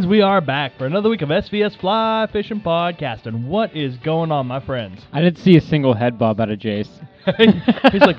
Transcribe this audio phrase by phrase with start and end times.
[0.00, 3.26] Boys, we are back for another week of SVS Fly Fishing Podcast.
[3.26, 5.02] And what is going on, my friends?
[5.12, 6.88] I didn't see a single head bob out of Jace.
[7.92, 8.16] He's like,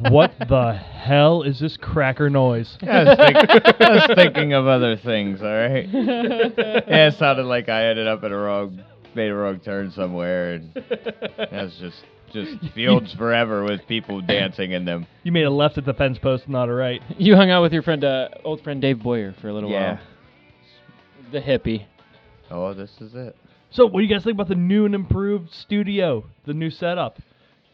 [0.12, 2.78] what the hell is this cracker noise?
[2.82, 5.88] I was, think- I was thinking of other things, all right?
[5.88, 8.80] yeah, it sounded like I ended up at a wrong,
[9.16, 10.84] made a wrong turn somewhere, and
[11.50, 11.96] that's just
[12.32, 15.06] just fields forever with people dancing in them.
[15.24, 17.00] You made a left at the fence post, not a right.
[17.18, 19.94] You hung out with your friend, uh, old friend Dave Boyer for a little Yeah.
[19.94, 20.00] while.
[21.32, 21.86] The hippie.
[22.50, 23.36] Oh, this is it.
[23.70, 26.24] So, what do you guys think about the new and improved studio?
[26.46, 27.18] The new setup?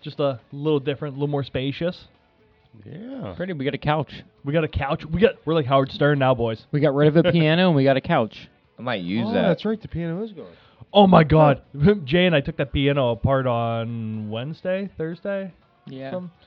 [0.02, 2.06] Just a little different, a little more spacious.
[2.84, 3.34] Yeah.
[3.36, 3.52] Pretty.
[3.52, 4.22] We got a couch.
[4.44, 5.04] We got a couch.
[5.04, 6.64] We got we're like Howard Stern now, boys.
[6.72, 8.48] We got rid of a piano and we got a couch.
[8.78, 9.48] I might use oh, that.
[9.48, 9.80] that's right.
[9.80, 10.46] The piano is gone.
[10.92, 11.62] Oh my God,
[12.04, 15.52] Jay and I took that piano apart on Wednesday, Thursday.
[15.86, 16.12] Yeah.
[16.12, 16.30] Some-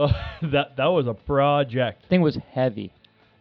[0.00, 0.12] Oh,
[0.52, 2.06] that that was a project.
[2.08, 2.92] Thing was heavy.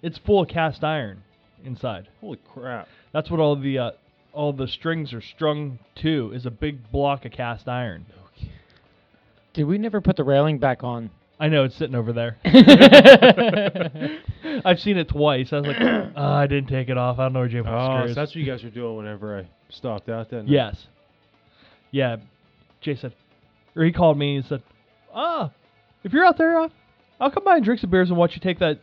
[0.02, 1.22] It's full of cast iron
[1.64, 2.08] inside.
[2.20, 2.88] Holy crap.
[3.18, 3.92] That's what all the uh,
[4.32, 8.06] all the strings are strung to is a big block of cast iron.
[9.54, 11.10] Did we never put the railing back on?
[11.40, 12.38] I know it's sitting over there.
[14.64, 15.52] I've seen it twice.
[15.52, 17.18] I was like, uh, I didn't take it off.
[17.18, 18.12] I don't know where Jay put the Oh, screws.
[18.12, 20.46] so that's what you guys were doing whenever I stopped out then?
[20.48, 20.86] Yes.
[21.90, 22.18] Yeah.
[22.82, 23.16] Jay said,
[23.76, 24.62] or he called me and said,
[25.12, 25.50] Ah,
[26.04, 26.70] if you're out there, uh,
[27.20, 28.80] I'll come by and drink some beers and watch you take that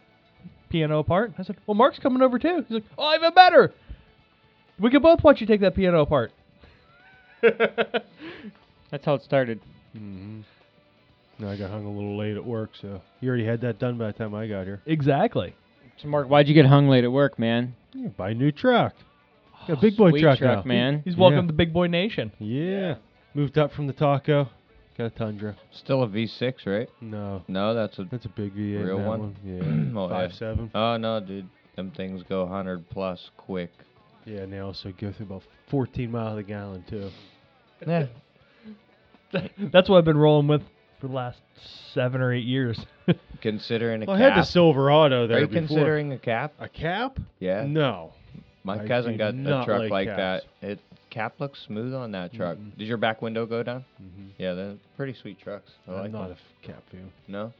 [0.70, 1.34] piano apart.
[1.38, 2.64] I said, Well, Mark's coming over too.
[2.66, 3.72] He's like, Oh, even better.
[4.78, 6.32] We can both watch you take that piano apart.
[7.42, 9.60] That's how it started.
[9.92, 10.40] hmm
[11.38, 13.98] No, I got hung a little late at work, so you already had that done
[13.98, 14.80] by the time I got here.
[14.86, 15.54] exactly.
[16.02, 17.74] So Mark, why'd you get hung late at work, man?
[17.92, 18.94] Yeah, buy a new truck.
[19.68, 20.68] Got a big boy Sweet truck, truck, now.
[20.68, 21.02] man.
[21.04, 21.46] He's welcome Yeah.
[21.46, 22.32] to Big Boy Nation.
[22.38, 22.96] Yeah.
[23.32, 24.48] Moved up from the Taco.
[24.98, 25.56] Got a Tundra.
[25.72, 26.88] Still a V6, right?
[27.00, 28.04] No, No, that's a.
[28.04, 28.84] that's a big V8.
[28.84, 29.36] Real that one?
[29.44, 29.60] Yeah.
[29.98, 30.14] Oh, yeah.
[30.28, 30.70] Five seven.
[30.74, 33.70] Oh no, dude, them things go hundred plus quick.
[34.26, 37.10] Yeah, and they also go through about 14 miles a gallon too.
[37.86, 38.06] Yeah.
[39.72, 40.62] That's what I've been rolling with
[41.00, 41.38] for the last
[41.92, 42.78] seven or eight years.
[43.42, 44.46] Considering a Well, I had the cap.
[44.46, 45.60] Silverado there Are you before.
[45.66, 46.54] considering a cap?
[46.58, 47.18] a cap?
[47.40, 47.64] Yeah.
[47.66, 48.12] No.
[48.62, 50.44] My I cousin got a truck like like that.
[50.62, 50.78] It
[51.10, 52.56] cap looks smooth on that truck.
[52.56, 52.78] Mhm.
[52.78, 53.84] Did your back window go down?
[53.98, 55.70] hmm Yeah, they're pretty sweet trucks.
[55.86, 56.30] I I'm like not them.
[56.30, 57.10] a f- cap fan.
[57.28, 57.52] No.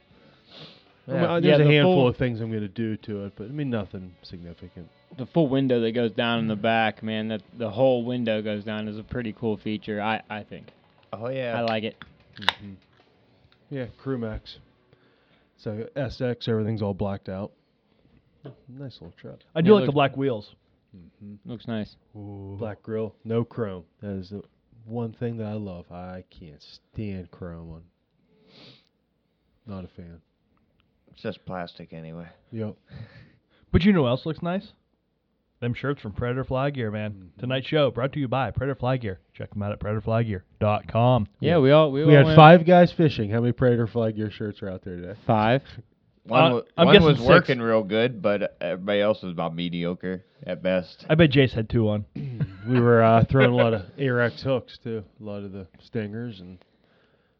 [1.07, 3.25] I mean, there's Yeah, a the handful full- of things I'm going to do to
[3.25, 4.89] it, but I mean nothing significant.
[5.17, 7.29] The full window that goes down in the back, man.
[7.29, 10.01] That the whole window goes down is a pretty cool feature.
[10.01, 10.67] I I think.
[11.13, 11.57] Oh yeah.
[11.57, 11.95] I like it.
[12.37, 12.73] hmm
[13.69, 14.57] Yeah, Crewmax.
[15.57, 17.51] So SX, everything's all blacked out.
[18.67, 19.39] Nice little truck.
[19.55, 20.53] I do Yeah, like the black wheels.
[20.95, 21.49] Mm-hmm.
[21.49, 21.95] Looks nice.
[22.13, 23.85] Black grill, no chrome.
[24.01, 24.43] That is the
[24.85, 25.91] one thing that I love.
[25.91, 26.61] I can't
[26.93, 27.81] stand chrome on.
[29.65, 30.21] Not a fan.
[31.11, 32.27] It's just plastic anyway.
[32.51, 32.75] Yep.
[33.71, 34.71] But you know what else looks nice?
[35.61, 37.13] Them shirts from Predator Fly Gear, man.
[37.37, 37.39] Mhm.
[37.39, 39.19] Tonight's show brought to you by Predator Fly Gear.
[39.33, 41.27] Check them out at predatorflygear.com.
[41.39, 43.29] Yeah, we all we, We all had went- five guys fishing.
[43.29, 45.15] How many Predator Fly gear shirts are out there today?
[45.25, 45.63] Five.
[46.27, 47.27] One, Uh, I'm one was six.
[47.29, 51.05] working real good, but everybody else was about mediocre at best.
[51.07, 52.03] I bet Jace had two on.
[52.67, 55.03] we were uh, throwing a lot of Ahrex hooks too.
[55.21, 56.57] A lot of the stingers and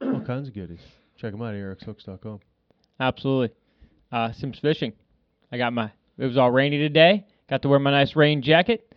[0.03, 0.81] all kinds of goodies.
[1.17, 2.41] Check them out, ahrexhooks.com.
[2.99, 3.55] Absolutely.
[4.11, 4.93] Uh, Simms Fishing.
[5.51, 5.91] I got my.
[6.19, 7.25] It was all rainy today.
[7.49, 8.91] Got to wear my nice rain jacket.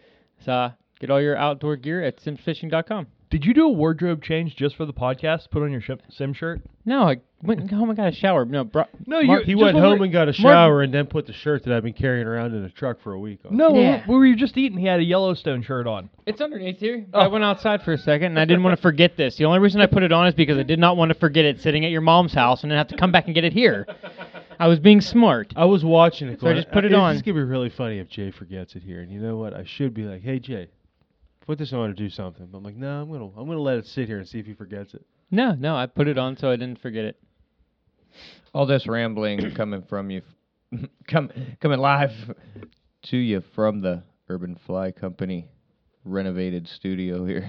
[0.45, 3.07] So uh, get all your outdoor gear at simmsfishing.com.
[3.31, 5.51] Did you do a wardrobe change just for the podcast?
[5.51, 6.63] Put on your ship, sim shirt?
[6.87, 8.47] No, I went home and got a shower.
[8.47, 8.85] No, bro.
[9.07, 9.47] No, Mark- you.
[9.49, 11.83] He went home and got a Mark- shower and then put the shirt that I've
[11.83, 13.55] been carrying around in a truck for a week on.
[13.55, 14.03] No, Yeah.
[14.09, 14.79] we were just eating.
[14.79, 16.09] He had a Yellowstone shirt on.
[16.25, 17.05] It's underneath here.
[17.13, 17.21] Oh.
[17.21, 19.37] I went outside for a second and I didn't want to forget this.
[19.37, 21.45] The only reason I put it on is because I did not want to forget
[21.45, 23.53] it sitting at your mom's house and then have to come back and get it
[23.53, 23.87] here.
[24.59, 25.53] I was being smart.
[25.57, 26.41] I was watching it.
[26.41, 28.75] So I just put it "Uh, on." It's gonna be really funny if Jay forgets
[28.77, 29.01] it here.
[29.01, 29.55] And you know what?
[29.55, 30.69] I should be like, "Hey Jay,
[31.47, 33.79] put this on to do something." But I'm like, "No, I'm gonna I'm gonna let
[33.79, 36.37] it sit here and see if he forgets it." No, no, I put it on
[36.37, 37.21] so I didn't forget it.
[38.55, 40.23] All this rambling coming from you,
[41.07, 42.13] come coming live
[43.03, 45.49] to you from the Urban Fly Company
[46.05, 47.49] renovated studio here.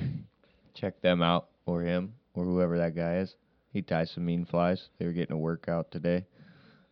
[0.73, 3.35] Check them out, or him, or whoever that guy is.
[3.71, 4.89] He ties some mean flies.
[4.97, 6.25] They were getting a workout today.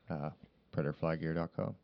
[0.10, 0.30] Uh,
[0.76, 1.76] PredatorFlyGear.com.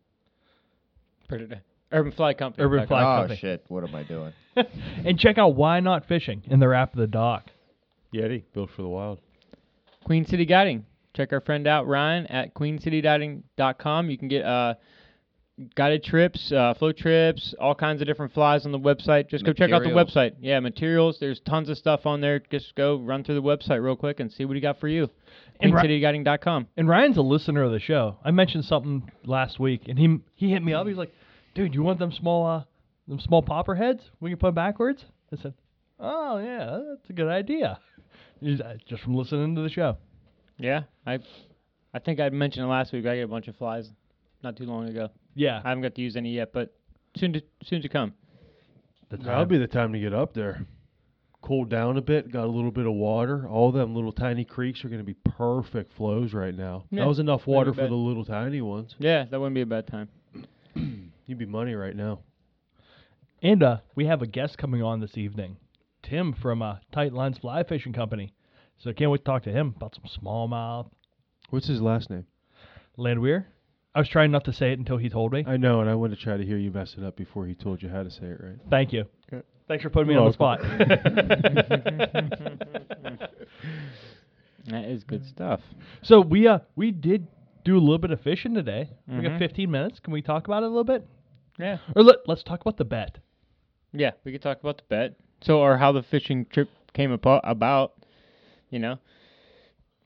[1.28, 1.62] Predator.
[1.92, 2.64] Urban Fly Company.
[2.64, 3.18] Urban Fly on.
[3.18, 3.40] Oh Company.
[3.40, 3.66] shit!
[3.68, 4.34] What am I doing?
[5.06, 7.50] and check out Why Knot Fishing in the app of the dock.
[8.14, 9.20] Yeti built for the wild.
[10.04, 10.86] Queen City Guiding.
[11.16, 14.10] Check our friend out, Ryan, at queencityguiding.com.
[14.10, 14.74] You can get uh,
[15.76, 19.30] guided trips, uh, float trips, all kinds of different flies on the website.
[19.30, 20.34] Just go check out the website.
[20.40, 21.18] Yeah, materials.
[21.20, 22.40] There's tons of stuff on there.
[22.40, 25.10] Just go run through the website real quick and see what he got for you.
[25.60, 25.82] And Ri-
[26.76, 28.18] And Ryan's a listener of the show.
[28.26, 30.88] I mentioned something last week, and he he hit me up.
[30.88, 31.14] He's like,
[31.54, 32.64] "Dude, you want them small uh,
[33.08, 35.54] them small popper heads we can put them backwards?" I said,
[36.00, 37.80] "Oh yeah, that's a good idea."
[38.44, 39.96] Uh, Just from listening to the show.
[40.58, 41.20] Yeah, I
[41.94, 43.06] I think I mentioned it last week.
[43.06, 43.90] I get a bunch of flies
[44.44, 45.10] not too long ago.
[45.36, 46.74] Yeah, I haven't got to use any yet, but
[47.18, 48.14] soon to soon to come.
[49.10, 50.66] That'll be the time to get up there.
[51.42, 53.48] Cool down a bit, got a little bit of water.
[53.48, 56.86] All them little tiny creeks are going to be perfect flows right now.
[56.90, 58.96] Yeah, that was enough water for the little tiny ones.
[58.98, 60.10] Yeah, that wouldn't be a bad time.
[61.26, 62.20] You'd be money right now.
[63.42, 65.58] And uh, we have a guest coming on this evening,
[66.02, 68.34] Tim from uh, Tight Lines Fly Fishing Company.
[68.80, 70.90] So I can't wait to talk to him about some smallmouth
[71.54, 72.26] What's his last name?
[72.98, 73.46] Landwehr.
[73.96, 75.44] I was trying not to say it until he told me.
[75.48, 77.54] I know, and I want to try to hear you mess it up before he
[77.54, 78.56] told you how to say it right.
[78.70, 79.06] Thank you.
[79.32, 79.44] Okay.
[79.68, 80.62] Thanks for putting me You're on the spot.
[84.68, 85.60] That is good stuff.
[86.04, 87.28] so we uh we did
[87.66, 88.90] do a little bit of fishing today.
[89.08, 89.40] We got Mhm.
[89.40, 90.00] 15 minutes.
[90.00, 91.06] Can we talk about it a little bit?
[91.60, 91.80] Yeah.
[91.96, 93.18] Or let, let's talk about the bet.
[93.92, 95.16] Yeah, we could talk about the bet.
[95.42, 97.94] So, or how the fishing trip came apo- about.
[98.70, 98.98] You know,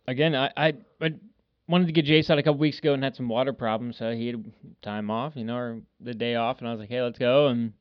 [0.08, 1.14] again, I, I I
[1.68, 4.12] wanted to get Jace out a couple weeks ago and had some water problems, so
[4.12, 7.02] he had time off, you know, or the day off, and I was like, hey,
[7.02, 7.48] let's go.
[7.48, 7.74] And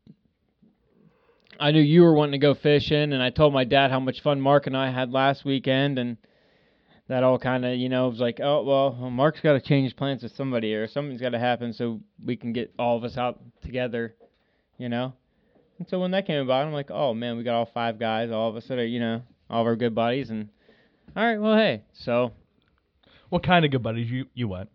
[1.59, 4.23] I knew you were wanting to go fishing, and I told my dad how much
[4.23, 6.17] fun Mark and I had last weekend, and
[7.09, 9.95] that all kind of, you know, was like, oh well, well Mark's got to change
[9.95, 13.17] plans with somebody, or something's got to happen so we can get all of us
[13.17, 14.17] out together,
[14.77, 15.13] you know.
[15.79, 18.31] And so when that came about, I'm like, oh man, we got all five guys,
[18.31, 20.49] all of us that are, you know, all of our good buddies, and
[21.17, 22.33] all right, well, hey, so
[23.37, 24.71] What kind of good buddies you you went?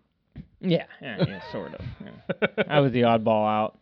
[0.59, 1.81] yeah, yeah, yeah sort of.
[1.99, 2.63] Yeah.
[2.69, 3.79] I was the oddball out.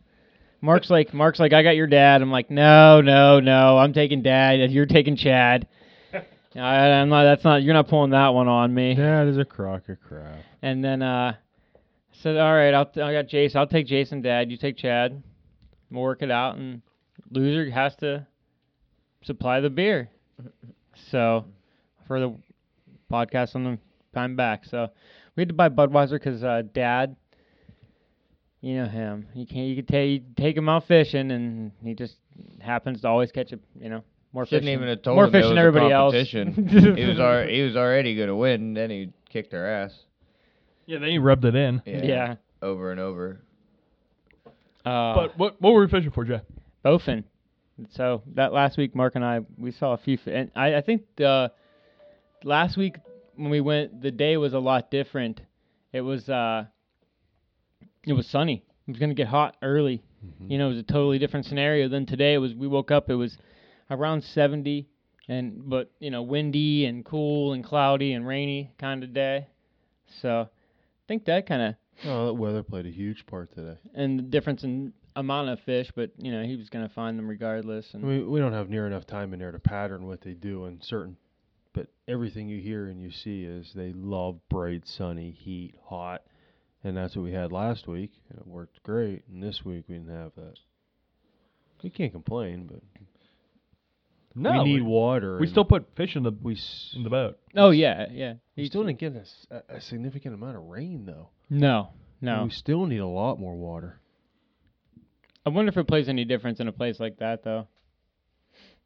[0.62, 2.22] Mark's like, Mark's like, I got your dad.
[2.22, 4.70] I'm like, no, no, no, I'm taking dad.
[4.70, 5.68] You're taking Chad.
[6.56, 7.24] I, I'm not.
[7.24, 7.62] That's not.
[7.62, 8.94] You're not pulling that one on me.
[8.94, 10.38] That is a crock of crap.
[10.62, 13.54] And then uh, I said, all right, I'll t- I got Jace.
[13.54, 14.50] I'll take Jason, Dad.
[14.50, 15.22] You take Chad.
[15.90, 16.80] We'll work it out, and
[17.30, 18.26] loser has to
[19.24, 20.08] supply the beer.
[21.10, 21.46] So
[22.06, 22.34] for the
[23.10, 23.78] podcast on the
[24.14, 24.88] time back, so
[25.36, 27.16] we had to buy Budweiser because uh, Dad,
[28.60, 29.26] you know him.
[29.34, 32.16] You can you could take take him out fishing, and he just
[32.60, 34.02] happens to always catch a you know
[34.32, 34.68] more Shouldn't fish.
[34.72, 36.12] even than- have told more him fish than a everybody else.
[36.12, 36.68] competition.
[36.96, 38.74] he was already he was already gonna win.
[38.74, 39.92] Then he kicked our ass.
[40.86, 41.82] Yeah, then he rubbed it in.
[41.86, 42.02] Yeah.
[42.04, 42.34] yeah.
[42.62, 43.40] Over and over.
[44.84, 46.42] Uh, But what what were we fishing for, Jeff?
[46.84, 47.24] Bowfin.
[47.90, 50.80] So that last week, Mark and I we saw a few, fi- and I, I
[50.82, 51.50] think the
[52.44, 52.96] last week
[53.40, 55.40] when we went, the day was a lot different.
[55.92, 56.66] It was uh,
[58.06, 58.62] it was sunny.
[58.86, 60.02] It was gonna get hot early.
[60.48, 62.34] You know, it was a totally different scenario than today.
[62.34, 63.38] It was we woke up, it was
[63.90, 64.86] around 70,
[65.28, 69.46] and but you know, windy and cool and cloudy and rainy kind of day.
[70.20, 70.48] So I
[71.08, 71.74] think that kind of
[72.06, 73.78] Oh, that weather played a huge part today.
[73.94, 77.26] and the difference in amount of fish, but you know, he was gonna find them
[77.28, 77.90] regardless.
[77.94, 80.34] I And mean, we don't have near enough time in there to pattern what they
[80.34, 81.16] do in certain,
[81.72, 86.22] but everything you hear and you see is they love bright, sunny, heat, hot,
[86.82, 89.22] and that's what we had last week, and it worked great.
[89.28, 90.54] And this week we didn't have that.
[91.82, 92.80] We can't complain, but
[94.34, 95.36] No, we need we- water.
[95.36, 97.38] We and still put fish in the we s- in the boat.
[97.56, 98.34] Oh yeah, yeah.
[98.56, 101.30] we You- still didn't get a, s- a- a significant amount of rain though.
[101.48, 101.88] No,
[102.20, 102.44] And no.
[102.44, 104.00] We still need a lot more water.
[105.44, 107.66] I wonder if it plays any difference in a place like that though.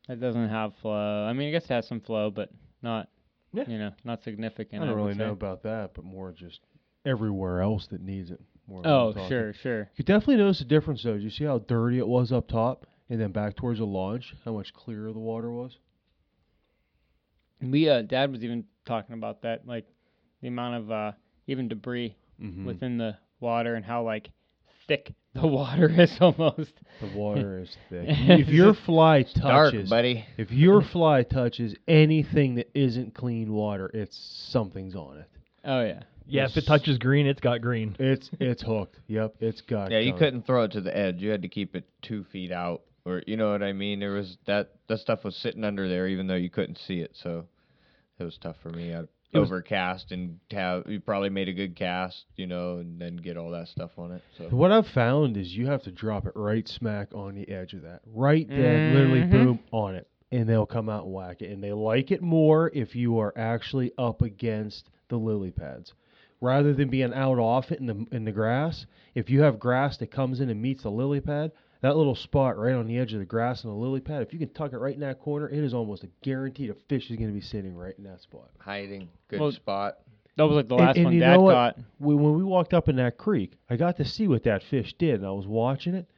[0.08, 1.24] That doesn't have flow.
[1.26, 2.50] I mean, I guess it has some flow, but
[2.84, 3.08] not.
[3.52, 3.64] Yeah.
[3.68, 4.82] You know, not significant.
[4.82, 6.60] I don't would really know about that, but more just
[7.04, 8.40] everywhere else that needs it.
[8.66, 9.90] More Oh, sure, sure.
[9.96, 11.12] You definitely notice the difference though.
[11.14, 14.34] Did you see how dirty it was up top, and then back towards the launch,
[14.44, 15.78] how much clearer the water was?
[17.60, 19.86] We uh, Dad was even talking about that, like
[20.40, 21.12] the amount of uh,
[21.46, 22.66] even debris Mm-hmm.
[22.66, 24.28] within the water and how like
[24.86, 26.72] thick the water is almost.
[27.00, 28.06] The water is thick.
[28.08, 30.24] if your fly touches, Dark, touches, buddy.
[30.36, 34.16] if your fly touches anything that isn't clean water, it's
[34.52, 35.28] something's on it.
[35.64, 36.02] Oh yeah.
[36.26, 37.96] Yeah, if it touches green, it's got green.
[37.98, 38.98] It's it's hooked.
[39.08, 39.90] Yep, it's got.
[39.90, 40.18] Yeah, you tongue.
[40.18, 41.16] couldn't throw it to the edge.
[41.20, 44.00] You had to keep it two feet out, or you know what I mean.
[44.00, 47.10] There was that that stuff was sitting under there, even though you couldn't see it.
[47.22, 47.44] So
[48.18, 48.94] it was tough for me.
[48.94, 49.08] I It
[49.40, 53.36] was- overcast and have you probably made a good cast, you know, and then get
[53.36, 54.22] all that stuff on it.
[54.38, 57.74] So What I've found is you have to drop it right smack on the edge
[57.74, 59.30] of that, right dead, literally Mhm.
[59.30, 61.50] boom on it, and they'll come out and whack it.
[61.50, 65.92] And they like it more if you are actually up against the lily pads,
[66.40, 68.86] rather than being out off it in the in the grass.
[69.14, 71.52] If you have grass that comes in and meets the lily pad,
[71.84, 74.32] that little spot right on the edge of the grass and the lily pad, if
[74.32, 77.10] you can tuck it right in that corner, it is almost a guaranteed a fish
[77.10, 78.48] is going to be sitting right in that spot.
[78.58, 79.98] hiding, good Well, spot.
[80.36, 81.52] That was like the last and one you Dad know what?
[81.52, 81.78] caught.
[82.00, 84.94] we, when we walked up in that creek, I got to see what that fish
[84.98, 86.08] did, and I was watching it.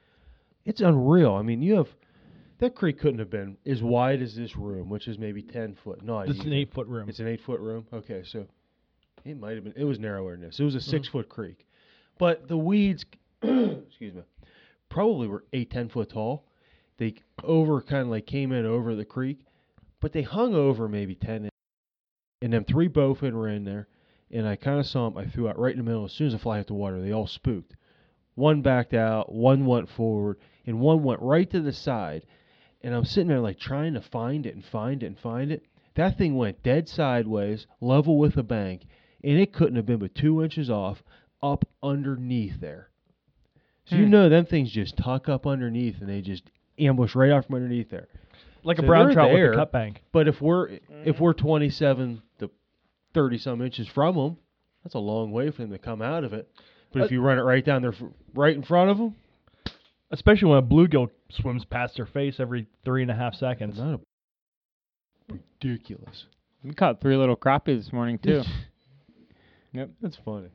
[0.64, 1.35] It's unreal.
[1.35, 1.88] I mean, you have
[2.58, 6.02] that creek couldn't have been as wide as this room, which is maybe ten foot.
[6.02, 7.08] No, It's an eight foot room.
[7.08, 7.87] It's an eight foot room.
[7.92, 8.46] Okay, so
[9.25, 9.75] it might have been.
[9.76, 10.58] It was narrower than this.
[10.61, 10.78] It was Mm-hmm.
[10.96, 11.66] a 6 foot creek,
[12.18, 13.04] but the weeds,
[13.42, 14.23] excuse me,
[14.88, 16.47] probably were eight ten foot tall.
[16.99, 17.14] They
[17.45, 19.40] over kind of like came in over the creek,
[20.00, 21.49] but they hung over maybe ten.
[22.43, 23.88] And them three bowfin were in there,
[24.31, 25.19] and I kind of saw them.
[25.19, 26.05] I threw out right in the middle.
[26.05, 27.75] As soon as the fly hit the water, they all spooked.
[28.35, 32.26] One backed out, one went forward, and one went right to the side.
[32.83, 35.64] And I'm sitting there like trying to find it and find it and find it.
[35.95, 38.83] That thing went dead sideways, level with the bank,
[39.25, 41.02] and it couldn't have been but two inches off,
[41.43, 42.90] up underneath there.
[43.87, 44.11] So you Hmm.
[44.11, 46.43] know them things just tuck up underneath and they just
[46.78, 48.09] ambush right out from underneath there.
[48.64, 49.50] like a brown trout there.
[49.50, 50.02] with a cut bank.
[50.12, 52.50] But if we're if we're 27 to
[53.14, 54.37] 30 some inches from them,
[54.83, 56.50] that's a long way for them to come out of it.
[56.93, 57.95] But Uh, if you run it right down there,
[58.35, 59.14] right in front of them,
[60.11, 63.76] Especially when a bluegill swims past their face every three and a half seconds.
[63.78, 64.00] not
[65.31, 66.26] a ridiculous.
[66.62, 68.43] We caught three little crappie this morning too.
[69.73, 69.90] Yep.
[70.00, 70.49] That's funny.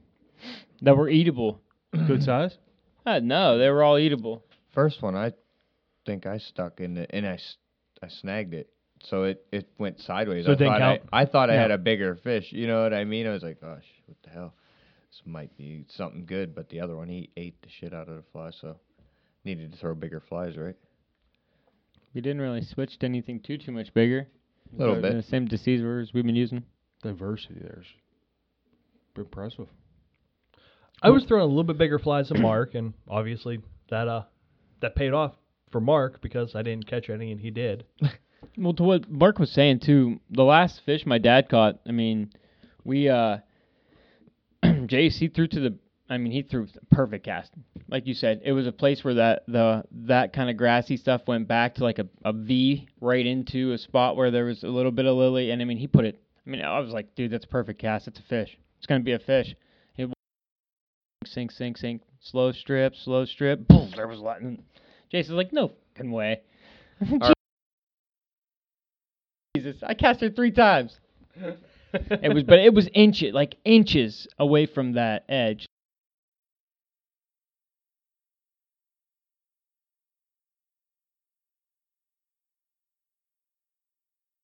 [0.82, 1.60] that were eatable.
[2.08, 2.58] Good size.
[3.06, 4.44] Uh, no, they were all eatable.
[4.74, 5.34] First one, I
[6.06, 7.58] think I stuck in it, and I, s-
[8.02, 8.70] I snagged it.
[9.04, 10.46] So it, it went sideways.
[10.46, 11.10] So I it didn't thought I, count?
[11.12, 11.62] I thought I Yeah.
[11.64, 12.52] had a bigger fish.
[12.52, 13.26] You know what I mean?
[13.26, 14.54] I was like, gosh, what the hell?
[15.10, 16.54] This might be something good.
[16.54, 18.52] But the other one, he ate the shit out of the fly.
[18.62, 18.78] So
[19.44, 20.76] needed to throw bigger flies, right?
[22.14, 24.28] We didn't really switch to anything too too much bigger.
[24.74, 25.16] A little bit.
[25.16, 26.64] The same deceivers we've been using.
[27.02, 27.88] Diversity there's
[29.18, 29.68] impressive.
[31.02, 34.24] I was throwing a little bit bigger flies than Mark, and obviously that uh
[34.82, 35.34] that paid off
[35.72, 37.86] for Mark because I didn't catch any and he did.
[38.58, 41.80] Well, to what Mark was saying too, the last fish my dad caught.
[41.88, 42.32] I mean,
[42.84, 43.38] we uh,
[44.64, 45.78] Jace he threw to the.
[46.10, 47.54] I mean, he threw perfect cast.
[47.88, 51.22] Like you said, it was a place where that the that kind of grassy stuff
[51.28, 54.68] went back to like a, a V right into a spot where there was a
[54.68, 56.22] little bit of lily, and I mean, he put it.
[56.46, 58.08] I mean, I was like, dude, that's a perfect cast.
[58.08, 58.58] It's a fish.
[58.78, 59.56] It's gonna be a fish.
[61.22, 63.68] It sink, sink, sink, slow strip, slow strip.
[63.68, 64.42] Boom, there was a lot.
[64.42, 64.64] And
[65.12, 66.42] Jason's like, no fucking way.
[69.56, 70.98] Jesus, I cast her three times.
[71.94, 75.68] it was, but it was inches, like inches away from that edge.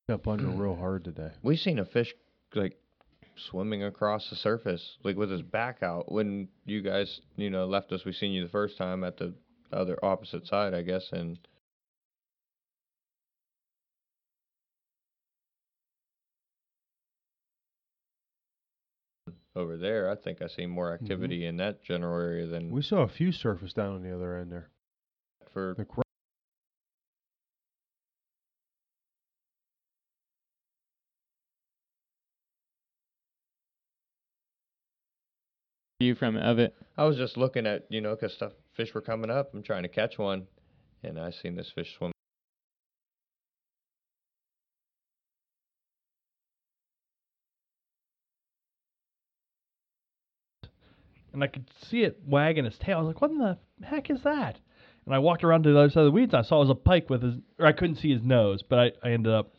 [0.10, 1.32] Up under real hard today.
[1.42, 2.14] We seen a fish
[2.54, 2.78] like
[3.38, 6.12] swimming across the surface, like with his back out.
[6.12, 9.34] When you guys, you know, left us, we seen you the first time at the
[9.72, 11.40] other opposite side, I guess, and
[19.58, 21.04] over there, I think I see more mm-hmm.
[21.04, 24.38] activity in that general area than We saw a few surface down on the other
[24.38, 24.70] end there.
[25.52, 25.86] for The
[36.00, 36.76] View from of it?
[36.96, 39.50] I was just looking at you know because stuff fish were coming up.
[39.54, 40.46] I'm trying to catch one,
[41.04, 42.12] and I seen this fish swim.
[51.34, 52.98] And I could see it wagging its tail.
[52.98, 54.60] I was like, "What in the heck is that?"
[55.08, 56.34] And I walked around to the other side of the weeds.
[56.34, 58.62] And I saw it was a pike with his, or I couldn't see his nose,
[58.62, 59.54] but I, I ended up,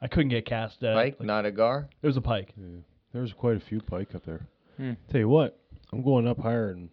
[0.00, 0.94] I couldn't get cast at.
[0.94, 1.88] Pike, like, not a gar.
[2.00, 2.52] It was a pike.
[2.56, 2.80] Yeah.
[3.12, 4.46] There was quite a few pike up there.
[4.76, 4.92] Hmm.
[5.10, 5.59] Tell you what,
[5.92, 6.88] I'm going up higher and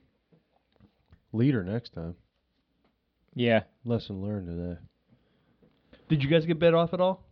[1.33, 2.15] leader next time.
[3.35, 3.63] Yeah.
[3.85, 4.79] Lesson learned today.
[6.09, 7.23] Did you guys get bit off at all?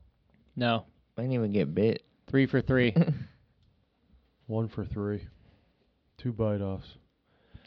[0.55, 0.85] No.
[1.17, 2.03] I didn't even get bit.
[2.29, 2.93] Three for three.
[4.47, 5.27] One for three.
[6.17, 6.87] Two bite offs.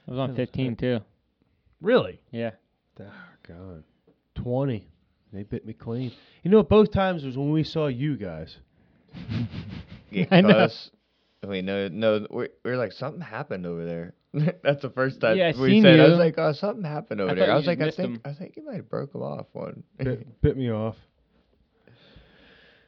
[0.06, 1.00] I was on 15 too.
[1.80, 2.20] Really?
[2.30, 2.52] Yeah.
[3.00, 3.84] Ah, God.
[4.36, 4.86] 20.
[5.32, 6.12] They bit me clean.
[6.42, 8.56] You know, both times was when we saw you guys.
[10.10, 10.48] Yeah, I know.
[10.54, 10.90] 'cause
[11.46, 14.14] We know, no, we're, we're like something happened over there.
[14.62, 16.00] That's the first time Yeah, I we seen said.
[16.00, 17.52] I was like, oh, something happened over I there.
[17.52, 18.20] I was like, I think, him.
[18.24, 19.84] I think you might have broke him off one.
[19.98, 20.96] Bit, bit me off.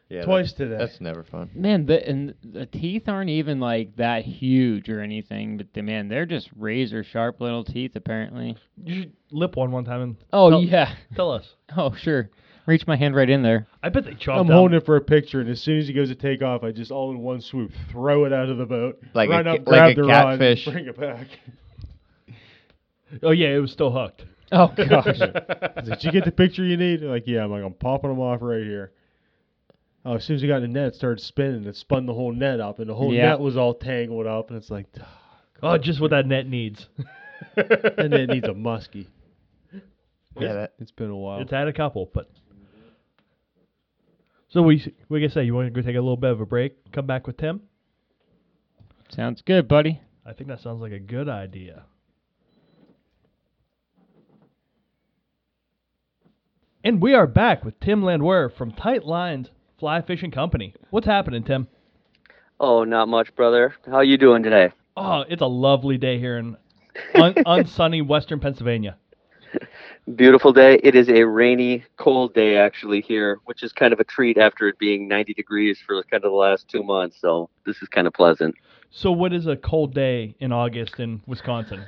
[0.08, 0.76] yeah, Twice that's, today.
[0.78, 1.50] That's never fun.
[1.54, 6.08] Man, the and the teeth aren't even like that huge or anything, but the man,
[6.08, 8.56] they're just razor sharp little teeth apparently.
[8.82, 10.94] You should lip one one time and Oh Tell- yeah.
[11.14, 11.54] tell us.
[11.76, 12.30] Oh sure.
[12.66, 13.66] Reach my hand right in there.
[13.82, 14.56] I bet they chopped I'm down.
[14.56, 16.70] holding it for a picture, and as soon as he goes to take off, I
[16.72, 19.50] just all in one swoop throw it out of the boat, Like a run ca-
[19.52, 20.64] up, like grab a the rod, catfish.
[20.66, 21.26] bring it back.
[23.24, 24.24] Oh yeah, it was still hooked.
[24.52, 25.04] Oh gosh.
[25.06, 27.00] He's like, Did you get the picture you need?
[27.02, 27.42] Like, yeah.
[27.42, 28.92] I'm like, I'm popping them off right here.
[30.04, 31.64] Oh, as soon as he got in the net, it started spinning.
[31.64, 33.30] It spun the whole net up, and the whole Yeah.
[33.30, 34.50] net was all tangled up.
[34.50, 34.86] And it's like,
[35.62, 36.86] Oh, just what that net needs.
[37.56, 39.08] and it needs a muskie.
[40.38, 41.40] Yeah, that, It's been a while.
[41.40, 42.30] It's had a couple, but.
[44.50, 46.46] So we we can say you want to go take a little bit of a
[46.46, 47.62] break, come back with Tim.
[49.08, 50.00] Sounds good, buddy.
[50.26, 51.84] I think that sounds like a good idea.
[56.82, 60.74] And we are back with Tim Landwehr from Tight Lines Fly Fishing Company.
[60.90, 61.68] What's happening, Tim?
[62.58, 63.74] Oh, not much, brother.
[63.86, 64.72] How you doing today?
[64.96, 66.56] Oh, it's a lovely day here in
[67.14, 68.96] un- unsunny Western Pennsylvania.
[70.16, 70.80] Beautiful day.
[70.82, 74.66] It is a rainy, cold day actually here, which is kind of a treat after
[74.66, 77.18] it being 90 degrees for kind of the last two months.
[77.20, 78.54] So this is kind of pleasant.
[78.90, 81.84] So, what is a cold day in August in Wisconsin?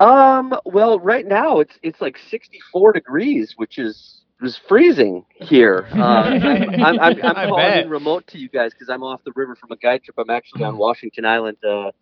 [0.00, 0.54] Um.
[0.64, 5.86] Well, right now it's it's like 64 degrees, which is is freezing here.
[5.92, 7.84] Uh, I'm, I'm, I'm, I'm calling bet.
[7.84, 10.16] in remote to you guys because I'm off the river from a guide trip.
[10.18, 11.56] I'm actually on Washington Island.
[11.64, 11.92] Uh,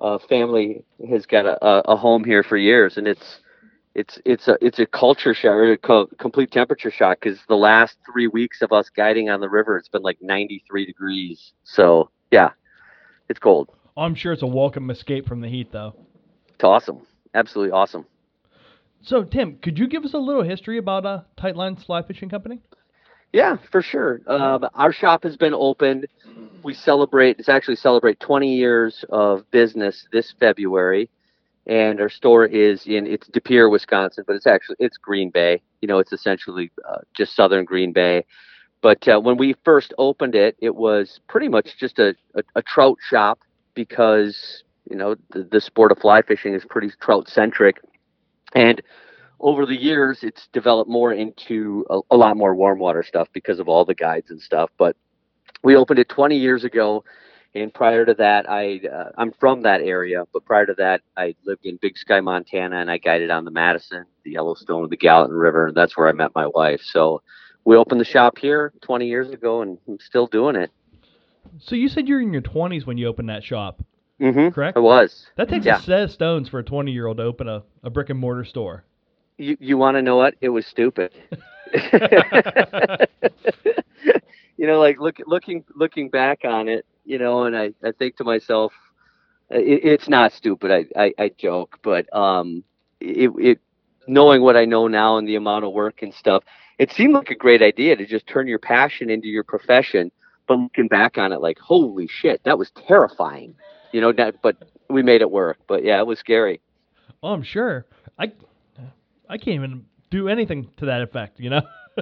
[0.00, 3.40] uh, family has got a, a, a home here for years, and it's
[3.94, 7.18] it's it's a it's a culture shock, or a co- complete temperature shock.
[7.20, 10.86] Because the last three weeks of us guiding on the river, it's been like 93
[10.86, 11.52] degrees.
[11.64, 12.50] So yeah,
[13.28, 13.70] it's cold.
[13.96, 15.94] I'm sure it's a welcome escape from the heat, though.
[16.54, 18.06] It's awesome, absolutely awesome.
[19.02, 22.60] So, Tim, could you give us a little history about uh, tightline Fly Fishing Company?
[23.32, 24.20] Yeah, for sure.
[24.26, 26.06] Um, our shop has been opened.
[26.62, 27.38] We celebrate.
[27.38, 31.08] It's actually celebrate 20 years of business this February,
[31.66, 35.60] and our store is in it's De Pere, Wisconsin, but it's actually it's Green Bay.
[35.80, 38.24] You know, it's essentially uh, just southern Green Bay.
[38.82, 42.62] But uh, when we first opened it, it was pretty much just a, a, a
[42.62, 43.40] trout shop
[43.74, 47.80] because you know the, the sport of fly fishing is pretty trout centric,
[48.54, 48.82] and
[49.40, 53.58] over the years, it's developed more into a, a lot more warm water stuff because
[53.58, 54.70] of all the guides and stuff.
[54.76, 54.96] But
[55.62, 57.04] we opened it 20 years ago,
[57.54, 60.24] and prior to that, I uh, I'm from that area.
[60.32, 63.50] But prior to that, I lived in Big Sky, Montana, and I guided on the
[63.50, 66.80] Madison, the Yellowstone, the Gallatin River, and that's where I met my wife.
[66.82, 67.22] So
[67.64, 70.70] we opened the shop here 20 years ago, and I'm still doing it.
[71.58, 73.82] So, you said you're in your 20s when you opened that shop,
[74.20, 74.50] Mm-hmm.
[74.50, 74.76] correct?
[74.76, 75.26] I was.
[75.36, 75.78] That takes Yeah.
[75.78, 78.18] a set of stones for a 20 year old to open a, a brick and
[78.18, 78.84] mortar store.
[79.38, 80.34] You you want to know what?
[80.40, 81.12] It was stupid.
[84.56, 88.16] you know, like look looking looking back on it, you know, and I, I think
[88.16, 88.72] to myself,
[89.50, 90.70] it, it's not stupid.
[90.70, 92.64] I, I, I joke, but um,
[93.00, 93.60] it it
[94.06, 96.44] knowing what I know now and the amount of work and stuff,
[96.78, 100.10] it seemed like a great idea to just turn your passion into your profession.
[100.46, 103.54] But looking back on it, like holy shit, that was terrifying.
[103.92, 104.56] You know, that, but
[104.88, 105.58] we made it work.
[105.66, 106.60] But yeah, it was scary.
[107.22, 107.86] Oh, I'm sure.
[108.18, 108.32] I,
[109.28, 111.62] I can't even do anything to that effect, you know?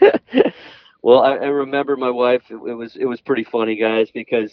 [1.02, 2.42] well, I, I remember my wife.
[2.50, 4.52] It, it was it was pretty funny, guys, because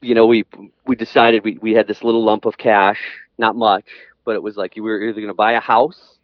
[0.00, 0.44] you know we
[0.86, 3.00] we decided we we had this little lump of cash,
[3.38, 3.86] not much,
[4.24, 6.18] but it was like we were either going to buy a house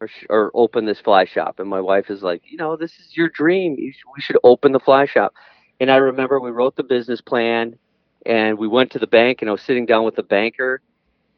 [0.00, 1.58] or or open this fly shop.
[1.60, 3.76] And my wife is like, you know, this is your dream.
[3.78, 5.34] You we should open the fly shop.
[5.80, 7.78] And I remember we wrote the business plan,
[8.26, 10.80] and we went to the bank, and I was sitting down with the banker,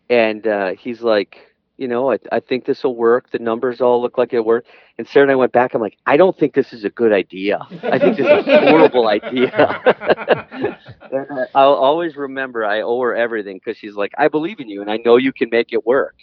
[0.08, 1.49] and uh, he's like,
[1.80, 3.30] You know, I, I think this will work.
[3.30, 4.66] The numbers all look like it work.
[4.98, 5.72] And Sarah and I went back.
[5.72, 7.58] I'm like, I don't think this is a good idea.
[7.82, 9.50] I think this is a horrible idea.
[10.52, 14.68] and I, I'll always remember I owe her everything because she's like, I believe in
[14.68, 16.16] you and I know you can make it work.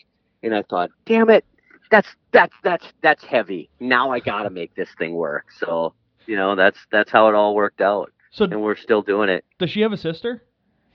[0.44, 1.44] And I thought, damn it,
[1.90, 3.70] that's that's that's that's heavy.
[3.80, 5.48] Now I gotta make this thing work.
[5.60, 5.96] So
[6.28, 9.44] you know, that's that's how it all worked out, So and we're still doing it.
[9.58, 10.44] does she have a sister?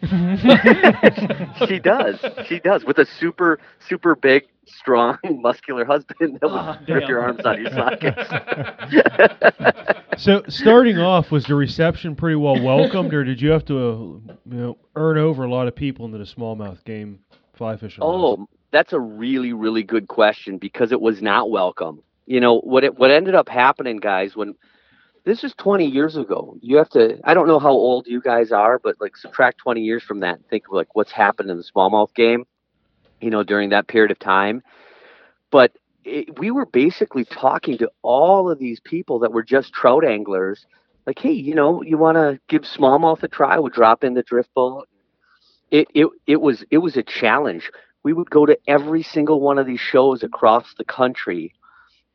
[1.69, 2.17] she does.
[2.47, 7.09] She does with a super super big, strong, muscular husband that would Ah, rip damn.
[7.09, 8.19] your arms out of your sockets.
[10.19, 14.33] So starting off, was the reception pretty well welcomed, or did you have to, uh,
[14.55, 17.21] you know, earn over a lot of people into the smallmouth game,
[17.55, 18.05] fly fishing?
[18.05, 18.11] wise?
[18.15, 22.03] Oh, that's a really, really good question because it was not welcome.
[22.27, 22.85] You know what?
[22.85, 24.55] It, what ended up happening, guys, when
[25.25, 26.57] this was 20 years ago.
[26.61, 27.19] You have to.
[27.25, 30.37] I don't know how old you guys are, but like subtract 20 years from that
[30.37, 32.45] and think of like what's happened in the smallmouth game.
[33.21, 34.63] You know, during that period of time.
[35.53, 35.73] But
[36.05, 40.67] it, we were basically talking to all of these people that were just trout anglers.
[41.07, 43.59] Like, hey, you know, you want to give smallmouth a try?
[43.59, 44.89] We'll drop in the drift boat.
[45.71, 47.71] It, it it was it was a challenge
[48.03, 51.55] we would go to every single one of these shows across the country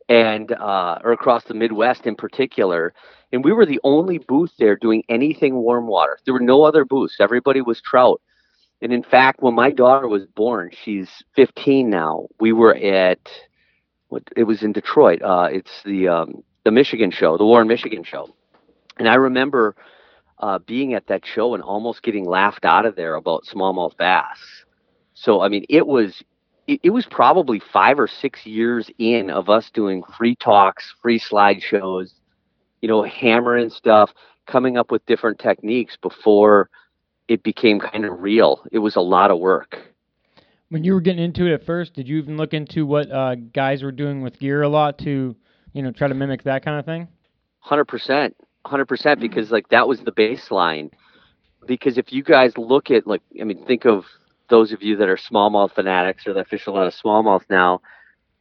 [0.10, 2.93] and uh, or across the Midwest in particular.
[3.32, 6.17] And we were the only booth there doing anything warm water.
[6.26, 7.17] There were no other booths.
[7.20, 8.22] Everybody was trout.
[8.82, 12.28] And in fact, when my daughter was born, she's 15 now.
[12.39, 13.20] We were at
[14.10, 15.22] what it was in Detroit.
[15.22, 18.30] Uh, it's the um, the Michigan show, the Warren Michigan show.
[18.98, 19.76] And I remember
[20.39, 24.38] uh, being at that show and almost getting laughed out of there about smallmouth bass.
[25.13, 26.24] So I mean, it was
[26.68, 31.20] it, it was probably five or six years in of us doing free talks, free
[31.20, 32.12] slideshows,
[32.82, 34.12] you know, hammering stuff,
[34.46, 36.70] coming up with different techniques before
[37.28, 38.64] it became kind of real.
[38.72, 39.78] It was a lot of work.
[40.70, 43.36] When you were getting into it at first, did you even look into what uh,
[43.36, 45.36] guys were doing with gear a lot to,
[45.74, 47.08] you know, try to mimic that kind of thing?
[47.60, 50.92] Hundred percent, hundred percent, because like that was the baseline.
[51.66, 54.06] Because if you guys look at like, I mean, think of
[54.50, 57.82] those of you that are smallmouth fanatics or that fish a lot of smallmouth now.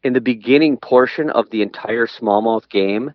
[0.02, 3.12] In the beginning portion of the entire smallmouth game,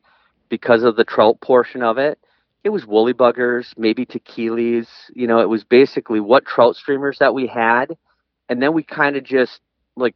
[0.49, 2.19] because of the trout portion of it,
[2.63, 4.87] it was woolly buggers, maybe Tequeelys.
[5.13, 7.97] You know, it was basically what trout streamers that we had,
[8.49, 9.61] and then we kind of just
[9.95, 10.15] like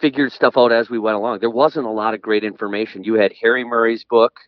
[0.00, 1.40] figured stuff out as we went along.
[1.40, 3.04] There wasn't a lot of great information.
[3.04, 4.40] You had Harry Murray's book,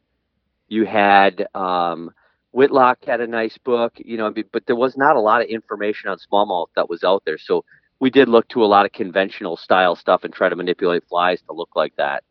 [0.68, 2.12] you had um,
[2.52, 6.10] Whitlock had a nice book, you know, but- there was not a lot of information
[6.10, 7.38] on smallmouth that was out there.
[7.38, 7.64] So
[8.00, 11.40] we did look to a lot of conventional style stuff and try to manipulate flies
[11.42, 12.24] to look like that.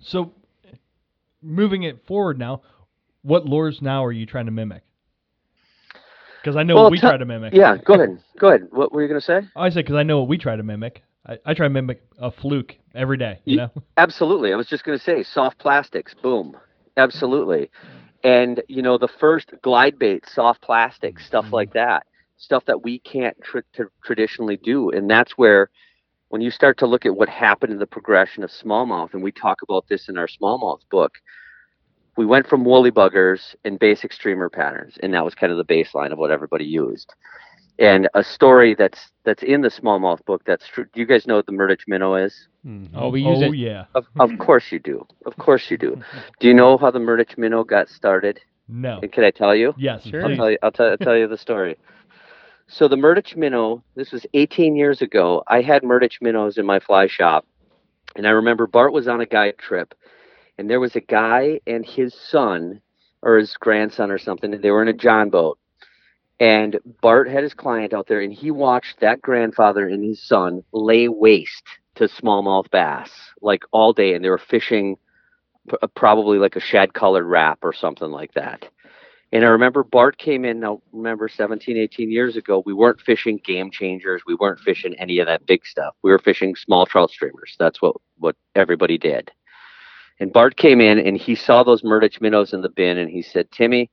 [0.00, 0.32] So,
[1.42, 2.62] moving it forward now,
[3.22, 4.82] what lures now are you trying to mimic?
[6.42, 7.52] Because I know Well, what we tell- try to mimic.
[7.54, 8.18] Yeah, go ahead.
[8.38, 8.68] Go ahead.
[8.70, 9.40] What were you going to say?
[9.54, 11.02] I say because I know what we try to mimic.
[11.26, 13.40] I, I try to mimic a fluke every day.
[13.44, 13.70] You Ye- know.
[13.98, 14.52] Absolutely.
[14.52, 16.14] I was just going to say soft plastics.
[16.14, 16.56] Boom.
[16.96, 17.70] Absolutely.
[18.22, 21.54] And you know the first glide bait, soft plastic, stuff mm-hmm.
[21.54, 22.06] like that,
[22.36, 25.70] stuff that we can't tr- tr- traditionally do, and that's where
[26.28, 29.32] when you start to look at what happened in the progression of smallmouth, and we
[29.32, 31.12] talk about this in our smallmouth book,
[32.16, 35.64] we went from woolly buggers and basic streamer patterns, and that was kind of the
[35.64, 37.14] baseline of what everybody used.
[37.80, 40.84] And a story that's that's in the smallmouth book that's true.
[40.92, 42.48] Do you guys know what the Murdich minnow is?
[42.64, 42.90] Mhm.
[42.94, 43.56] Oh, we use oh it.
[43.56, 43.86] yeah.
[43.94, 45.06] Of, of course you do.
[45.24, 46.00] Of course you do.
[46.40, 48.38] Do you know how the Murdich minnow got started?
[48.68, 49.00] No.
[49.02, 49.74] And can I tell you?
[49.78, 50.04] Yes.
[50.06, 50.28] Sure.
[50.28, 50.58] I'll tell you.
[50.62, 51.78] I'll, tell I'll tell you the story.
[52.68, 53.82] So the Murdich minnow.
[53.96, 55.42] This was 18 years ago.
[55.48, 57.46] I had Murdich minnows in my fly shop,
[58.14, 59.94] and I remember Bart was on a guide trip,
[60.58, 62.82] and there was a guy and his son,
[63.22, 65.58] or his grandson or something, and they were in a John boat.
[66.40, 70.64] And Bart had his client out there, and he watched that grandfather and his son
[70.72, 71.64] lay waste
[71.96, 73.10] to smallmouth bass
[73.42, 74.96] like all day, and they were fishing
[75.82, 78.66] uh, probably like a shad colored wrap or something like that.
[79.32, 83.38] And I remember Bart came in, now remember 17, 18 years ago, we weren't fishing
[83.44, 84.22] game changers.
[84.26, 85.94] We weren't fishing any of that big stuff.
[86.02, 87.54] We were fishing small trout streamers.
[87.58, 89.30] That's what, what everybody did.
[90.18, 93.22] And Bart came in and he saw those Murdich minnows in the bin and he
[93.22, 93.88] said, Timmy,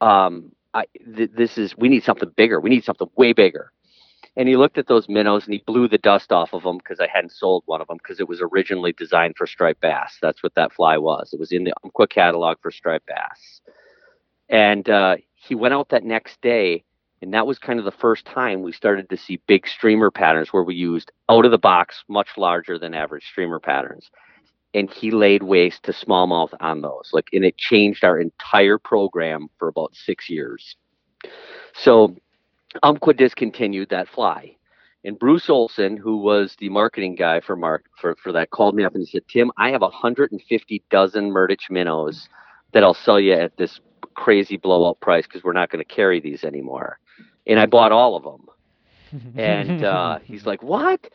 [0.00, 0.84] um, I,
[1.16, 2.60] th- this is, we need something bigger.
[2.60, 3.72] We need something way bigger.
[4.36, 7.00] And he looked at those minnows and he blew the dust off of them because
[7.00, 10.16] I hadn't sold one of them because it was originally designed for striped bass.
[10.22, 11.32] That's what that fly was.
[11.32, 13.60] It was in the Umpqua catalog for striped bass.
[14.48, 16.84] And uh, he went out that next day,
[17.20, 20.52] and that was kind of the first time we started to see big streamer patterns
[20.52, 24.10] where we used out of the box, much larger than average streamer patterns.
[24.74, 27.10] And he laid waste to smallmouth on those.
[27.12, 30.76] Like, and it changed our entire program for about six years.
[31.74, 32.14] So
[32.82, 34.56] Umpqua discontinued that fly.
[35.04, 38.84] And Bruce Olson, who was the marketing guy for Mark for, for that, called me
[38.84, 42.28] up and he said, Tim, I have 150 dozen Murdich minnows
[42.72, 43.80] that I'll sell you at this
[44.14, 46.98] crazy blowout price because we're not going to carry these anymore.
[47.46, 48.46] And I bought all of them.
[49.38, 51.08] And uh, he's like, What?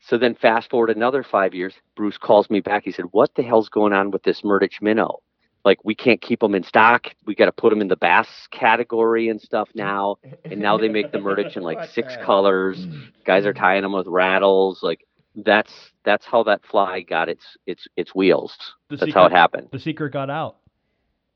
[0.00, 2.84] So then fast forward another five years, Bruce calls me back.
[2.84, 5.20] He said, What the hell's going on with this Murdich minnow?
[5.62, 7.08] Like, we can't keep them in stock.
[7.26, 10.16] We got to put them in the bass category and stuff now.
[10.46, 12.86] And now they make the Murdich in like six colors.
[13.26, 14.82] Guys are tying them with rattles.
[14.82, 15.04] Like,
[15.36, 18.56] that's that's how that fly got its its its wheels.
[18.88, 19.68] The That's how it happened.
[19.70, 20.56] The secret got out.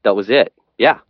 [0.04, 0.54] That was it.
[0.78, 1.00] Yeah.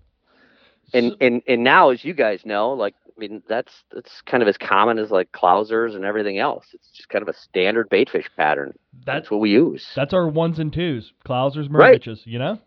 [0.92, 4.42] And So- and and now, as you guys know, like I mean, that's that's kind
[4.42, 6.66] of as common as like clousers and everything else.
[6.72, 8.74] It's just kind of a standard baitfish pattern.
[8.92, 9.86] that's That's what we use.
[9.94, 11.12] that's our ones and twos.
[11.26, 12.04] Clousers, Right.
[12.26, 12.58] You know?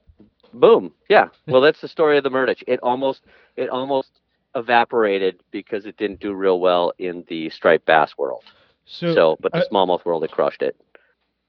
[0.54, 0.94] Boom.
[1.10, 1.28] Yeah.
[1.48, 2.64] Well, that's the story of the Murdich.
[2.68, 3.22] It almost
[3.58, 4.10] it almost
[4.56, 8.44] evaporated because it didn't do real well in the striped bass world.
[8.86, 10.76] So, So, but the I- smallmouth world, it crushed it.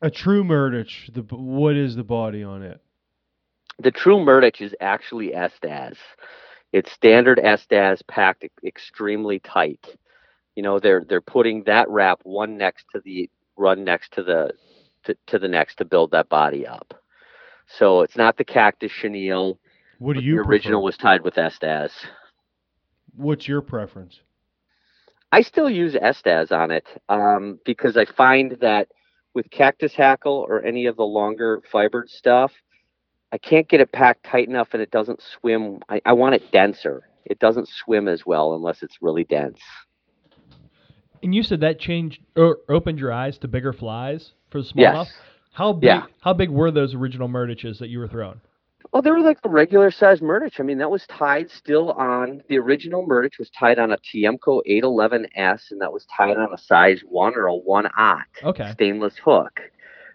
[0.02, 2.80] a true Murdich, the what is the body on it?
[3.78, 5.96] The true Murdich is actually Estaz.
[6.72, 9.86] It's standard Estaz packed extremely tight.
[10.54, 14.52] You know, they're they're putting that wrap one next to the run next to the
[15.04, 16.94] to, to the next to build that body up.
[17.78, 19.58] So it's not the cactus chenille.
[19.98, 20.84] What do you the original prefer?
[20.84, 21.90] was tied with Estaz.
[23.16, 24.20] What's your preference?
[25.32, 28.88] I still use Estaz on it um, because I find that
[29.34, 32.52] with cactus hackle or any of the longer fibered stuff,
[33.32, 35.80] I can't get it packed tight enough and it doesn't swim.
[35.88, 37.08] I, I want it denser.
[37.24, 39.60] It doesn't swim as well unless it's really dense.
[41.22, 45.06] And you said that changed or opened your eyes to bigger flies for the smallmouth.
[45.06, 45.12] Yes.
[45.52, 45.88] How big?
[45.88, 46.02] Yeah.
[46.20, 48.40] How big were those original Murdiches that you were throwing?
[48.92, 50.60] Oh, they were like the regular size Murdich.
[50.60, 54.62] I mean, that was tied still on the original Murdich was tied on a Tiemco
[54.66, 58.24] 811S, and that was tied on a size one or a one aught.
[58.42, 58.70] Okay.
[58.72, 59.60] stainless hook.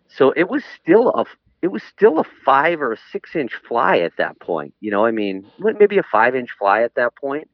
[0.08, 1.26] So it was still a
[1.64, 4.74] it was still a five or a six inch fly at that point.
[4.82, 7.50] You know, I mean, maybe a five inch fly at that point,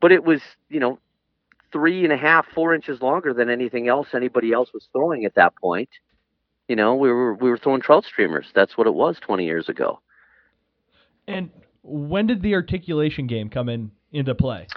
[0.00, 0.40] but it was
[0.70, 1.00] you know
[1.72, 5.34] three and a half, four inches longer than anything else anybody else was throwing at
[5.34, 5.90] that point.
[6.68, 8.46] You know, we were we were throwing trout streamers.
[8.54, 10.00] That's what it was 20 years ago.
[11.26, 11.50] And
[11.82, 14.68] when did the articulation game come in into play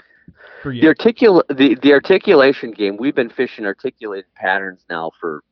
[0.64, 0.82] for you?
[0.82, 5.44] The articula- the, the articulation game, we've been fishing articulated patterns now for,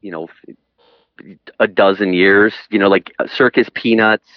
[0.00, 0.28] you know,
[1.58, 2.54] a dozen years.
[2.70, 4.28] You know, like uh, Circus Peanuts,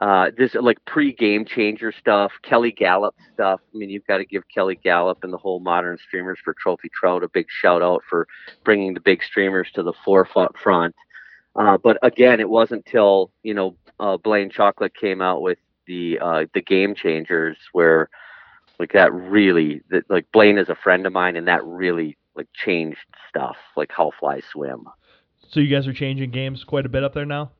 [0.00, 3.60] uh, this like pre-game changer stuff, Kelly Galloup stuff.
[3.74, 6.90] I mean, you've got to give Kelly Galloup and the whole modern streamers for trophy
[6.92, 8.26] trout a big shout out for
[8.64, 10.56] bringing the big streamers to the forefront.
[10.58, 10.94] Front.
[11.56, 16.18] Uh, but again, it wasn't till you know uh, Blane Chocklett came out with the
[16.20, 18.08] uh, the game changers where
[18.78, 22.98] like that really like Blane is a friend of mine and that really like changed
[23.28, 24.84] stuff like how flies swim.
[25.48, 27.50] So you guys are changing games quite a bit up there now.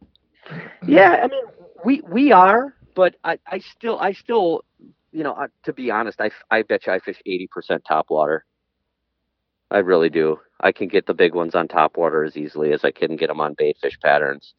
[0.86, 1.44] Yeah, I mean
[1.84, 4.64] we we are, but I I still I still
[5.12, 8.10] you know uh, to be honest I I bet you I fish eighty percent top
[8.10, 8.44] water.
[9.70, 10.38] I really do.
[10.60, 13.28] I can get the big ones on top water as easily as I can get
[13.28, 14.54] them on bait fish patterns.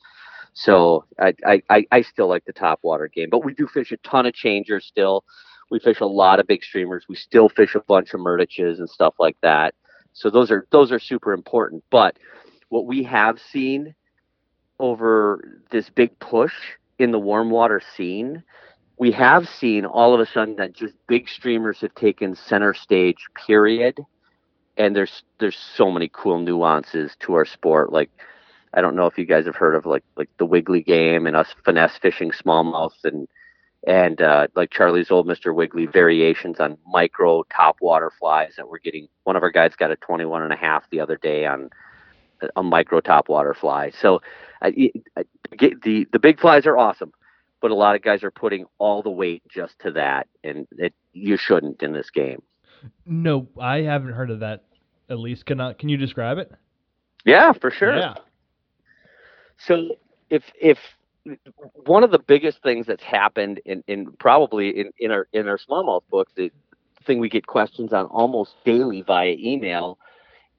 [0.54, 3.92] So I, I, I, I still like the top water game, but we do fish
[3.92, 5.24] a ton of changers still.
[5.72, 7.06] We fish a lot of big streamers.
[7.08, 9.76] We still fish a bunch of Murdiches and stuff like that.
[10.14, 11.84] So those are those are super important.
[11.92, 12.18] But
[12.70, 13.94] what we have seen
[14.80, 16.54] over this big push
[16.98, 18.44] in the warm water scene,
[18.98, 23.28] we have seen all of a sudden that just big streamers have taken center stage.
[23.48, 24.00] Period.
[24.78, 27.92] And there's there's so many cool nuances to our sport.
[27.92, 28.10] Like
[28.74, 31.36] I don't know if you guys have heard of like like the Wiggly game and
[31.36, 33.28] us finesse fishing smallmouth and
[33.88, 35.56] and uh, like Charlie's old Mr.
[35.56, 39.08] Wiggly variations on micro top water flies that we're getting.
[39.24, 41.70] One of our guys got a 21 and a half the other day on
[42.56, 43.92] a- micro top water fly.
[44.02, 44.22] So
[44.62, 45.24] I, I,
[45.58, 47.12] get the the big flies are awesome,
[47.62, 50.94] but a lot of guys are putting all the weight just to that, and it
[51.14, 52.42] you shouldn't in this game.
[53.06, 54.66] No, I haven't heard of that.
[55.10, 56.52] At least, can I, can you describe it?
[57.26, 57.98] Yeah, for sure.
[57.98, 58.16] Yeah.
[59.58, 59.96] So
[60.30, 60.78] if if
[61.86, 65.58] one of the biggest things that's happened in, in probably in, in our in our
[65.58, 66.52] smallmouth book, the
[67.06, 69.98] thing we get questions on almost daily via email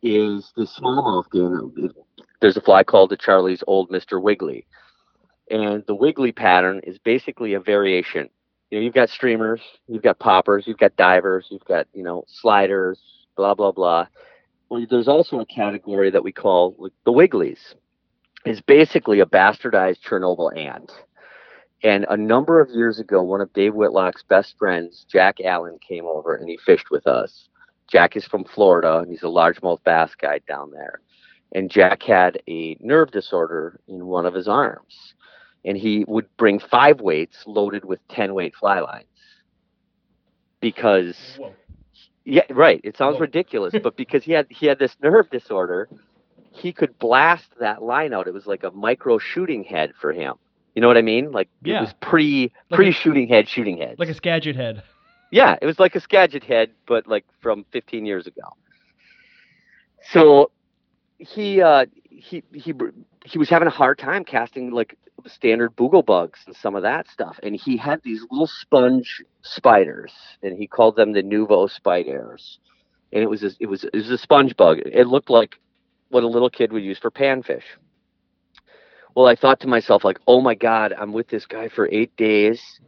[0.03, 1.93] is the smallmouth game.
[2.41, 4.21] There's a fly called the Charlie's Old Mr.
[4.21, 4.67] Wiggly.
[5.51, 8.31] And the wiggly pattern is basically a variation.
[8.71, 12.25] You know, you've got streamers, you've got poppers, you've got divers, you've got, you know,
[12.29, 13.01] sliders,
[13.37, 14.07] blah, blah, blah.
[14.69, 17.75] Well, there's also a category that we call the wigglies
[18.47, 20.93] is basically a bastardized Chernobyl ant.
[21.83, 26.05] And a number of years ago, one of Dave Whitlock's best friends, Jack Allen, came
[26.05, 27.49] over and he fished with us
[27.91, 31.01] Jack is from Florida, and he's a largemouth bass guide down there.
[31.53, 35.15] And Jack had a nerve disorder in one of his arms,
[35.65, 39.07] and he would bring five weights loaded with ten weight fly lines
[40.61, 41.17] because
[42.25, 42.81] yeah, right.
[42.85, 43.23] It sounds Whoa.
[43.23, 45.89] ridiculous, but because he had he had this nerve disorder,
[46.53, 48.29] he could blast that line out.
[48.29, 50.35] It was like a micro shooting head for him.
[50.75, 51.33] You know what I mean?
[51.33, 51.79] Like Yeah.
[51.79, 53.97] it was pre Like pre shooting head shooting head.
[53.99, 54.83] Like a Skagit head.
[55.31, 58.43] Yeah, it was like a Skagit head, but like from 15 years ago.
[60.13, 60.51] So
[61.19, 62.75] he uh he he
[63.25, 67.07] he was having a hard time casting like standard boogle bugs and some of that
[67.09, 70.13] stuff and he had these little sponge spiders
[70.43, 72.59] and he called them the nouveau spiders
[73.13, 75.57] and it was a, it was it was a sponge bug it looked like
[76.09, 77.65] what a little kid would use for panfish
[79.15, 82.17] well i thought to myself like oh my god i'm with this guy for eight
[82.17, 82.81] days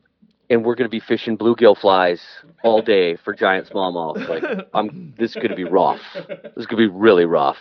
[0.53, 2.21] and we're going to be fishing bluegill flies
[2.63, 6.03] all day for giant smallmouth like i'm this is going to be rough.
[6.15, 7.57] This is going to be really rough.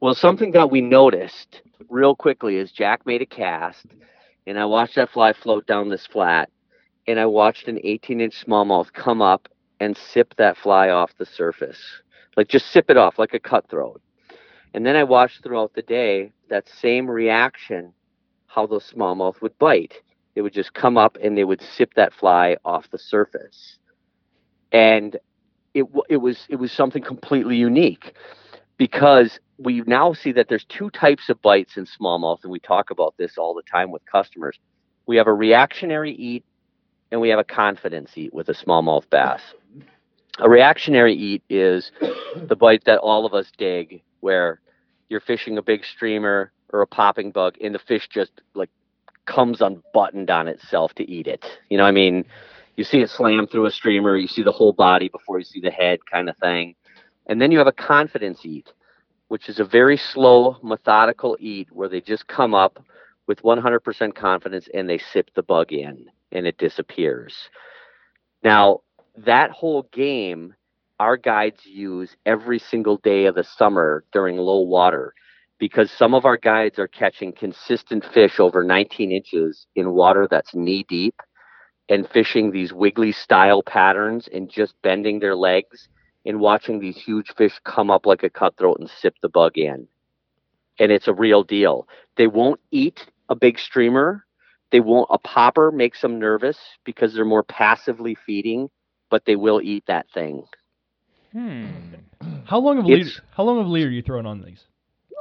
[0.00, 3.86] Well something that we noticed real quickly is jack made a cast
[4.46, 6.50] and i watched that fly float down this flat
[7.06, 11.26] and i watched an 18 inch smallmouth come up and sip that fly off the
[11.26, 11.78] surface.
[12.36, 14.02] Like just sip it off like a cutthroat.
[14.74, 17.92] And then i watched throughout the day that same reaction
[18.48, 19.94] how those smallmouth would bite
[20.34, 23.78] they would just come up and they would sip that fly off the surface.
[24.72, 25.16] And
[25.74, 28.14] it it was it was something completely unique
[28.76, 32.90] because we now see that there's two types of bites in smallmouth and we talk
[32.90, 34.58] about this all the time with customers.
[35.06, 36.44] We have a reactionary eat
[37.12, 39.40] and we have a confidence eat with a smallmouth bass.
[40.40, 41.92] A reactionary eat is
[42.36, 44.60] the bite that all of us dig where
[45.08, 48.70] you're fishing a big streamer or a popping bug and the fish just like
[49.26, 51.44] comes unbuttoned on itself to eat it.
[51.68, 52.24] You know i mean?
[52.76, 55.60] You see it slam through a streamer you see the whole body before you see
[55.60, 56.74] the head kind of thing.
[57.26, 58.72] And then you have a confidence eat
[59.28, 62.84] which is a very slow methodical eat where they just come up
[63.26, 67.48] with 100% confidence and they sip the bug in and it disappears.
[68.42, 68.80] Now
[69.16, 70.54] that whole game
[71.00, 75.14] our guides use every single day of the summer during low water
[75.64, 80.54] because some of our guides are catching consistent fish over 19 inches in water that's
[80.54, 81.14] knee deep
[81.88, 85.88] and fishing these wiggly style patterns and just bending their legs
[86.26, 89.88] and watching these huge fish come up like a cutthroat and sip the bug in.
[90.78, 91.88] And it's a real deal.
[92.18, 93.00] They won't eat
[93.30, 94.26] a big streamer.
[94.70, 98.68] They won't, a popper makes them nervous because they're more passively feeding,
[99.08, 100.44] but they will eat that thing.
[101.32, 101.68] Hmm.
[102.44, 103.08] How long of a leader?
[103.34, 104.62] How long of a leader are you throwing on these?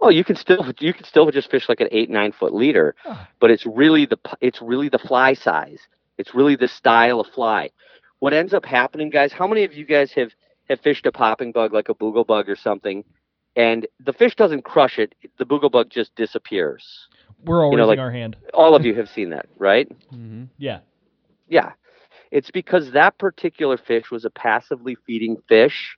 [0.01, 2.95] Oh, you can still you can still just fish like an eight nine foot leader,
[3.05, 3.29] Ah.
[3.39, 5.79] but it's really the it's really the fly size.
[6.17, 7.69] It's really the style of fly.
[8.19, 9.31] What ends up happening, guys?
[9.33, 10.31] How many of you guys have
[10.69, 13.03] have fished a popping bug like a boogle bug or something,
[13.55, 15.13] and the fish doesn't crush it?
[15.37, 17.07] The boogle bug just disappears.
[17.45, 18.35] We're all You know, raising like- our hand.
[18.53, 19.89] All of you have seen that, right?
[20.13, 20.45] Mm-hmm.
[20.57, 20.79] Yeah.
[21.49, 21.73] Yeah.
[22.31, 25.97] It's because that particular fish was a passively feeding fish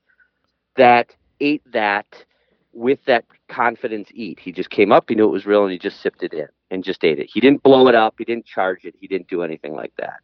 [0.75, 2.05] that ate that
[2.75, 4.39] with that confidence eat.
[4.39, 6.47] He just came up, he knew it was real, and he just sipped it in
[6.69, 7.29] and just ate it.
[7.33, 10.19] He didn't blow it up, he didn't charge it, he didn't do anything like that.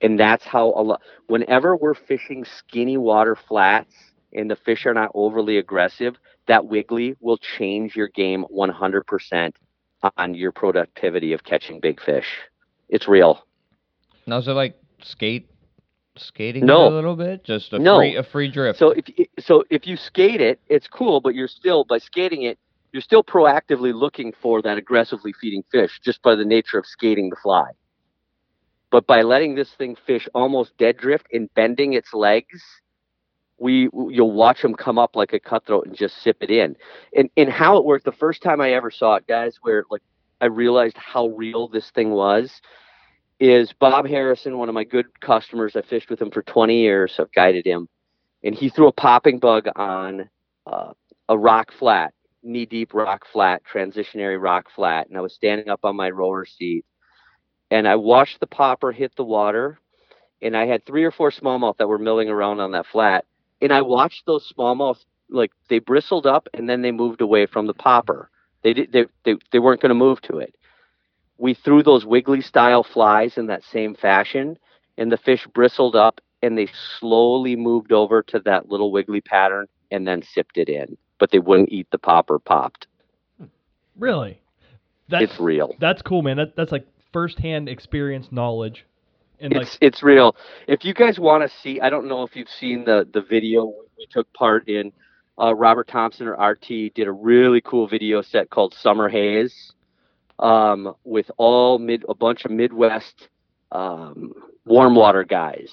[0.00, 3.94] And that's how a lot, whenever we're fishing skinny water flats
[4.32, 6.16] and the fish are not overly aggressive,
[6.48, 9.52] that wiggly will change your game 100%
[10.16, 12.26] on your productivity of catching big fish.
[12.88, 13.46] It's real.
[14.26, 15.48] Now is it like skate,
[16.16, 16.86] skating No.
[16.86, 17.44] it a little bit?
[17.44, 17.98] Just a No.
[17.98, 18.78] free a free drift.
[18.78, 19.04] So if
[19.40, 22.58] so if you skate it, it's cool, but you're still by skating it,
[22.92, 27.30] you're still proactively looking for that aggressively feeding fish just by the nature of skating
[27.30, 27.70] the fly.
[28.90, 32.62] But by letting this thing fish almost dead drift and bending its legs,
[33.58, 36.76] we you'll watch them come up like a cutthroat and just sip it in.
[37.16, 40.02] And and how it worked the first time I ever saw it, guys, where like
[40.40, 42.60] I realized how real this thing was
[43.40, 45.76] is Bob Harrison, one of my good customers.
[45.76, 47.14] I fished with him for 20 years.
[47.18, 47.88] I've guided him,
[48.42, 50.28] and he threw a popping bug on
[50.66, 50.92] uh,
[51.28, 55.80] a rock flat, knee deep rock flat, transitionary rock flat, and I was standing up
[55.84, 56.84] on my roller seat,
[57.70, 59.78] and I watched the popper hit the water,
[60.40, 63.24] and I had three or four smallmouth that were milling around on that flat,
[63.60, 67.66] and I watched those smallmouth like they bristled up and then they moved away from
[67.66, 68.30] the popper.
[68.62, 70.54] They did they they, they weren't going to move to it
[71.38, 74.58] we threw those wiggly style flies in that same fashion
[74.96, 76.68] and the fish bristled up and they
[76.98, 81.38] slowly moved over to that little wiggly pattern and then sipped it in but they
[81.38, 82.86] wouldn't eat the popper popped
[83.98, 84.40] Really?
[85.08, 86.36] That's it's real that's cool, man.
[86.36, 88.86] That that's like firsthand experience knowledge
[89.40, 90.36] And like, it's it's real.
[90.66, 93.72] If you guys want to see, I don't know if you've seen the the video
[93.98, 94.92] we took part in.
[95.38, 99.72] Uh, Robert Thompson or RT did a really cool video set called Summer Haze,
[100.38, 103.28] um, with all mid a bunch of Midwest
[103.72, 104.32] um,
[104.64, 105.70] warm water guys.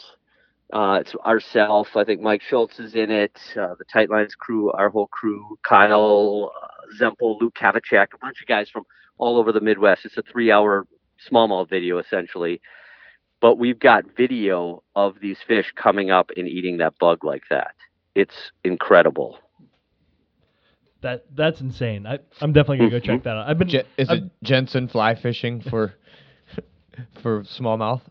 [0.73, 1.89] Uh, it's ourself.
[1.95, 3.37] I think Mike Schultz is in it.
[3.57, 8.47] Uh, the Tightlines crew, our whole crew, Kyle uh, Zempel, Luke Kavachak, a bunch of
[8.47, 8.83] guys from
[9.17, 10.05] all over the Midwest.
[10.05, 10.87] It's a three-hour
[11.29, 12.61] smallmouth video essentially
[13.41, 17.73] but we've got video of these fish coming up and eating that bug like that.
[18.15, 19.39] It's incredible.
[21.01, 22.05] That that's insane.
[22.05, 23.47] I, I'm definitely gonna go check that out.
[23.47, 25.93] I've been Je- is I've- it Jensen fly fishing for
[27.21, 28.01] for smallmouth?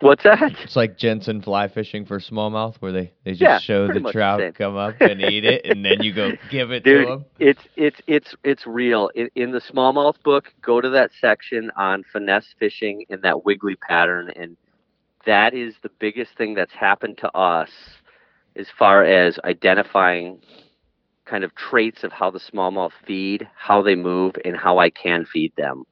[0.00, 0.52] What's that?
[0.62, 4.02] It's like Jensen fly fishing for smallmouth, where they, they just Yeah, show the much
[4.04, 7.10] the trout come up and eat it, and then you go give it Dude, to
[7.10, 7.24] them.
[7.38, 9.10] it's it's it's it's real.
[9.14, 13.76] In, in the smallmouth book, go to that section on finesse fishing and that wiggly
[13.76, 14.56] pattern, and
[15.24, 17.70] that is the biggest thing that's happened to us
[18.56, 20.38] as far as identifying
[21.24, 25.24] kind of traits of how the smallmouth feed, how they move, and how I can
[25.24, 25.84] feed them.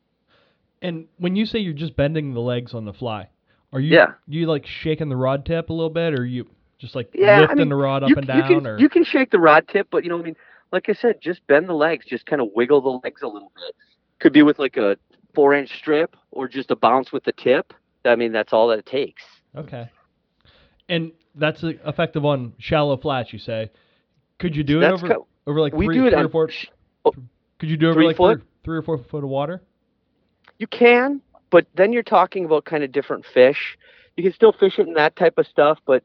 [0.83, 3.29] and when you say you're just bending the legs on the fly,
[3.73, 4.15] are you Yeah.
[4.27, 6.47] you like shaking the rod tip a little bit, or you
[6.79, 8.77] just like Yeah, I lifting mean, the rod up you, and you down, can, or
[8.77, 10.37] you can shake the rod tip, but you know, I mean,
[10.73, 13.53] like I said, just bend the legs, just kind of wiggle the legs a little
[13.55, 13.75] bit.
[14.21, 14.97] Could be with like a
[15.35, 17.73] four inch strip or just a bounce with the tip.
[18.05, 19.23] I mean, that's all that it takes.
[19.57, 19.91] okay.
[20.89, 23.71] And that's uh, effective on shallow flats, you say.
[24.43, 26.51] Could you do it over co- over like we three, do it three or four?
[27.05, 27.15] Oh,
[27.61, 28.39] could you do it over like foot?
[28.41, 29.63] Three, three or four foot of water?
[30.59, 31.21] You can,
[31.51, 33.79] but then you're talking about kind of different fish.
[34.17, 36.03] You can still fish it in that type of stuff, but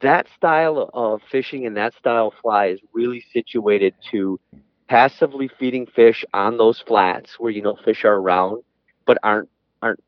[0.00, 4.38] that style of fishing and that style of fly is really situated to
[4.86, 8.62] passively feeding fish on those flats where you know fish are around
[9.06, 9.48] but aren't
[9.82, 10.00] aren't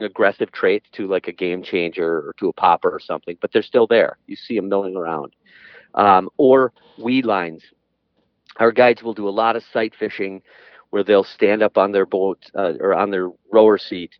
[0.00, 3.62] aggressive traits to like a game changer or to a popper or something, but they're
[3.62, 4.18] still there.
[4.26, 5.32] You see them milling around.
[5.94, 7.62] Um, or weed lines.
[8.58, 10.42] Our guides will do a lot of sight fishing
[10.90, 14.10] where they'll stand up on their boat uh, or on their rower seat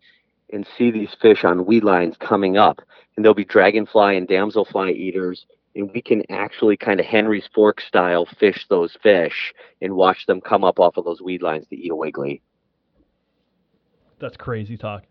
[0.53, 2.81] and see these fish on weed lines coming up.
[3.17, 5.47] And they'll be dragonfly and damselfly eaters.
[5.77, 10.41] And we can actually kind of Henry's fork style fish those fish and watch them
[10.41, 12.43] come up off of those weed lines to eat a wiggly.
[14.19, 15.05] That's crazy talk.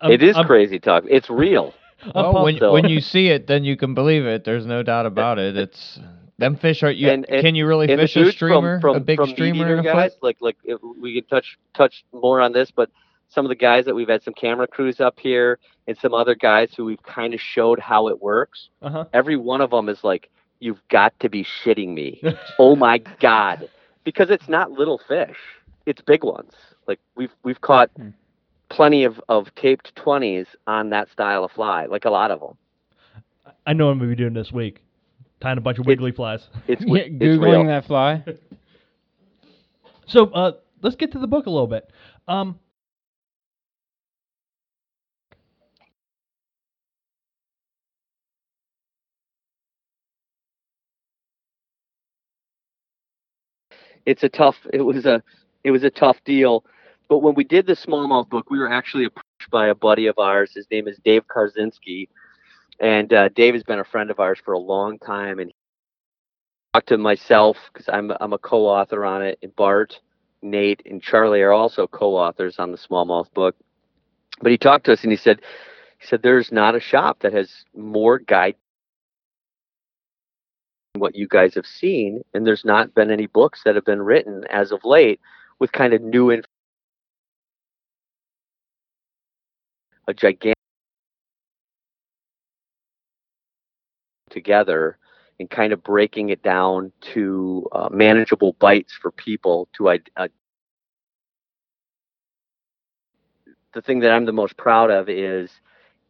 [0.00, 1.04] I'm- it is I'm- crazy talk.
[1.08, 1.74] It's real.
[2.14, 4.44] Well, when when you see it, then you can believe it.
[4.44, 5.56] There's no doubt about it.
[5.56, 5.98] It's
[6.38, 7.08] them fish are you.
[7.08, 9.72] And- and- can you really fish a streamer, from, from, a big from streamer eater
[9.74, 10.22] in a guys, foot?
[10.22, 10.56] like like
[11.00, 12.90] we could touch touch more on this, but
[13.28, 16.34] some of the guys that we've had some camera crews up here and some other
[16.34, 18.68] guys who we've kind of showed how it works.
[18.82, 19.04] Uh-huh.
[19.12, 20.30] Every one of them is like,
[20.60, 22.22] "You've got to be shitting me!
[22.58, 23.68] oh my god!"
[24.04, 25.36] Because it's not little fish;
[25.86, 26.52] it's big ones.
[26.86, 28.10] Like we've we've caught Hmm.
[28.70, 32.56] Plenty of of taped twenties on that style of fly, like a lot of them.
[33.66, 34.82] I know what I'm gonna be doing this week.
[35.40, 36.46] Tying a bunch of It's- wiggly flies.
[36.66, 37.64] It's Yeah, it's real.
[37.66, 38.24] that fly.
[40.06, 40.52] So uh,
[40.82, 41.90] let's get to the book a little bit.
[42.28, 42.58] Um,
[54.04, 55.22] it's a tough it was a
[55.64, 56.64] it was a tough deal
[57.08, 60.18] but when we did the smallmouth book we were actually approached by a buddy of
[60.18, 62.08] ours his name is dave karczynski
[62.80, 65.54] and uh, dave has been a friend of ours for a long time and he
[66.74, 70.00] talked to myself because I'm, I'm a co-author on it and bart
[70.42, 73.56] nate and charlie are also co-authors on the smallmouth book
[74.40, 75.40] but he talked to us and he said
[75.98, 78.56] he said there's not a shop that has more guide
[80.92, 84.02] than what you guys have seen, and there's not been any books that have been
[84.02, 85.20] written as of late
[85.58, 86.48] with kind of new info.
[90.08, 90.54] A gigantic
[94.30, 94.98] together
[95.40, 100.28] and kind of breaking it down to uh, manageable bites for people to uh,
[103.72, 105.50] the thing that I'm the most proud of is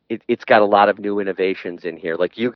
[0.09, 2.17] it, it's got a lot of new innovations in here.
[2.17, 2.55] Like you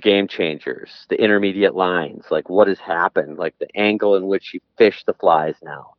[0.00, 4.60] game changers, the intermediate lines, like what has happened, like the angle in which you
[4.76, 5.94] fish the flies now,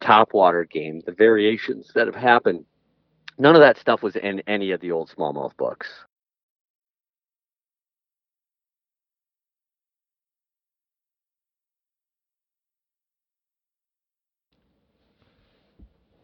[0.00, 2.64] the top water game, the variations that have happened.
[3.38, 5.88] None of that stuff was in any of the old smallmouth books.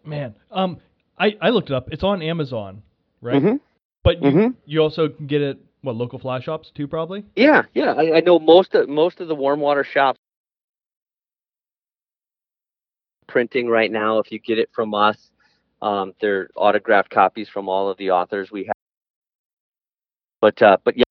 [0.04, 0.78] man, um,
[1.18, 1.88] I I looked it up.
[1.90, 2.82] It's on Amazon,
[3.20, 3.42] right?
[3.42, 3.60] Mhm.
[4.04, 4.54] But you, Mhm.
[4.64, 7.24] you also can get it what local fly shops too, probably.
[7.34, 7.92] Yeah, yeah.
[7.92, 10.20] I, I know most of most of the warm water shops
[13.36, 14.18] printing right now.
[14.18, 15.30] If you get it from us,
[15.82, 18.74] Um, they're autographed copies from all of the authors we have.
[20.40, 21.04] But uh, but yeah,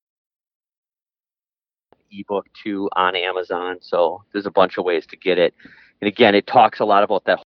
[2.12, 3.78] ebook too on Amazon.
[3.82, 5.54] So there's a bunch of ways to get it.
[6.02, 7.44] And again, it talks a lot about that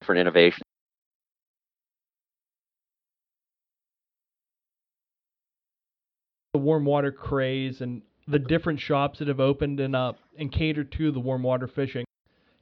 [0.00, 0.62] different innovation.
[6.54, 10.90] the warm water craze and the different shops that have opened and uh and catered
[10.92, 12.04] to the warm water fishing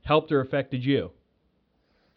[0.02, 1.10] helped or affected you?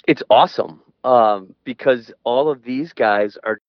[0.08, 3.60] It's awesome um, because all of these guys are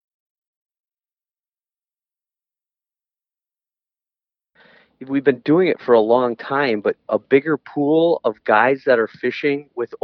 [5.07, 8.99] we've been doing it for a long time, but a bigger pool of guys that
[8.99, 9.95] are fishing with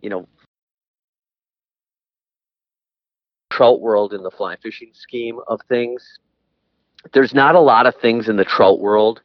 [0.00, 0.26] you know
[3.58, 6.18] trout world in the fly fishing scheme of things.
[7.12, 9.20] There's not a lot of things in the trout world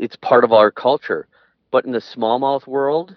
[0.00, 1.28] it's part of our culture.
[1.70, 3.16] But in the smallmouth world,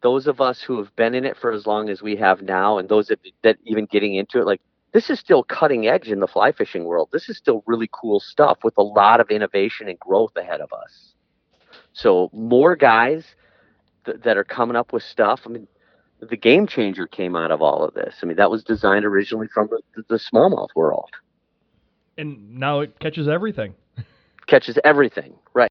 [0.00, 2.78] those of us who have been in it for as long as we have now,
[2.78, 4.60] and those that, that even getting into it, like
[4.92, 7.10] this is still cutting edge in the fly fishing world.
[7.12, 10.72] This is still really cool stuff with a lot of innovation and growth ahead of
[10.72, 11.14] us.
[11.92, 13.24] So more guys
[14.04, 15.40] th- that are coming up with stuff.
[15.46, 15.66] I mean,
[16.20, 18.16] the game changer came out of all of this.
[18.22, 21.10] I mean, that was designed originally from the, the smallmouth world.
[22.18, 23.74] And now it catches everything.
[24.46, 25.70] Catches everything, right?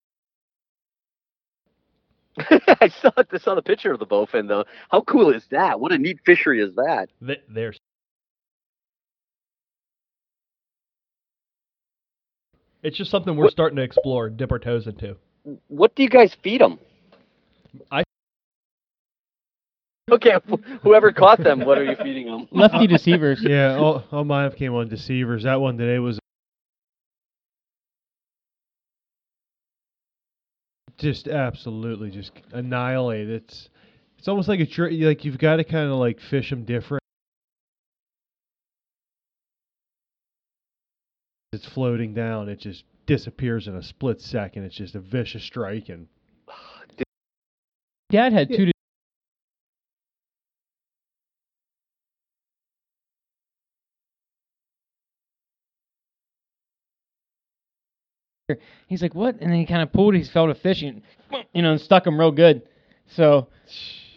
[2.39, 4.63] I saw I saw the picture of the bowfin though.
[4.89, 5.79] How cool is that?
[5.79, 7.09] What a neat fishery is that?
[7.25, 7.77] Th- There's
[12.83, 15.15] It's just something we're What- starting to explore, dip our toes into.
[15.67, 16.79] What do you guys feed them?
[17.91, 18.03] I-
[20.11, 20.33] Okay,
[20.83, 22.47] whoever caught them, what are you feeding them?
[22.51, 23.39] Lefty deceivers.
[23.47, 25.43] Yeah, all, all mine came on deceivers.
[25.43, 26.19] That one today was
[30.97, 33.29] just absolutely just annihilate.
[33.29, 33.69] It's
[34.17, 37.01] it's almost like a tr- like you've got to kind of like fish them different.
[41.53, 42.49] It's floating down.
[42.49, 44.63] It just disappears in a split second.
[44.63, 46.07] It's just a vicious strike and
[48.09, 48.57] Dad had Yeah.
[48.57, 48.71] two.
[58.87, 59.35] He's like, what?
[59.41, 60.15] And then he kind of pulled.
[60.15, 61.01] He felt a fish, and
[61.53, 62.61] you know, and stuck him real good.
[63.15, 63.47] So,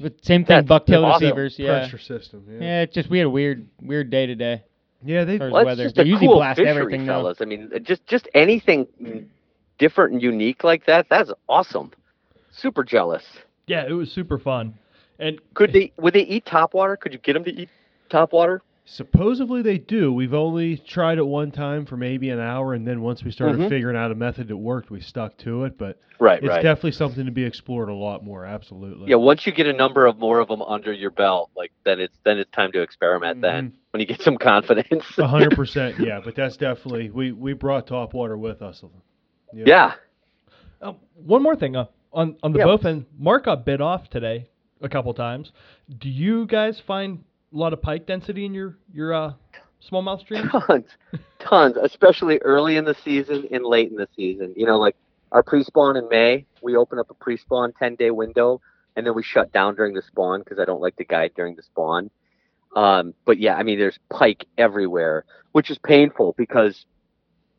[0.00, 1.20] but same thing, That's bucktail awesome.
[1.28, 1.56] deceivers.
[1.58, 2.44] Yeah, pressure system.
[2.48, 2.80] Yeah, yeah.
[2.82, 4.62] It's just we had a weird, weird day today.
[5.04, 5.24] yeah.
[5.24, 5.84] They Or- Well, weather.
[5.84, 7.12] just They a usually cool blast fishery, everything, though.
[7.14, 7.38] fellas.
[7.40, 8.86] I mean, uh, just just anything
[9.78, 11.06] different and unique like that.
[11.10, 11.90] That's awesome.
[12.52, 13.24] Super jealous.
[13.66, 14.74] Yeah, it was super fun.
[15.18, 15.92] And Could they?
[15.98, 16.98] Would they eat topwater?
[16.98, 17.68] Could you get them to eat
[18.10, 18.60] topwater?
[18.86, 20.12] Supposedly they do.
[20.12, 23.58] We've only tried it one time for maybe an hour, and then once we started
[23.58, 23.68] Mhm.
[23.70, 25.78] figuring out a method that worked, we stuck to it.
[25.78, 26.62] But Right, it's right.
[26.62, 28.44] definitely something to be explored a lot more.
[28.44, 29.08] Absolutely.
[29.08, 31.98] yeah, once you get a number of more of them under your belt, like then
[31.98, 33.40] it's then it's time to experiment.
[33.40, 35.16] Then when you get some confidence.
[35.18, 35.98] A hundred percent.
[35.98, 38.84] Yeah, but that's definitely we we brought top water with us.
[39.54, 39.64] Yeah.
[39.66, 39.92] yeah.
[40.82, 42.66] uh, one more thing uh, on on the Yeah.
[42.66, 44.48] bowfin, Mark got bit off today
[44.82, 45.52] a couple times.
[45.98, 47.24] Do you guys find
[47.54, 49.32] a lot of pike density in your your uh,
[49.90, 50.50] smallmouth streams?
[50.66, 50.86] Tons,
[51.38, 54.52] tons, especially early in the season and late in the season.
[54.56, 54.96] You know, like
[55.32, 58.60] our pre-spawn in May, we open up a pre-spawn 10-day window,
[58.96, 61.56] and then we shut down during the spawn because I don't like to guide during
[61.56, 62.10] the spawn.
[62.76, 66.86] Um, but yeah, I mean, there's pike everywhere, which is painful because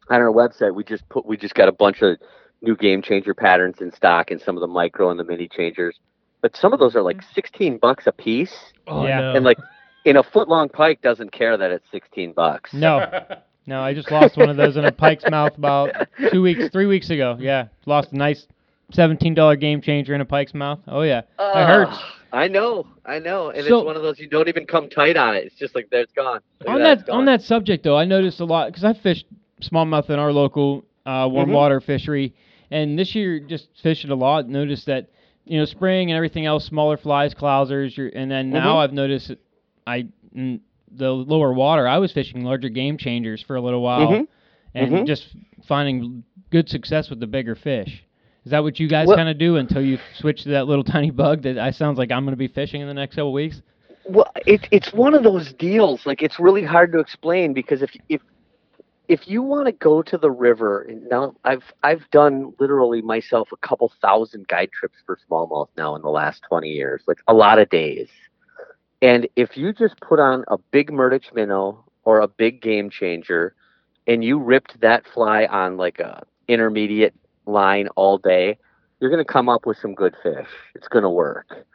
[0.09, 2.17] on our website we just put we just got a bunch of
[2.61, 5.97] new game changer patterns in stock and some of the micro and the mini changers.
[6.41, 8.53] But some of those are like 16 bucks a piece,
[8.87, 9.19] Oh, Yeah.
[9.21, 9.35] no.
[9.35, 9.57] and like
[10.05, 12.73] in a foot long pike doesn't care that it's 16 bucks.
[12.73, 13.05] No,
[13.65, 13.81] no.
[13.81, 15.91] I just lost one of those in a pike's mouth about
[16.31, 17.35] two weeks, three weeks ago.
[17.39, 18.47] Yeah, lost a nice
[18.91, 20.79] seventeen dollar game changer in a pike's mouth.
[20.87, 21.97] Oh yeah, that hurts.
[22.31, 25.15] I know, I know, and So- it's one of those you don't even come tight
[25.17, 25.45] on it.
[25.45, 26.41] It's just like there, it's gone.
[26.59, 29.25] Look on it's that on that subject though, I noticed a lot because I fished
[29.61, 31.53] smallmouth in our local uh, warm Mhm.
[31.53, 32.33] water fishery,
[32.71, 34.47] and this year just fished it a lot.
[34.49, 35.07] Noticed that
[35.45, 38.83] you know spring and everything else, smaller flies, clousers, and then now Mhm.
[38.83, 39.39] I've noticed that
[39.87, 44.27] I the lower water I was fishing larger game changers for a little while, Mhm.
[44.73, 45.07] and Mhm.
[45.07, 48.03] just finding good success with the bigger fish.
[48.45, 50.83] Is that what you guys Well- kind of do until you switch to that little
[50.99, 53.33] tiny bug that I sounds like I'm going to be fishing in the next couple
[53.33, 53.61] weeks?
[54.07, 56.05] Well, it's it's one of those deals.
[56.05, 58.21] Like it's really hard to explain because if if
[59.07, 63.51] if you want to go to the river, and now I've I've done literally myself
[63.51, 67.33] a couple thousand guide trips for smallmouth now in the last twenty years, like a
[67.33, 68.09] lot of days.
[69.01, 73.55] And if you just put on a big Murdich minnow or a big game changer
[74.07, 77.13] and you ripped that fly on like a intermediate
[77.45, 78.57] line all day,
[78.99, 80.47] you're going to come up with some good fish.
[80.73, 81.65] It's going to work.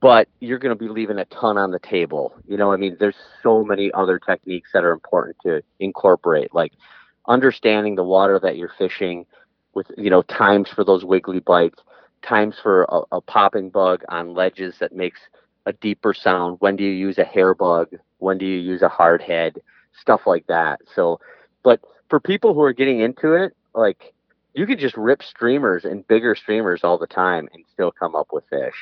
[0.00, 2.34] But you're going to be leaving a ton on the table.
[2.46, 6.72] You know, I mean, there's so many other techniques that are important to incorporate, like
[7.26, 9.24] understanding the water that you're fishing
[9.74, 11.80] with, you know, times for those wiggly bites,
[12.22, 15.20] times for a, a popping bug on ledges that makes
[15.68, 16.56] a deeper sound.
[16.60, 17.88] When do you use a hair bug?
[18.18, 19.60] When do you use a hard head?
[20.00, 20.80] Stuff like that.
[20.94, 21.20] So,
[21.62, 24.14] but for people who are getting into it, like
[24.54, 28.28] you could just rip streamers and bigger streamers all the time and still come up
[28.32, 28.74] with fish.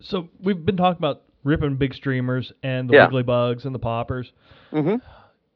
[0.00, 3.04] So we've been talking about ripping big streamers and the Yeah.
[3.06, 4.32] wiggly bugs and the poppers.
[4.72, 4.96] Mm-hmm.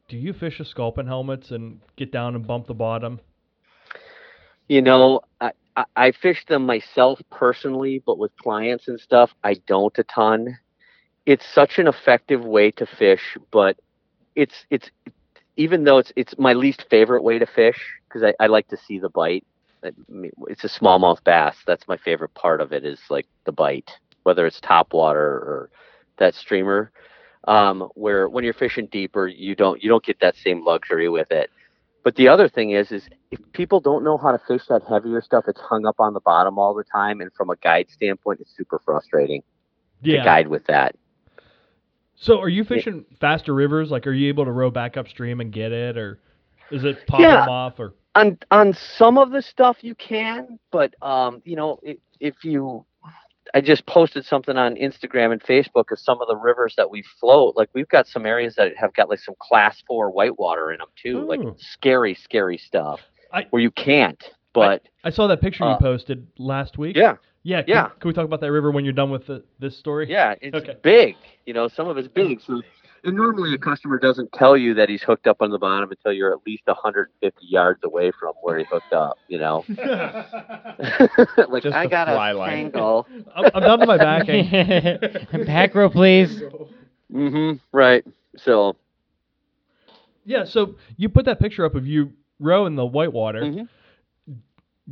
[0.09, 3.21] Do you fish with sculpin helmets and get down and bump the bottom?
[4.71, 9.55] You know, I, I, I fish them myself personally, but with clients and stuff, I
[9.67, 10.59] don't a ton.
[11.27, 13.77] It's such an effective way to fish, but
[14.37, 14.89] it's it's
[15.57, 18.77] even though it's it's my least favorite way to fish because I, I like to
[18.77, 19.45] see the bite.
[19.83, 21.57] It's a smallmouth bass.
[21.67, 23.91] That's my favorite part of it is like the bite,
[24.23, 25.71] whether it's top water or
[26.19, 26.93] that streamer.
[27.49, 31.33] Um, where when you're fishing deeper, you don't you don't get that same luxury with
[31.33, 31.51] it.
[32.03, 35.21] But the other thing is, is if people don't know how to fish that heavier
[35.21, 38.41] stuff, it's hung up on the bottom all the time, and from a guide standpoint,
[38.41, 39.43] it's super frustrating
[40.05, 40.97] to guide with that.
[42.17, 43.91] So are you fishing faster rivers?
[43.91, 46.21] Like, are you able to row back upstream and get it, or
[46.71, 47.41] is it popping Yeah.
[47.41, 47.79] them off?
[47.79, 52.45] Or On on some of the stuff you can, but um, you know, if, if
[52.45, 52.85] you,
[53.55, 57.03] I just posted something on Instagram and Facebook of some of the rivers that we
[57.21, 57.57] float.
[57.57, 60.89] Like we've got some areas that have got like some class four whitewater in them
[61.01, 63.01] too, like scary, scary stuff
[63.33, 64.23] I- where you can't.
[64.53, 66.97] But I saw that picture you Uh, posted last week.
[66.97, 67.89] yeah, yeah, can, yeah.
[68.01, 70.09] Can we talk about that river when you're done with the, this story?
[70.11, 70.77] Yeah, it's Okay.
[70.83, 71.17] big.
[71.47, 72.41] You know, some of it's big.
[72.41, 72.61] So,
[73.05, 76.13] and normally a customer doesn't tell you that he's hooked up on the bottom until
[76.13, 79.17] you're at least 150 yards away from where he hooked up.
[79.29, 79.65] You know,
[81.49, 82.51] like Just I got fly a line.
[82.73, 83.07] tangle.
[83.35, 85.45] I'm, I'm down to my backing.
[85.47, 86.43] Back row, please.
[87.13, 88.05] Mm-hmm, Right.
[88.37, 88.77] So,
[90.25, 93.43] Yeah, so you put that picture up of you rowing the whitewater.
[93.43, 93.69] Mhm.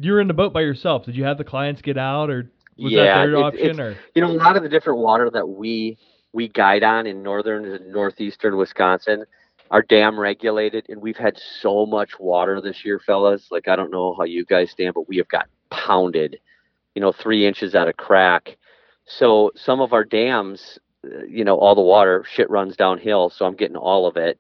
[0.01, 1.05] You're in the boat by yourself.
[1.07, 3.81] Did you have the clients get out, or was Yeah, that their it's- option?
[3.81, 5.97] or you know, a lot of the different water that we
[6.39, 9.25] we guide on in northern and northeastern Wisconsin
[9.73, 13.49] are dam regulated, and we've had so much water this year, fellas.
[13.51, 16.39] Like I don't know how you guys stand, but we have got pounded,
[16.95, 18.57] you know, three inches out of crack.
[19.05, 23.45] So some of our dams, uh, you know, all the water shit runs downhill, so
[23.45, 24.39] I'm getting all of it.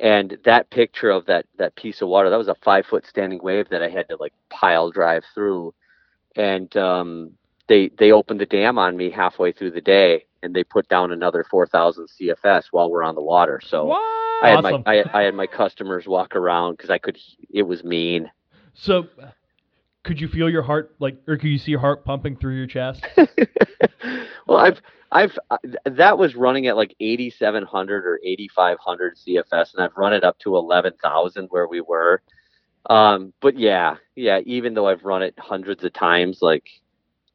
[0.00, 3.38] And that picture of that that piece of water, that was a five foot standing
[3.40, 5.72] wave that I had to like pile drive through.
[6.34, 7.30] And um,
[7.68, 11.12] they they opened the dam on me halfway through the day, and they put down
[11.12, 13.60] another 4,000 CFS while we're on the water.
[13.64, 14.18] So what?
[14.42, 14.82] I had awesome.
[14.86, 17.18] my I, I had my customers walk around because I could.
[17.50, 18.30] It was mean.
[18.74, 19.06] so,
[20.04, 22.66] could you feel your heart like, or could you see your heart pumping through your
[22.66, 23.04] chest?
[24.46, 24.80] well, I've
[25.10, 25.38] I've
[25.84, 30.56] that was running at like 8,700 or 8,500 CFS, and I've run it up to
[30.56, 32.22] 11,000 where we were.
[32.88, 34.40] Um, but yeah, yeah.
[34.40, 36.68] Even though I've run it hundreds of times, like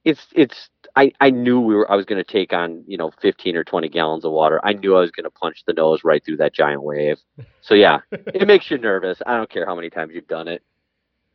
[0.06, 0.70] it's it's.
[0.96, 3.64] I, I knew we were I was going to take on you know 15 or
[3.64, 4.60] 20 gallons of water.
[4.64, 7.18] I knew I was going to punch the nose right through that giant wave.
[7.62, 9.22] So yeah, it makes you nervous.
[9.26, 10.62] I don't care how many times you've done it.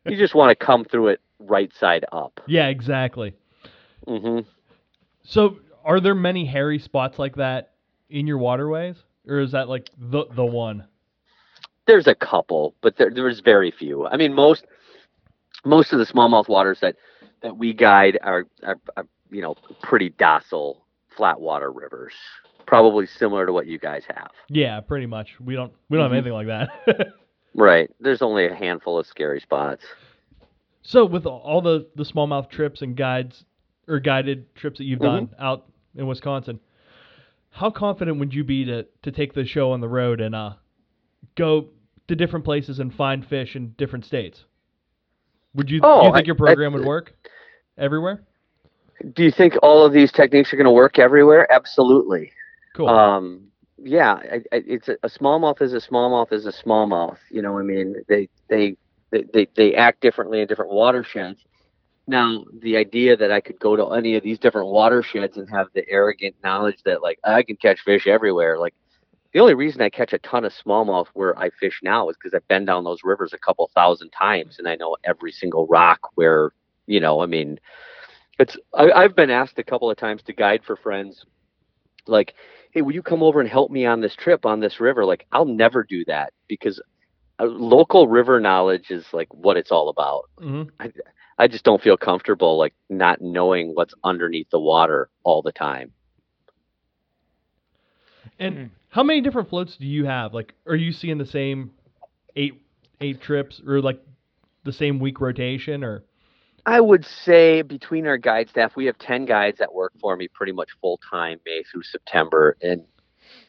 [0.07, 2.41] You just want to come through it right side up.
[2.47, 3.35] yeah, exactly.
[4.07, 4.41] mm-hmm
[5.23, 7.73] So, are there many hairy spots like that
[8.11, 8.97] in your waterways,
[9.27, 10.87] or is that like the the one?
[11.87, 14.07] there's a couple, but there, there's very few.
[14.07, 14.67] I mean, most
[15.65, 16.97] most of the smallmouth waters that
[17.43, 20.85] that we guide are, are, are you know pretty docile
[21.17, 22.13] flat water rivers,
[22.67, 24.31] probably similar to what you guys have.
[24.49, 25.29] Yeah, pretty much.
[25.41, 26.15] We don't we don't Mhm.
[26.15, 27.09] have anything like that.
[27.55, 27.91] Right.
[27.99, 29.83] There's only a handful of scary spots.
[30.83, 33.45] so, with all the the smallmouth trips and guides
[33.89, 35.43] or guided trips that you've done Mm-hmm.
[35.43, 35.67] out
[35.97, 36.61] in Wisconsin,
[37.51, 40.53] how confident would you be to to take the show on the road and uh
[41.37, 41.69] go
[42.07, 44.45] to different places and find fish in different states?
[45.59, 47.13] Would you, Oh, you think I- your program I- would work
[47.77, 48.23] everywhere?
[49.13, 51.51] Do you think all of these techniques are going to work everywhere?
[51.53, 52.31] Absolutely.
[52.77, 52.89] Cool.
[52.89, 57.19] Um, yeah, I, I, it's a, a smallmouth is a smallmouth is a smallmouth.
[57.31, 58.77] You know, I mean, they they
[59.11, 61.45] they they act differently in different watersheds.
[62.07, 65.67] Now, the idea that I could go to any of these different watersheds and have
[65.75, 68.75] the arrogant knowledge that like I can catch fish everywhere, like
[69.33, 72.35] the only reason I catch a ton of smallmouth where I fish now is because
[72.35, 76.01] I've been down those rivers a couple thousand times and I know every single rock
[76.15, 76.51] where,
[76.87, 77.59] you know, I mean,
[78.39, 81.25] it's I, I've been asked a couple of times to guide for friends
[82.07, 82.35] like,
[82.71, 85.05] hey, will you come over and help me on this trip on this river?
[85.05, 86.81] Like, I'll never do that because
[87.39, 90.25] uh, local river knowledge is like what it's all about.
[90.39, 90.63] hmm
[91.41, 95.93] I just don't feel comfortable like not knowing what's underneath the water all the time.
[98.39, 98.71] And Mm.
[98.91, 100.35] how many different floats do you have?
[100.35, 101.73] Like, are you seeing the same
[102.37, 102.55] eight
[103.01, 104.01] eight trips or like
[104.65, 106.05] the same week rotation or?
[106.67, 110.29] I would say between our guide staff, we have 10 guides that work for me
[110.29, 112.57] pretty much full time May through September.
[112.61, 112.85] And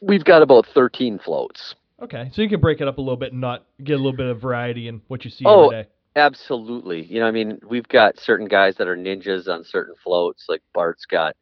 [0.00, 1.74] we've got about 13 floats.
[2.00, 4.16] Okay, so you can break it up a little bit and not get a little
[4.16, 5.88] bit of variety in what you see Oh, every day.
[6.16, 7.02] Absolutely.
[7.04, 10.46] You know, I mean, we've got certain guys that are ninjas on certain floats.
[10.48, 11.36] Like Bart's got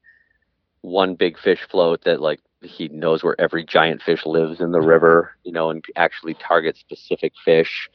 [0.81, 4.81] one big fish float that, like, he knows where every giant fish lives in the
[4.81, 7.89] river, you know, and actually targets specific fish.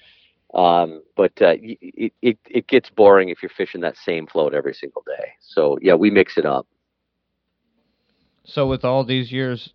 [0.54, 4.74] Um, but uh, it, it, it gets boring if you're fishing that same float every
[4.74, 5.34] single day.
[5.42, 6.68] So, yeah, we mix it up.
[8.44, 9.74] So with all these years,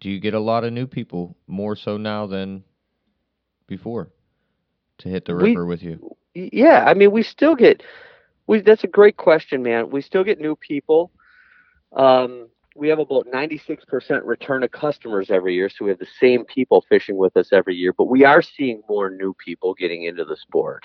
[0.00, 2.64] do you get a lot of new people more so now than
[3.66, 4.10] before
[4.98, 6.16] to hit the We- river with you?
[6.34, 7.82] Yeah, I mean, we still get.
[8.46, 9.90] We that's a great question, man.
[9.90, 11.10] We still get new people.
[11.96, 12.48] Um,
[12.78, 16.84] we have about 96% return of customers every year, so we have the same people
[16.88, 17.92] fishing with us every year.
[17.92, 20.84] But we are seeing more new people getting into the sport,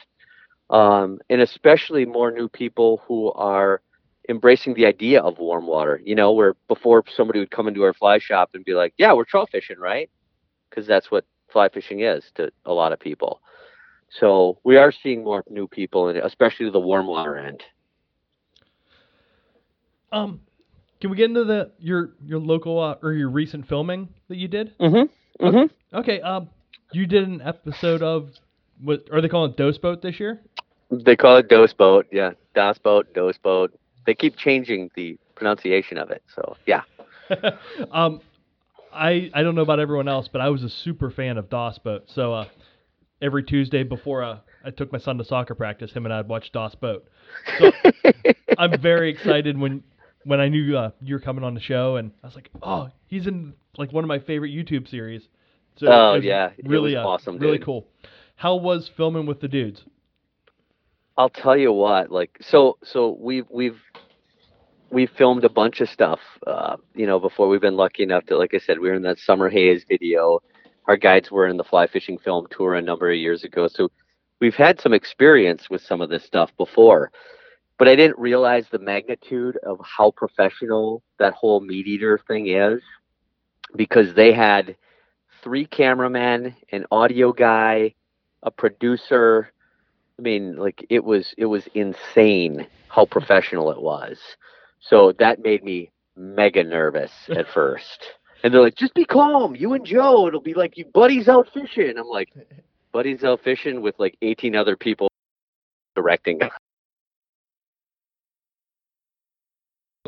[0.72, 3.82] um, and especially more new people who are
[4.28, 6.02] embracing the idea of warm water.
[6.04, 9.14] You know, where before somebody would come into our fly shop and be like, "Yeah,
[9.14, 10.10] we're trout fishing, right?"
[10.70, 13.40] Because that's what fly fishing is to a lot of people.
[14.10, 17.64] So we are seeing more new people, and especially the warm water end.
[20.12, 20.42] Um,
[21.04, 24.48] can we get into the your your local uh, or your recent filming that you
[24.48, 24.72] did?
[24.78, 25.46] Mm-hmm.
[25.46, 25.98] Mm-hmm.
[25.98, 26.48] Okay, um,
[26.94, 28.30] you did an episode of
[28.82, 30.40] what are they calling it Dose Boat this year?
[30.90, 32.08] They call it dose boat.
[32.10, 33.78] Yeah, das boat, dose boat.
[34.06, 36.24] They keep changing the pronunciation of it.
[36.34, 36.84] So yeah.
[37.92, 38.22] um,
[38.94, 41.80] I I don't know about everyone else, but I was a super fan of DOS
[41.80, 42.04] Boat.
[42.16, 42.46] So uh,
[43.22, 46.54] every Tuesday before uh, I took my son to soccer practice, him and I'd watch
[46.54, 47.10] DOS Boat.
[47.60, 47.72] So
[48.58, 49.84] I'm very excited when
[50.26, 52.90] when I knew uh, you were coming on the show, and I was like, oh,
[53.08, 55.28] he's in like one of my favorite YouTube series.
[55.78, 57.66] So Oh, yeah, really uh, awesome, really dude.
[57.66, 57.88] cool.
[58.36, 59.84] How was filming with the dudes?
[61.18, 63.80] I'll tell you what, like so so we've we've
[64.92, 68.38] we filmed a bunch of stuff uh, you know, before we've been lucky enough to
[68.38, 70.40] like I said, we were in that summer haze video.
[70.88, 73.68] Our guides were in the fly fishing film tour a number of years ago.
[73.68, 73.90] So
[74.40, 77.12] we've had some experience with some of this stuff before.
[77.78, 82.82] But I didn't realize the magnitude of how professional that whole meat eater thing is
[83.76, 84.76] because they had
[85.44, 87.94] three cameramen, an audio guy,
[88.44, 89.52] a producer,
[90.18, 94.20] I mean, like it was it was insane how professional it was.
[94.80, 98.04] So that made me mega nervous at first.
[98.44, 100.28] And they're like, just be calm, you and Joe.
[100.28, 101.98] It'll be like you buddies out fishing.
[101.98, 102.30] I'm like,
[102.92, 105.08] buddies out fishing with like 18 other people
[105.96, 106.40] directing.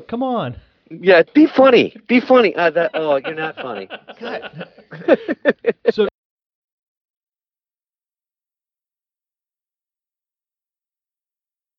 [0.08, 0.56] Come on.
[0.90, 1.96] Yeah, be funny.
[2.08, 2.56] Be funny.
[2.56, 3.90] Uh, that, oh, you're not funny.
[5.92, 6.08] So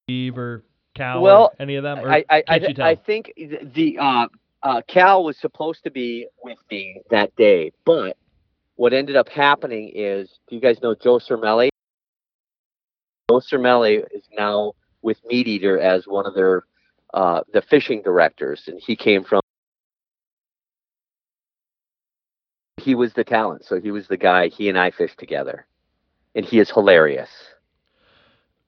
[0.07, 0.63] Steve or
[0.95, 1.99] Cal Well, or any of them?
[1.99, 2.87] Or I, I, I, can't you tell?
[2.87, 4.27] I think the uh,
[4.63, 8.17] uh, Cal was supposed to be with me that day, but
[8.77, 11.71] what ended up happening is, do you guys know Joe Cermele?
[13.29, 16.63] Joe Cermele is now with Meat Eater as one of their
[17.17, 19.41] uh, the fishing directors, and he came from.
[22.77, 24.49] He was the talent, so he was the guy.
[24.49, 25.67] He and I fished together,
[26.35, 27.31] and he is hilarious.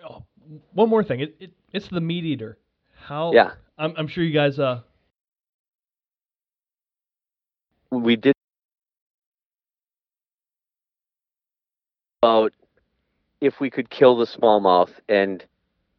[0.02, 0.24] Oh,
[0.72, 1.20] one more thing.
[1.20, 2.56] It, it it's the meat eater.
[2.96, 3.32] How?
[3.32, 4.80] Yeah, I'm I'm sure you guys uh
[7.90, 8.32] we did
[12.22, 12.52] about
[13.42, 15.44] if we could kill the smallmouth and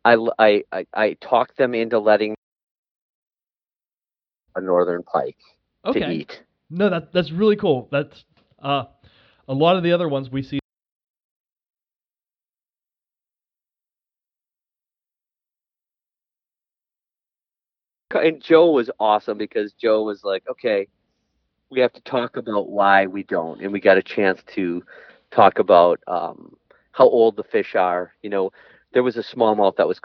[0.03, 2.35] I I I talked them into letting
[4.59, 5.37] a northern pike
[5.91, 6.43] to eat.
[6.69, 7.87] No, that that's really cool.
[7.91, 8.23] That's
[8.61, 8.85] uh
[9.47, 10.59] a lot of the other ones we see
[18.11, 20.87] And Joe was awesome because Joe was like, okay,
[21.69, 23.61] we have to talk about why we don't.
[23.61, 24.83] And we got a chance to
[25.31, 26.55] talk about um,
[26.91, 28.13] how old the fish are.
[28.23, 28.51] You know,
[28.93, 29.99] there was a smallmouth that was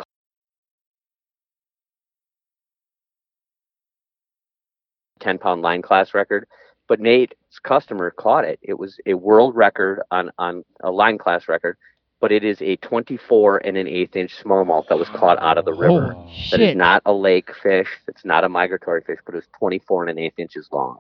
[5.25, 6.47] 10 pound line class record,
[6.87, 8.59] but Nate's customer caught it.
[8.63, 11.77] It was a world record on, on a line class record,
[12.21, 15.65] but it is a 24 and an eighth inch smallmouth that was caught out of
[15.65, 16.13] the river.
[16.13, 17.89] Holy That is not a lake fish.
[18.07, 20.99] It's not a migratory fish, but it was 24 and an eighth inches long.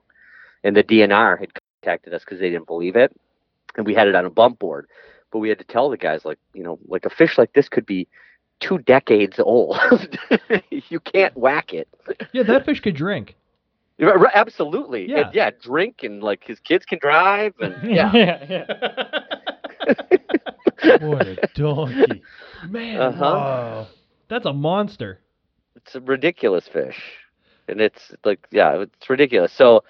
[0.65, 1.51] and the DNR had
[1.83, 3.15] contacted us because they didn't believe it,
[3.77, 4.87] and we had it on a bump board,
[5.31, 7.69] but we had to tell the guys like you know like a fish like this
[7.69, 8.09] could be
[8.61, 9.77] two decades old.
[10.71, 11.89] you can't whack it.
[12.33, 13.37] Yeah, that fish could drink.
[14.01, 15.09] Absolutely.
[15.09, 15.27] Yeah.
[15.27, 15.51] And, yeah.
[15.63, 18.13] Drink and like his kids can drive and yeah.
[18.49, 18.65] yeah.
[21.01, 22.23] What a donkey.
[22.69, 23.21] Man, Uh-huh.
[23.21, 23.87] wow.
[24.29, 25.21] That's a monster.
[25.77, 27.01] it's a ridiculous fish
[27.69, 29.83] and it's like yeah it's ridiculous so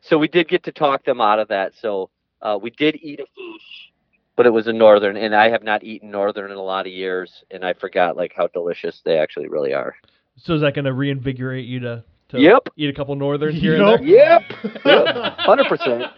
[0.00, 2.10] so we did get to talk them out of that so
[2.42, 3.90] uh, we did eat a fish
[4.36, 6.92] but it was a northern and i have not eaten northern in a lot of
[6.92, 9.94] years and i forgot like how delicious they actually really are
[10.36, 12.68] So is that going to reinvigorate you to, to Yep.
[12.76, 14.00] eat a couple northerns here Yup.
[14.00, 14.16] and there?
[14.18, 14.42] yep
[14.84, 16.10] yep 100%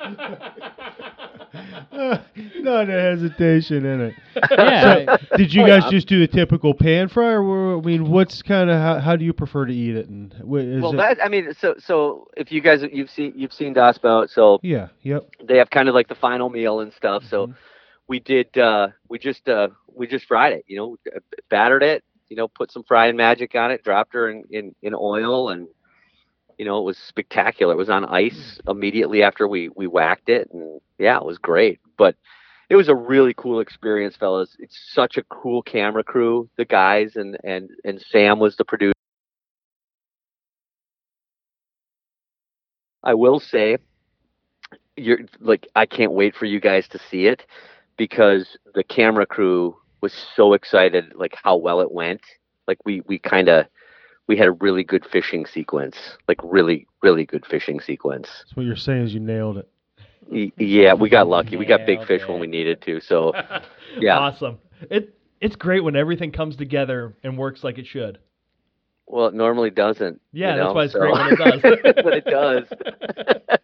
[1.93, 4.15] Not a hesitation in it.
[4.51, 5.17] yeah.
[5.37, 5.91] Did you Oh, guys yeah.
[5.91, 9.17] just do the typical pan fry, or wha- I mean, what's kind of how, how
[9.17, 10.09] do you prefer to eat it?
[10.09, 10.97] And wha- well it?
[10.97, 14.59] that i mean so so if you guys you've seen you've seen das boat so
[14.63, 15.29] yeah, yep.
[15.45, 17.23] they have kind of like the final meal and stuff.
[17.29, 17.55] So Mhm.
[18.09, 22.03] we did uh we just uh we just fried it, you know, uh, battered it,
[22.29, 25.69] you know, put some frying magic on it, dropped her in in, in oil and
[26.59, 27.75] you know, it was spectacular.
[27.75, 28.71] It was on ice mm.
[28.71, 31.81] immediately after we we whacked it and yeah, it was great.
[31.97, 32.17] But
[32.71, 34.57] it was a really cool experience, fellas.
[34.59, 38.95] It's such a cool camera crew, the guys and and and Sam was the producer.
[43.03, 43.77] I will say
[44.97, 47.45] you're like I can't wait for you guys to see it
[47.97, 52.23] because the camera crew was so excited like how well it went.
[52.67, 53.67] Like we we kind of
[54.27, 55.97] we had a really good fishing sequence,
[56.29, 58.29] like really really good fishing sequence.
[58.47, 59.69] So what you're saying is you nailed it.
[60.31, 61.57] Y- yeah, we got lucky.
[61.57, 63.01] We got big Nailed fish when we needed to.
[63.01, 63.33] So
[63.99, 64.19] yeah.
[64.19, 64.59] Awesome.
[64.91, 68.19] It it's great when everything comes together and works like it should.
[69.07, 70.19] Well, it normally doesn't.
[70.33, 72.05] you Yeah, that's know, why it's so- great when it does.
[72.05, 73.59] when it does.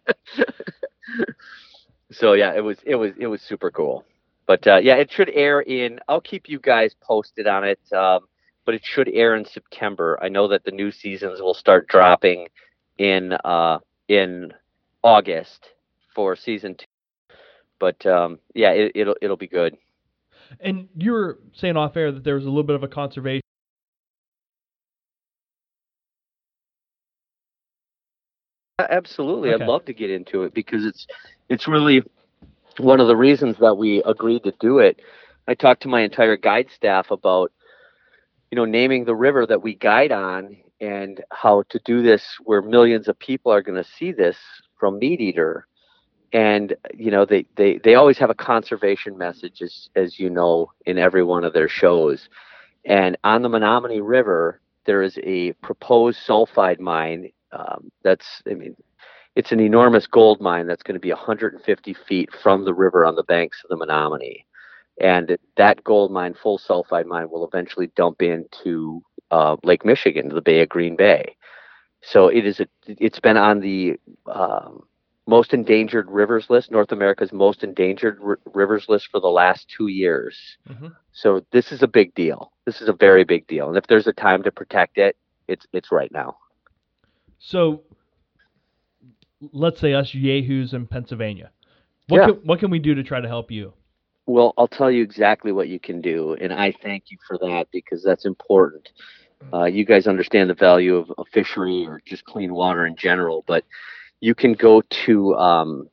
[2.13, 4.05] so yeah, it was it was it was super cool.
[4.47, 6.01] But uh, yeah, it should air in.
[6.09, 7.81] I'll keep you guys posted on it.
[7.93, 8.21] Um,
[8.65, 10.19] but it should air in September.
[10.23, 12.49] I know that the new seasons will start dropping
[12.99, 14.53] in uh, in
[15.03, 15.71] August
[16.15, 16.85] for season two.
[17.79, 19.77] But um, yeah, it, it'll it'll be good.
[20.61, 23.43] And you were saying off air that there was a little bit of a conservation.
[28.79, 29.63] Absolutely, Okay.
[29.63, 31.07] I'd love to get into it because it's
[31.49, 32.03] it's really
[32.79, 35.01] one of the reasons that we agreed to do it.
[35.47, 37.53] I talked to my entire guide staff about
[38.51, 42.63] you know naming the river that we guide on and how to do this where
[42.63, 44.37] millions of people are going to see this
[44.79, 45.67] from Meat Eater.
[46.33, 50.71] And you know they, they they always have a conservation message as as you know
[50.87, 52.29] in every one of their shows.
[52.85, 58.75] And on the Menominee River, there is a proposed sulfide mine um, that's i mean
[59.37, 63.15] it's an enormous gold mine that's going to be 150 feet from the river on
[63.15, 64.45] the banks of the menominee
[65.01, 70.41] and that gold mine full sulfide mine will eventually dump into uh, lake michigan the
[70.43, 71.37] bay of green bay
[72.03, 73.97] so it is a it's been on the
[74.27, 74.83] um,
[75.27, 79.89] most endangered rivers list north america's most endangered r- rivers list for the last two
[79.89, 80.37] years
[80.71, 80.93] Mhm.
[81.13, 84.07] so this is a big deal this is a very big deal and if there's
[84.07, 85.17] a time to protect it
[85.49, 86.37] it's it's right now
[87.39, 87.83] So
[89.53, 91.51] let's say us yahoos in Pennsylvania.
[92.09, 92.27] What Yeah.
[92.27, 93.73] can, what can we do to try to help you?
[94.27, 97.69] Well, I'll tell you exactly what you can do, and I thank you for that
[97.73, 98.89] because that's important.
[99.53, 103.43] Uh, you guys understand the value of a fishery or just clean water in general,
[103.47, 103.65] but
[104.21, 105.89] you can go to um,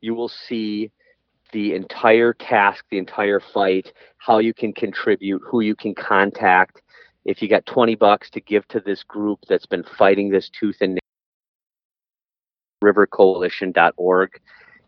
[0.00, 0.90] you will see
[1.52, 6.82] the entire task, the entire fight, how you can contribute, who you can contact.
[7.24, 10.78] If you got 20 bucks to give to this group that's been fighting this tooth
[10.80, 11.01] and nail,
[12.82, 14.40] rivercoalition.org.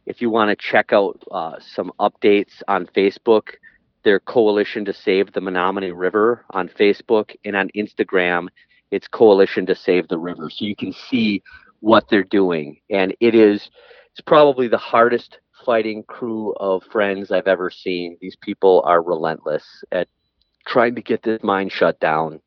[0.07, 3.55] If you want to check out uh, some updates on Facebook,
[4.05, 8.49] their Coalition to Save the Menominee River on Facebook and on Instagram,
[8.91, 10.51] it's Coalition to Save the River.
[10.51, 11.43] So you can see
[11.81, 12.81] what they're doing.
[12.91, 13.71] And it is
[14.13, 18.17] it's probably the hardest fighting crew of friends I've ever seen.
[18.21, 20.09] These people are relentless at
[20.67, 22.41] trying to get this mine shut down.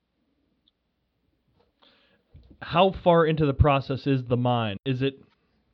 [2.61, 4.77] How far into the process is the mine?
[4.85, 5.21] Is it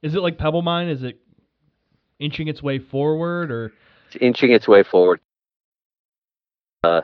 [0.04, 0.90] is it like Pebble Mine?
[0.90, 1.20] Is it
[2.20, 3.74] inching its way forward or
[4.08, 5.20] It's inching its way forward.
[6.84, 7.02] Uh,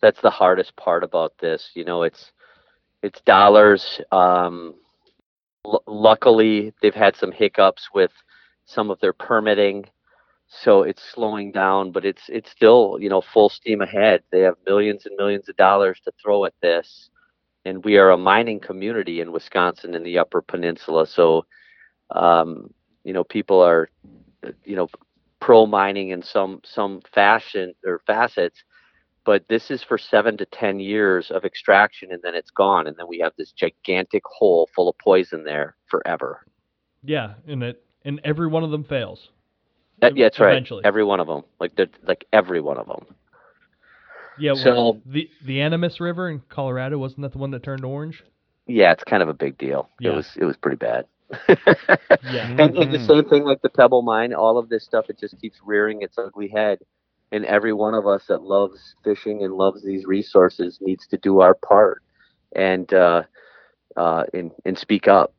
[0.00, 1.70] that's the hardest part about this.
[1.74, 2.32] You know, it's
[3.02, 4.00] it's dollars.
[4.12, 4.74] Um,
[5.64, 8.12] l- luckily, they've had some hiccups with
[8.66, 9.86] some of their permitting,
[10.48, 14.22] so it's slowing down, but it's it's still you know full steam ahead.
[14.30, 17.10] They have millions and millions of dollars to throw at this,
[17.64, 21.06] and we are a mining community in Wisconsin in the Upper Peninsula.
[21.06, 21.46] So,
[22.10, 22.72] um,
[23.04, 23.88] you know, people are,
[24.64, 24.88] you know,
[25.40, 28.62] pro mining in some some fashion or facets,
[29.24, 32.96] but this is for seven to ten years of extraction, and then it's gone, and
[32.96, 36.44] then we have this gigantic hole full of poison there forever.
[37.04, 39.28] Yeah, and it and every one of them fails.
[40.00, 40.52] That, yeah, that's right.
[40.52, 40.84] Eventually.
[40.84, 43.04] Every one of them, like they're like every one of them.
[44.38, 44.52] Yeah.
[44.52, 48.22] Well, So- the the Animas River in Colorado wasn't that the one that turned orange?
[48.66, 49.88] Yeah, it's kind of a big deal.
[50.00, 50.10] Yeah.
[50.12, 51.06] It was it was pretty bad.
[51.28, 52.48] Yeah.
[52.58, 55.38] and, and the same thing like the Pebble Mine, all of this stuff, it just
[55.40, 56.78] keeps rearing its ugly head.
[57.30, 61.40] And every one of us that loves fishing and loves these resources needs to do
[61.40, 62.02] our part
[62.56, 63.22] and uh,
[63.96, 65.34] uh, and and speak up.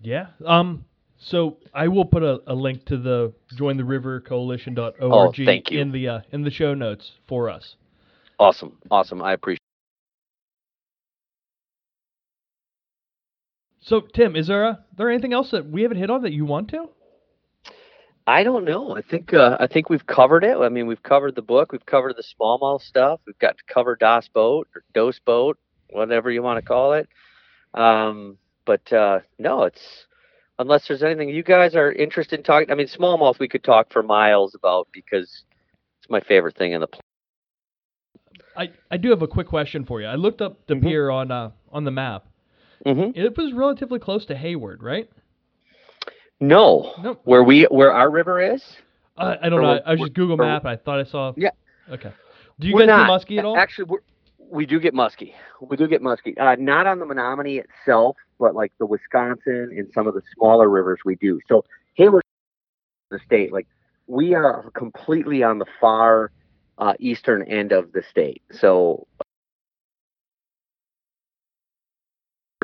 [0.00, 0.28] Yeah.
[0.44, 0.84] Um.
[1.18, 5.70] So I will put a, a link to the join the river coalition.org Oh, thank
[5.70, 5.80] you.
[5.80, 7.74] in the uh, in the show notes for us.
[8.38, 9.22] Awesome, awesome.
[9.22, 9.65] I appreciate.
[13.86, 16.44] So Tim, is there a, there anything else that we haven't hit on that you
[16.44, 16.88] want to?
[18.26, 18.96] I don't know.
[18.96, 20.56] I think uh, I think we've covered it.
[20.56, 21.70] I mean, we've covered the book.
[21.70, 23.20] We've covered the smallmouth stuff.
[23.24, 25.56] We've got to cover Das Boat or Dose Boat,
[25.90, 27.08] whatever you want to call it.
[27.74, 30.06] Um, but uh, no, it's
[30.58, 32.72] unless there's anything you guys are interested in talking.
[32.72, 35.44] I mean, smallmouth we could talk for miles about because
[36.00, 36.88] it's my favorite thing in the.
[36.88, 37.00] Pl-
[38.56, 40.08] I, I do have a quick question for you.
[40.08, 40.82] I looked up the Mhm.
[40.82, 42.26] pier on uh on the map.
[42.92, 45.10] Hmm It was relatively close to Hayward, right?
[46.40, 47.18] No, No.
[47.24, 48.62] where we where our river is.
[49.16, 49.80] I, I don't Or know.
[49.86, 50.66] I was just Google Map.
[50.66, 51.32] I thought I saw.
[51.36, 51.50] Yeah.
[51.90, 52.12] Okay.
[52.60, 53.06] Do you We're guys not.
[53.26, 53.56] do muskie at all?
[53.56, 53.98] Actually,
[54.38, 55.32] we do get muskie.
[55.60, 56.38] We do get muskie.
[56.38, 60.68] Uh, not on the Menominee itself, but like the Wisconsin and some of the smaller
[60.68, 61.40] rivers, we do.
[61.48, 61.64] So
[61.94, 62.22] Hayward,
[63.10, 63.66] the state, like
[64.06, 66.30] we are completely on the far
[66.78, 68.42] uh, eastern end of the state.
[68.52, 69.06] So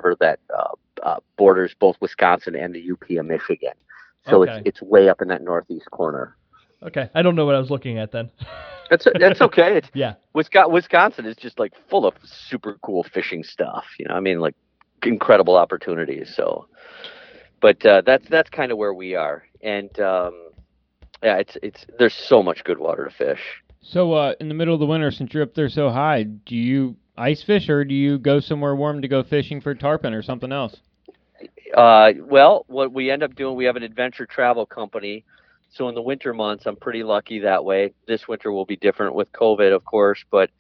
[0.02, 0.68] river that uh,
[1.02, 3.72] uh, borders both Wisconsin and the UP of Michigan.
[4.28, 4.58] So Okay.
[4.58, 6.36] it's it's way up in that northeast corner.
[6.82, 7.08] Okay.
[7.14, 8.30] I don't know what I was looking at then.
[8.90, 9.78] That's that's okay.
[9.78, 10.14] It's, yeah.
[10.34, 13.86] Wisconsin, Wisconsin is just like full of super cool fishing stuff.
[13.98, 14.54] You know, I mean, like
[15.02, 16.34] incredible opportunities.
[16.36, 16.66] So,
[17.62, 20.50] but uh, that's that's kind of where we are, and um,
[21.22, 23.40] yeah, it's it's there's so much good water to fish.
[23.80, 26.54] So, uh, in the middle of the winter, since you're up there so high, do
[26.54, 30.22] you ice fish or do you go somewhere warm to go fishing for tarpon or
[30.22, 30.76] something else?
[31.74, 35.24] Uh, well, what we end up doing, we have an adventure travel company.
[35.70, 37.94] So in the winter months, I'm pretty lucky that way.
[38.06, 40.50] This winter will be different with COVID, of course, but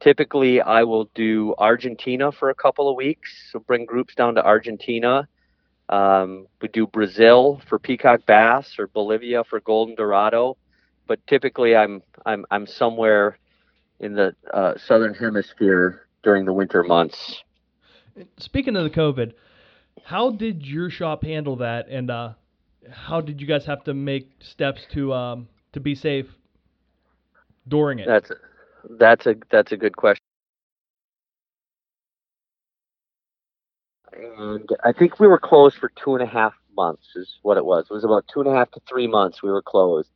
[0.00, 3.30] typically I will do Argentina for a couple of weeks.
[3.52, 5.28] So bring groups down to Argentina.
[5.90, 10.56] Um, we do Brazil for peacock bass or Bolivia for golden dorado,
[11.06, 13.38] but typically I'm I'm I'm somewhere
[14.04, 17.42] in the uh, southern hemisphere during the winter months.
[18.36, 19.32] Speaking of the COVID,
[20.04, 22.34] how did your shop handle that, and uh,
[22.90, 26.26] how did you guys have to make steps to um to be safe
[27.66, 28.06] during it?
[28.06, 28.30] That's
[28.98, 30.20] that's a that's a good question.
[34.12, 37.64] And I think we were closed for two and a half months is what it
[37.64, 37.86] was.
[37.90, 40.10] It was about two and a half to three months we were closed.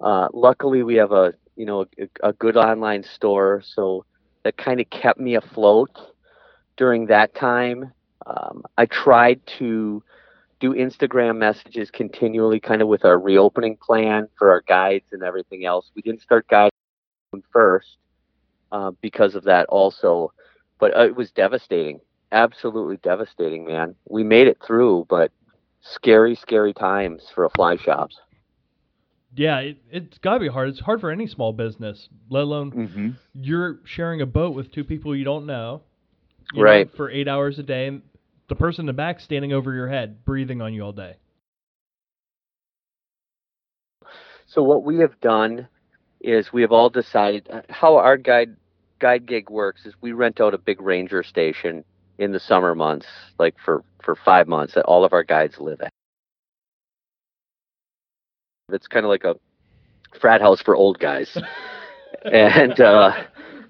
[0.00, 4.06] Uh, luckily, we have a you know a, a good online store, so
[4.44, 5.90] that kind of kept me afloat
[6.76, 7.92] during that time.
[8.26, 10.02] Um, I tried to
[10.60, 15.64] do Instagram messages continually, kind of with our reopening plan for our guides and everything
[15.66, 15.90] else.
[15.94, 16.70] We didn't start guiding
[17.52, 17.98] first
[18.72, 20.32] uh, because of that also,
[20.78, 22.00] but uh, it was devastating,
[22.32, 23.94] absolutely devastating, man.
[24.08, 25.32] We made it through, but
[25.80, 28.18] scary, scary times for a fly shops.
[29.36, 30.68] Yeah, it, it's got to be hard.
[30.70, 33.10] It's hard for any small business, let alone Mm-hmm.
[33.34, 35.82] you're sharing a boat with two people you don't know,
[36.52, 36.90] you know, Right.
[36.96, 38.02] for eight hours a day, and
[38.48, 41.16] the person in the back standing over your head, breathing on you all day.
[44.46, 45.68] So what we have done
[46.20, 48.56] is we have all decided uh, how our guide
[48.98, 51.84] guide gig works is we rent out a big ranger station
[52.18, 53.06] in the summer months,
[53.38, 55.92] like for for five months that all of our guides live at.
[58.70, 59.34] It's kind of like a
[60.20, 61.36] frat house for old guys,
[62.24, 63.12] and uh,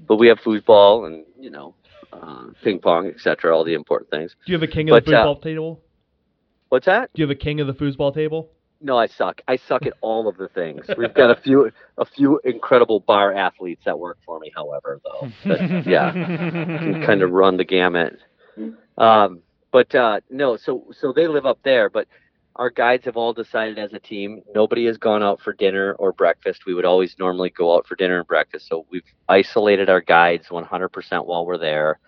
[0.07, 1.74] but we have foosball and you know
[2.12, 3.55] uh, ping pong, etc.
[3.57, 4.34] All the important things.
[4.44, 5.80] Do you have a king of the But, uh, foosball table?
[6.68, 7.11] What's that?
[7.14, 8.51] Do you have a king of the foosball table?
[8.80, 9.40] No, I suck.
[9.49, 10.86] I suck at all of the things.
[10.96, 15.30] We've got a few a few incredible bar athletes that work for me, however, though.
[15.46, 16.12] That- yeah.
[16.12, 18.18] Can kind of run the gamut.
[18.96, 22.07] Um, but uh, no, so so they live up there, but
[22.59, 26.12] our guides have all decided as a team nobody has gone out for dinner or
[26.12, 26.66] breakfast.
[26.66, 28.66] We would always normally go out for dinner and breakfast.
[28.68, 32.00] So we've isolated our guides 100% while we're there.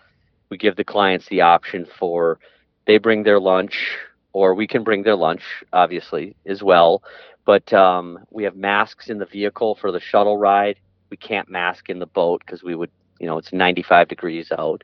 [0.51, 2.41] We give the clients the option for
[2.87, 3.97] they bring their lunch
[4.33, 5.43] or we can bring their lunch,
[5.73, 7.05] obviously, as well.
[7.45, 10.81] But um, we have masks in the vehicle for the shuttle ride.
[11.11, 12.91] We can't mask in the boat because we would,
[13.21, 14.83] you know, it's 95 degrees out.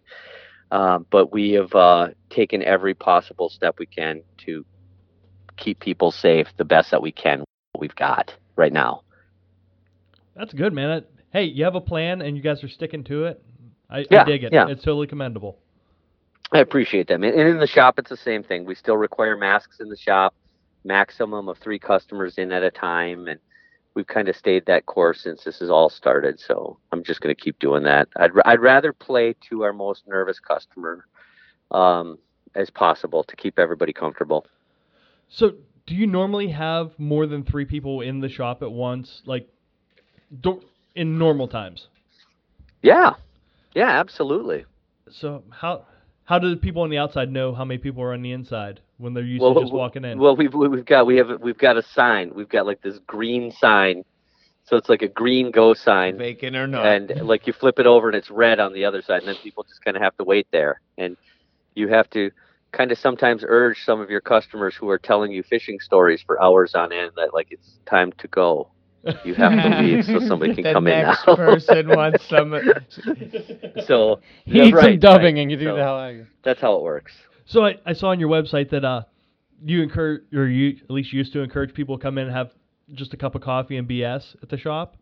[0.70, 4.64] Um, but we have uh, taken every possible step we can to
[5.56, 7.44] keep people safe the best that we can.
[7.78, 9.02] We've got right now.
[10.34, 11.04] That's good, man.
[11.32, 13.42] Hey, you have a plan and you guys are sticking to it.
[13.88, 14.52] I, I dig it.
[14.52, 14.68] yeah.
[14.68, 15.58] It's totally commendable.
[16.52, 17.32] I appreciate that, man.
[17.32, 18.64] And in the shop, it's the same thing.
[18.64, 20.34] We still require masks in the shop,
[20.84, 23.40] maximum of three customers in at a time, and
[23.94, 26.38] we've kind of stayed that course since this has all started.
[26.38, 28.08] So I'm just going to keep doing that.
[28.16, 31.06] I'd I'd rather play to our most nervous customer
[31.72, 32.18] um,
[32.54, 34.46] as possible to keep everybody comfortable.
[35.28, 35.52] So,
[35.86, 39.48] do you normally have more than three people in the shop at once, like
[40.40, 40.62] do-
[40.94, 41.88] in normal times?
[42.82, 43.14] Yeah,
[43.74, 44.64] yeah, absolutely.
[45.10, 45.86] So, how
[46.24, 48.80] how do the people on the outside know how many people are on the inside
[48.98, 50.18] when they're used Well, to just w- walking in?
[50.18, 52.32] Well, we've we've got we have we've got a sign.
[52.34, 54.04] We've got like this green sign,
[54.64, 56.18] so it's like a green go sign.
[56.18, 56.86] Vacant or not.
[56.86, 59.36] and like you flip it over and it's red on the other side and then
[59.42, 61.16] people just kind of have to wait there and
[61.74, 62.30] you have to
[62.72, 66.42] kind of sometimes urge some of your customers who are telling you fishing stories for
[66.42, 68.70] hours on end that like it's time to go
[69.22, 72.54] you have to leave so somebody can the come in next now person wants some.
[73.78, 75.38] so He needs right, some dubbing right.
[75.38, 76.28] and get So the hell out of here.
[76.42, 77.12] that's how it works
[77.46, 79.02] So I, I saw on your website that uh
[79.64, 82.52] you encourage or you at least used to encourage people to come in and have
[82.92, 84.96] just a cup of coffee and BS at the shop.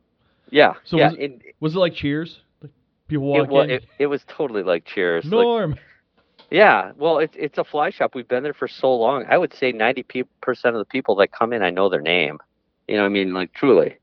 [0.51, 2.41] yeah So yeah was it, Was it like Cheers?
[2.63, 2.73] Like
[3.09, 3.71] people walk it, wa- in.
[3.71, 5.77] it, it was totally like cheers like, Norm.
[6.55, 8.15] Yeah, well, it's it's a fly shop.
[8.15, 9.25] We've been there for so long.
[9.29, 10.05] I would say ninety
[10.41, 12.39] percent of the people that come in, I know their name.
[12.87, 13.97] You know, I mean, like truly,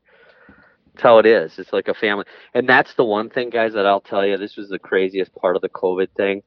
[0.92, 1.58] it's how it is.
[1.58, 4.36] It's like a family, and that's the one thing, guys, that I'll tell you.
[4.36, 6.42] This was the craziest part of the COVID thing.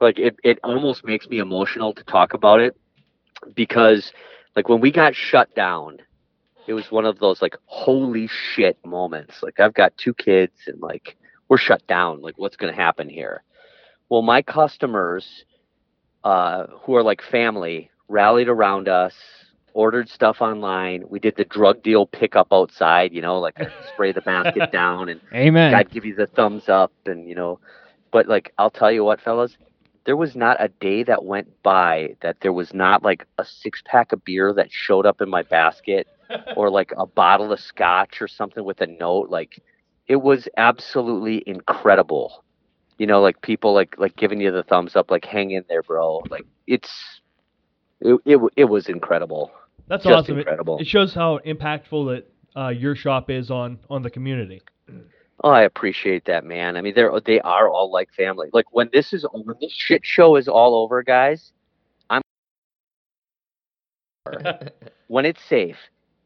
[0.00, 2.76] Like it, it almost makes me emotional to talk about it
[3.54, 4.12] because,
[4.56, 5.98] like, when we got shut down,
[6.66, 9.44] it was one of those like holy shit moments.
[9.44, 11.16] Like I've got two kids, and like
[11.48, 12.20] we're shut down.
[12.20, 13.44] Like what's to happen here?
[14.08, 15.44] Well, my customers,
[16.24, 19.14] uh, who are like family, rallied around us,
[19.74, 21.04] ordered stuff online.
[21.08, 23.58] We did the drug deal pickup outside, you know, like
[23.92, 25.74] spray the basket down and Amen.
[25.74, 27.60] I'd give you the thumbs up and, you know,
[28.10, 29.56] but like, I'll tell you what, fellas,
[30.06, 33.82] there was not a day that went by that there was not like a six
[33.84, 36.06] pack of beer that showed up in my basket
[36.56, 39.28] or like a bottle of scotch or something with a note.
[39.28, 39.60] Like,
[40.06, 42.44] it was absolutely incredible
[42.98, 45.82] you know, like people like like giving you the thumbs up, like hang in there,
[45.82, 46.22] bro.
[46.30, 46.90] Like it's
[48.00, 49.50] it it, it was incredible.
[49.88, 50.36] That's Just awesome.
[50.36, 50.78] It- incredible.
[50.78, 52.24] It, shows how impactful
[52.54, 54.62] that uh, your shop is on on the community.
[55.44, 56.76] Oh, I appreciate that, man.
[56.76, 58.48] I mean, they're they are all like family.
[58.52, 61.52] Like when this is when this shit show is all over, guys.
[62.08, 62.22] I'm
[65.08, 65.76] when it's safe,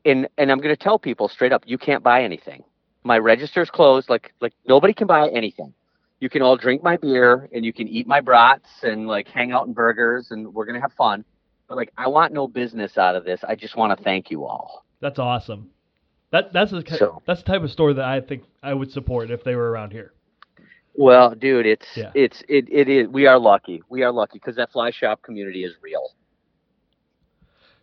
[0.04, 2.62] and and I'm gonna tell people straight up, you can't buy anything.
[3.02, 4.08] My register's closed.
[4.08, 5.74] Like like nobody can buy anything.
[6.20, 9.52] You can all drink my beer and you can eat my brats and like hang
[9.52, 11.24] out in burgers and we're gonna have fun.
[11.66, 13.40] But like I want no business out of this.
[13.46, 14.84] I just want to thank you all.
[15.00, 15.70] That's awesome.
[16.30, 19.30] That that's the So- that's the type of store that I think I would support
[19.30, 20.12] if they were around here.
[20.94, 22.10] Well, dude, it's Yeah.
[22.14, 23.08] it's it, it is.
[23.08, 23.82] We are lucky.
[23.88, 26.10] We are lucky because that fly shop community is real.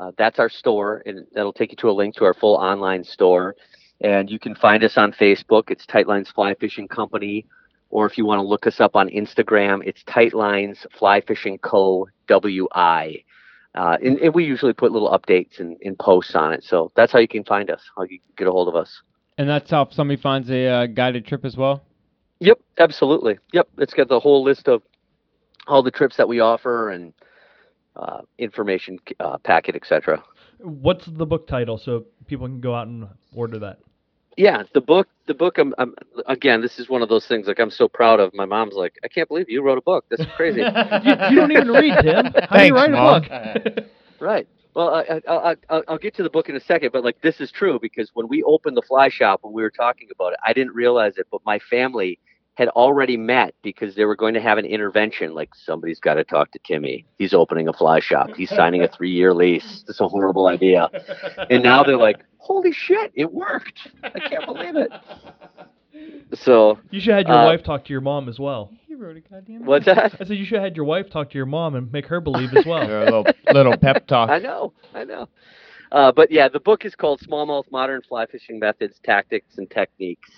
[0.00, 3.04] uh, that's our store, and that'll take you to a link to our full online
[3.04, 3.54] store.
[4.02, 5.70] And you can find us on Facebook.
[5.70, 7.46] It's Tightlines Fly Fishing Company,
[7.90, 12.08] or if you want to look us up on Instagram, it's Tightlines Fly Fishing Co.
[12.28, 13.24] WI.
[13.74, 16.64] Uh, and, and we usually put little updates and, and posts on it.
[16.64, 19.02] So that's how you can find us, how you can get a hold of us.
[19.38, 21.84] And that's how somebody finds a uh, guided trip as well.
[22.40, 23.38] Yep, absolutely.
[23.52, 24.82] Yep, it's got the whole list of
[25.68, 27.12] all the trips that we offer and
[27.96, 30.22] uh, information uh, packet, etc.
[30.58, 33.78] What's the book title so people can go out and order that?
[34.36, 35.08] Yeah, the book.
[35.26, 35.58] The book.
[35.58, 35.94] I'm, I'm
[36.26, 36.60] again.
[36.62, 37.46] This is one of those things.
[37.46, 38.32] Like I'm so proud of.
[38.34, 40.04] My mom's like, I can't believe you wrote a book.
[40.10, 40.60] That's crazy.
[41.04, 42.32] you, you don't even read, Tim.
[42.48, 43.24] How do you write Mom.
[43.24, 43.84] a book?
[44.20, 44.48] right.
[44.74, 47.20] Well, I, I, I, I'll- I'll get to the book in a second, but like
[47.20, 50.32] this is true because when we opened the fly shop, when we were talking about
[50.32, 52.18] it, I didn't realize it, but my family
[52.54, 55.34] had already met because they were going to have an intervention.
[55.34, 57.06] Like somebody's got to talk to Timmy.
[57.18, 58.30] He's opening a fly shop.
[58.36, 59.84] He's signing a three-year lease.
[59.86, 60.88] This is a horrible idea.
[61.48, 63.88] And now they're like, "Holy shit, it worked!
[64.02, 64.90] I can't believe it."
[66.34, 68.70] So You should have had your Uh, wife talk to your mom as well.
[68.88, 69.64] He wrote a goddamn.
[69.66, 70.14] what's that?
[70.20, 72.20] I said you should have had your wife talk to your mom and make her
[72.20, 72.82] believe as well.
[72.90, 74.30] a little little pep talk.
[74.30, 75.28] I know, I know.
[75.92, 80.30] Uh, but yeah, the book is called Smallmouth Modern Fly Fishing Methods, Tactics, and Techniques.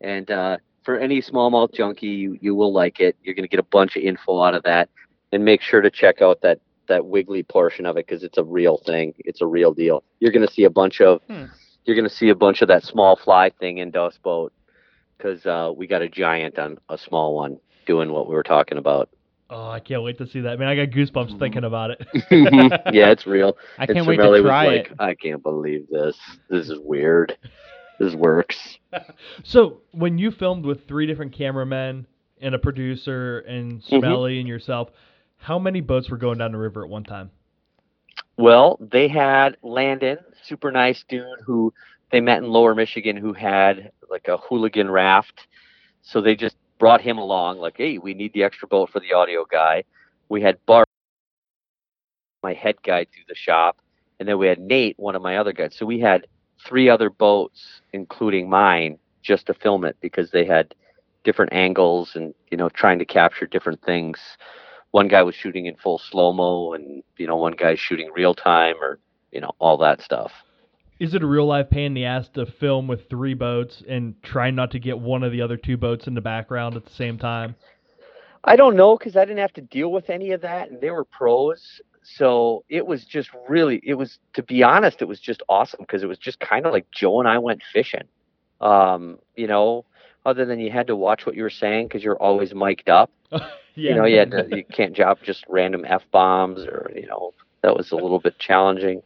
[0.00, 3.16] And uh, for any smallmouth junkie, you, you will like it.
[3.22, 4.88] You're going to get a bunch of info out of that.
[5.32, 6.58] And make sure to check out that,
[6.88, 9.14] that wiggly portion of it because it's a real thing.
[9.18, 10.02] It's a real deal.
[10.20, 11.44] You're going to see a bunch of Hmm.
[11.84, 14.52] you're going to see a bunch of that small fly thing in Das Boat
[15.16, 18.78] because uh, we got a giant on a small one doing what we were talking
[18.78, 19.08] about.
[19.50, 20.52] Oh, I can't wait to see that.
[20.52, 22.06] I mean, I got goosebumps thinking about it.
[22.92, 23.56] yeah, it's real.
[23.78, 24.96] I can't wait Cermele to was try like, it.
[24.98, 26.18] I can't believe this.
[26.50, 27.36] This is weird.
[27.98, 28.78] This works.
[29.44, 32.06] So, when you filmed with three different cameramen
[32.40, 33.82] and a producer and.
[33.82, 34.90] Smelly and yourself,
[35.38, 37.30] how many boats were going down the river at one time?
[38.36, 41.72] Well, they had Landon, super nice dude who
[42.10, 45.46] they met in Lower Michigan, who had like a hooligan raft.
[46.02, 49.12] So they just brought him along, like, hey, we need the extra boat for the
[49.12, 49.84] audio guy.
[50.28, 50.86] We had Bart,
[52.42, 53.78] my head guy through the shop,
[54.20, 55.74] and then we had Nate, one of my other guys.
[55.74, 56.26] So we had
[56.66, 60.74] three other boats, including mine, just to film it because they had
[61.24, 64.18] different angles and you know trying to capture different things.
[64.90, 68.34] One guy was shooting in full slow mo, and you know one guy's shooting real
[68.34, 68.98] time, or
[69.32, 70.32] you know all that stuff.
[70.98, 74.20] Is it a real life pain in the ass to film with three boats and
[74.22, 76.94] try not to get one of the other two boats in the background at the
[76.94, 77.54] same time?
[78.42, 80.90] I don't know because I didn't have to deal with any of that, and they
[80.90, 81.80] were pros.
[82.02, 86.02] So it was just really, it was to be honest, it was just awesome because
[86.02, 88.04] it was just kind of like Joe and I went fishing.
[88.60, 89.84] Um, you know,
[90.24, 93.10] other than you had to watch what you were saying because you're always mic'd up.
[93.78, 93.90] yeah.
[93.90, 97.32] You know, you had to, you can't drop just random f bombs or you know
[97.62, 99.02] that was a little bit challenging.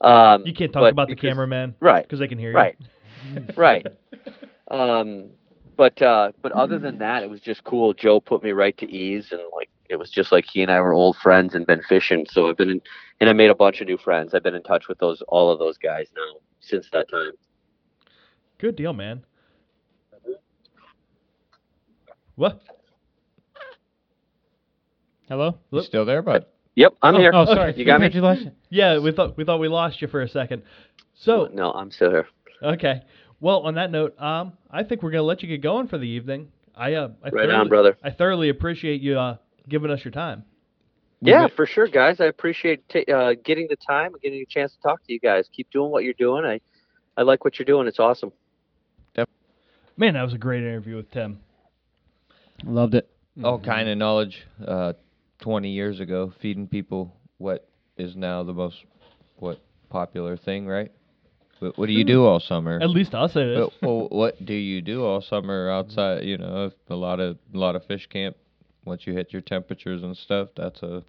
[0.00, 2.02] Um, You can't talk about the because- cameraman right?
[2.04, 2.56] because they can hear you.
[2.56, 2.76] Right.
[3.56, 3.86] right.
[4.70, 5.30] Um,
[5.76, 7.92] but uh, but other than that, it was just cool.
[7.94, 10.80] Joe put me right to ease, and like it was just like he and I
[10.80, 12.26] were old friends and been fishing.
[12.30, 12.80] So I've been in,
[13.20, 14.34] and I made a bunch of new friends.
[14.34, 17.32] I've been in touch with those all of those guys now since that time.
[18.58, 19.24] Good deal, man.
[22.36, 22.62] What?
[25.30, 25.58] Hello.
[25.70, 26.44] You still there, bud?
[26.74, 27.30] Yep, I'm oh, here.
[27.32, 27.72] Oh, sorry.
[27.76, 28.10] You got me?
[28.10, 28.52] Congratulations.
[28.68, 30.62] Yeah, we thought we thought we lost you for a second.
[31.14, 32.26] So No, I'm still here.
[32.62, 33.02] okay.
[33.38, 36.04] Well, on that note, um, I think we're gonna let you get going for the
[36.08, 36.48] evening.
[36.74, 37.96] I uh, I Right on, thoroughly- brother.
[38.02, 39.36] I thoroughly appreciate you uh
[39.68, 40.44] giving us your time.
[41.20, 42.20] Yeah, for sure, guys.
[42.20, 45.20] I appreciate ta- uh, getting the time and getting a chance to talk to you
[45.20, 45.48] guys.
[45.54, 46.44] Keep doing what you're doing.
[46.44, 46.60] I,
[47.16, 47.86] I like what you're doing.
[47.86, 48.32] It's awesome.
[49.96, 51.40] Man, that was a great interview with Tim.
[52.64, 53.10] Loved it.
[53.44, 54.46] All kind of knowledge.
[54.66, 54.94] Uh,
[55.40, 58.76] 20 years ago, feeding people what is now the most
[59.36, 60.92] what popular thing, right?
[61.58, 62.78] What, what do you do all summer?
[62.80, 63.58] At least us it is.
[63.58, 66.24] Well, well, what do you do all summer outside?
[66.24, 68.36] You know, a lot of a lot of fish camp.
[68.86, 71.04] Once you hit your temperatures and stuff, that's a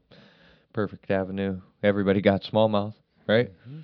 [0.74, 1.62] perfect avenue.
[1.84, 2.94] Everybody got smallmouth,
[3.28, 3.50] right?
[3.50, 3.80] Mm-hmm.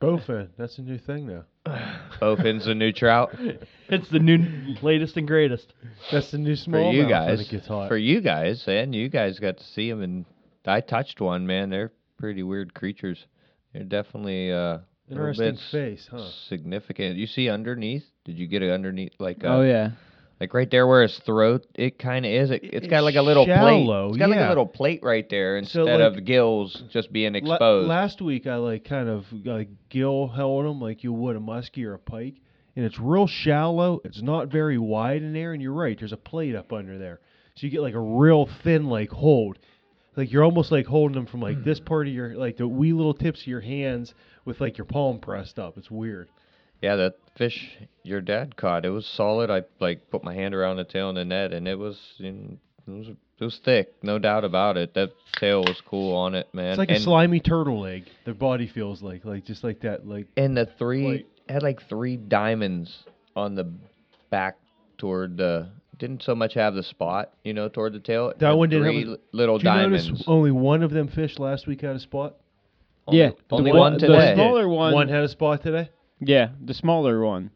[0.00, 0.48] Bowfin.
[0.58, 1.44] That's a new thing now.
[2.20, 3.34] Bowfin's a new trout
[3.88, 4.38] It's the new
[4.82, 5.72] latest and greatest.
[6.12, 7.40] That's the new for small you guys.
[7.40, 7.88] it gets hot.
[7.88, 10.24] For you guys, and you guys got to see them, and
[10.66, 11.46] I touched one.
[11.46, 13.24] Man, they're pretty weird creatures.
[13.72, 16.28] They're definitely uh, a little Interesting bit s- face, huh?
[16.48, 17.16] significant.
[17.16, 18.04] You see underneath?
[18.24, 19.12] Did you get it underneath?
[19.18, 19.90] Like uh, Oh yeah.
[20.38, 22.50] Like right there where his throat, it kind of is.
[22.50, 24.10] It, it's got like a little shallow, plate.
[24.10, 27.32] It's got like a little plate right there So, instead like, of gills just being
[27.32, 27.88] La- exposed.
[27.88, 31.86] last week I like kind of like gill held them like you would a muskie
[31.86, 32.34] or a pike,
[32.76, 34.02] and it's real shallow.
[34.04, 35.98] It's not very wide in there, and you're right.
[35.98, 37.20] There's a plate up under there,
[37.54, 39.58] so you get like a real thin like hold.
[40.16, 42.92] Like you're almost like holding them from like this part of your like the wee
[42.92, 44.12] little tips of your hands
[44.44, 45.78] with like your palm pressed up.
[45.78, 46.28] It's weird.
[46.82, 49.50] yeah, that fish your dad caught, it was solid.
[49.50, 52.58] I like put my hand around the tail in the net, and it was in
[52.86, 54.94] It was, it was thick, no doubt about it.
[54.94, 56.70] That tail was cool on it, man.
[56.70, 58.04] It's like a slimy turtle leg.
[58.24, 60.06] Their body feels like, like just like that.
[60.06, 63.04] Like and the three like- had like three diamonds
[63.34, 63.70] on the
[64.30, 64.56] back
[64.98, 65.68] toward the.
[65.98, 68.30] Didn't so much have the spot, you know, toward the tail.
[68.38, 70.08] That one didn't have a- little Did diamonds.
[70.10, 72.34] notice only one of them fish last week had a spot?
[73.06, 75.88] Only- Yeah, the only one- one the smaller one- One had a spot today.
[76.20, 77.50] Yeah, the smaller one.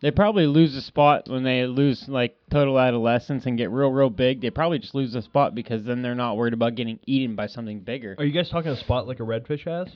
[0.00, 4.08] They probably lose a spot when they lose like total adolescence and get real, real
[4.08, 4.40] big.
[4.40, 7.46] They probably just lose a spot because then they're not worried about getting eaten by
[7.46, 8.16] something bigger.
[8.18, 9.94] Are you guys talking a spot like a redfish has?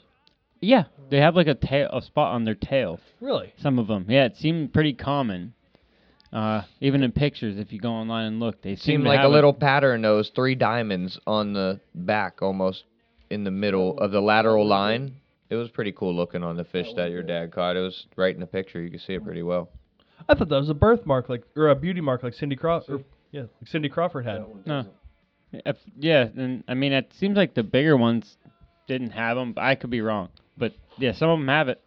[0.60, 3.00] Yeah, they have like a tail, a spot on their tail.
[3.20, 3.52] Really?
[3.56, 5.54] Some of them, yeah, it seemed pretty common.
[6.32, 9.20] Uh, even in pictures, if you go online and look, they seem Seemed to like
[9.20, 10.02] a have little pattern.
[10.02, 12.84] Those three diamonds on the back, almost
[13.30, 15.16] in the middle of the lateral line.
[15.54, 17.76] It was pretty cool looking on the fish that your dad caught.
[17.76, 18.82] It was right in the picture.
[18.82, 19.70] You could see it pretty well.
[20.28, 23.04] I thought that was a birthmark, like or a beauty mark, like Cindy Crawford.
[23.30, 24.44] Yeah, like Cindy Crawford had.
[24.66, 24.86] No.
[25.52, 28.36] If, yeah, and I mean, it seems like the bigger ones
[28.88, 29.54] didn't have them.
[29.56, 31.80] I could be wrong, but yeah, some of them have it.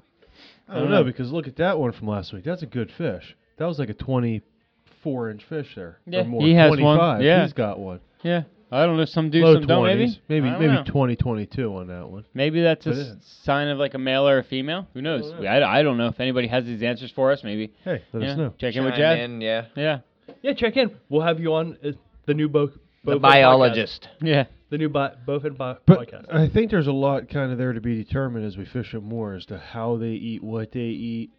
[0.69, 2.43] I don't know because look at that one from last week.
[2.43, 3.35] That's a good fish.
[3.57, 5.99] That was like a twenty-four inch fish there.
[6.05, 6.41] Yeah, or more.
[6.41, 7.21] he has one.
[7.21, 7.43] Yeah.
[7.43, 7.99] he's got one.
[8.23, 9.05] Yeah, I don't know.
[9.05, 9.85] Some do, Low some don't.
[9.85, 10.19] Maybe, 20s.
[10.27, 10.83] maybe I don't maybe know.
[10.85, 12.25] twenty twenty-two on that one.
[12.33, 14.87] Maybe that's a But s- it- sign of like a male or a female.
[14.93, 15.29] Who knows?
[15.31, 15.47] don't know.
[15.49, 17.43] I, I don't know if anybody has these answers for us.
[17.43, 17.73] Maybe.
[17.85, 18.31] Hey, let yeah.
[18.31, 18.53] us know.
[18.59, 19.19] Check in with Chime Jed.
[19.19, 19.65] in, yeah.
[19.75, 19.99] Yeah.
[20.41, 20.91] Yeah, check in.
[21.09, 21.91] We'll have you on uh,
[22.25, 22.67] the new Bo.
[23.05, 23.21] The Bowfin podcast.
[23.21, 24.09] biologist.
[24.21, 24.45] Yeah.
[24.69, 26.33] The new Bo- Bowfin bo- But podcast.
[26.33, 29.01] I think there's a lot kind of there to be determined as we fish it
[29.01, 31.31] more as to how they eat, what they eat,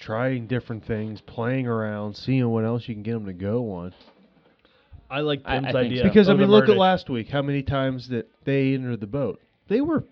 [0.00, 3.94] trying different things, playing around, seeing what else you can get them to go on.
[5.10, 6.02] I like I- I think idea.
[6.02, 6.08] so.
[6.08, 6.78] because I the mean, look at Murdish.
[6.78, 7.28] last week.
[7.28, 9.40] How many times that they entered the boat?
[9.68, 10.04] They were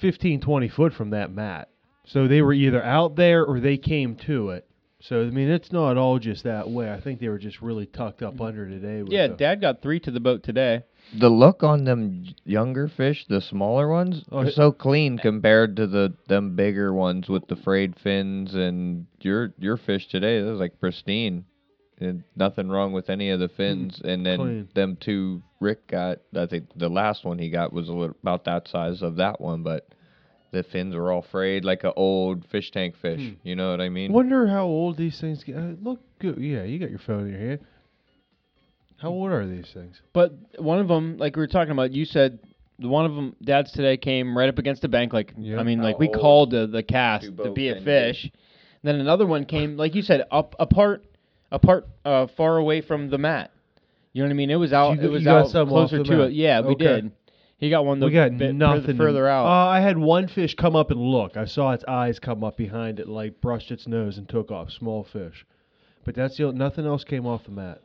[0.00, 1.68] 15, 20 foot from that mat.
[2.04, 4.64] So they were either out there or they came to it.
[5.00, 6.90] So I mean, it's not all just that way.
[6.90, 9.02] I think they were just really tucked up under today.
[9.02, 9.26] With Yeah.
[9.28, 10.82] the- Dad got three to the boat today.
[11.16, 15.76] The look on them younger fish, the smaller ones, Oh, are it- so clean compared
[15.76, 18.54] to the them bigger ones with the frayed fins.
[18.54, 21.44] And your your fish today, that was like pristine.
[21.98, 24.00] And nothing wrong with any of the fins.
[24.04, 24.68] and then clean.
[24.74, 28.44] them two Rick got, I think the last one he got was a little, about
[28.44, 29.88] that size of that one, but
[30.52, 33.32] the fins were all frayed like a old fish tank fish.
[33.42, 34.12] You know what I mean?
[34.12, 35.56] Wonder how old these things get.
[35.56, 36.38] Uh, look good.
[36.38, 37.60] Yeah, you got your phone in your hand.
[38.98, 40.00] How old are these things?
[40.12, 42.38] But one of them, like we were talking about, you said
[42.78, 45.12] the one of them, Dad's today came right up against the bank.
[45.12, 45.58] Like Yeah.
[45.58, 48.30] I mean, How like we called the the cast to be a bowfin fish.
[48.82, 51.04] Then another one came, like you said, up apart,
[51.50, 53.50] apart, uh, far away from the mat.
[54.12, 54.50] You know what I mean?
[54.50, 54.96] It was out.
[54.98, 56.28] You it was out closer to mat.
[56.28, 56.32] it.
[56.34, 56.84] Yeah, we Okay.
[57.02, 57.12] did.
[57.58, 58.00] He got one.
[58.00, 59.46] The we got bit nothing further, further out.
[59.46, 61.36] Uh, I had one fish come up and look.
[61.36, 64.70] I saw its eyes come up behind it, like brushed its nose and took off.
[64.70, 65.46] Small fish,
[66.04, 67.80] but that's the, nothing else came off the mat.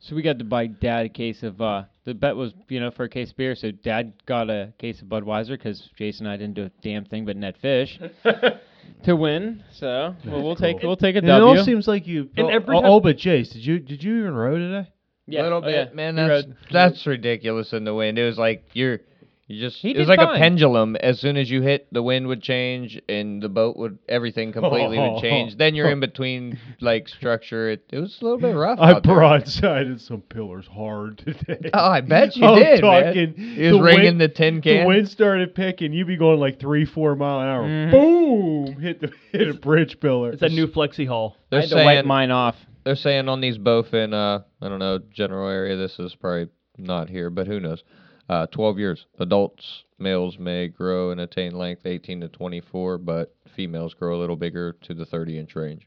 [0.00, 1.60] So we got to buy Dad a case of.
[1.62, 3.54] uh The bet was, you know, for a case of beer.
[3.54, 7.06] So Dad got a case of Budweiser because Jason and I didn't do a damn
[7.06, 7.98] thing but net fish
[9.04, 9.62] to win.
[9.72, 10.90] So well, we'll take cool.
[10.90, 11.58] we'll take a And it W.
[11.58, 12.28] all seems like you.
[12.36, 14.88] And oh, every oh, time- oh, but Jace, did you did you even row today?
[15.26, 15.42] yeah.
[15.42, 15.94] little oh, bit, yeah.
[15.94, 16.16] man.
[16.16, 16.56] He That's rode.
[16.72, 18.18] that's ridiculous in the wind.
[18.18, 19.00] It was like you're
[19.48, 20.36] you just He it was did like fine.
[20.36, 20.96] a pendulum.
[20.96, 24.98] As soon as you hit, the wind would change and the boat would everything completely
[24.98, 25.56] would change.
[25.56, 27.70] Then you're in between like structure.
[27.70, 28.78] It it was a little bit rough.
[28.80, 29.14] I out there.
[29.14, 31.70] broadsided some pillars hard today.
[31.72, 32.82] Oh, I bet you I'm did.
[32.82, 33.04] man.
[33.04, 33.34] talking.
[33.34, 35.92] He was the ringing wind- the tin The wind started picking.
[35.92, 37.62] You'd be going like three, four mile an hour.
[37.62, 37.90] Mhm.
[37.92, 38.80] Boom!
[38.80, 40.32] Hit the hit a bridge pillar.
[40.32, 41.36] It's a new flexi haul.
[41.36, 42.56] I They're had to wipe saying mine off.
[42.84, 45.76] they're saying on these bowfin, uh, I don't know, general area.
[45.76, 46.48] This is probably
[46.78, 47.84] not here, but who knows?
[48.28, 49.06] Uh, 12 years.
[49.20, 54.36] Adults, males may grow and attain length 18 to 24, but females grow a little
[54.36, 55.86] bigger to the 30 inch range.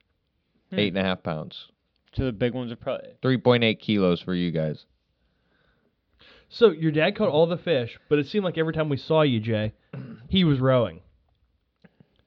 [0.72, 0.80] Hmm.
[0.80, 1.68] Eight and a half pounds.
[2.14, 3.10] So the big ones are probably.
[3.22, 4.86] 3.8 kilos for you guys.
[6.49, 9.22] So your dad caught all the fish, but it seemed like every time we saw
[9.22, 9.74] you, Jay,
[10.30, 11.02] he was rowing.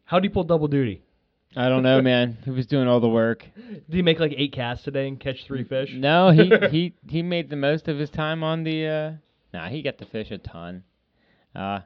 [0.04, 1.02] How'd he pull double duty?
[1.56, 2.38] I don't know, man.
[2.44, 3.44] He was doing all the work.
[3.56, 5.90] Did he make like eight casts today and catch three fish?
[5.94, 8.86] No, he he he made the most of his time on the.
[8.86, 9.12] uh
[9.52, 10.84] Nah, he got to fish a ton.
[11.54, 11.80] Uh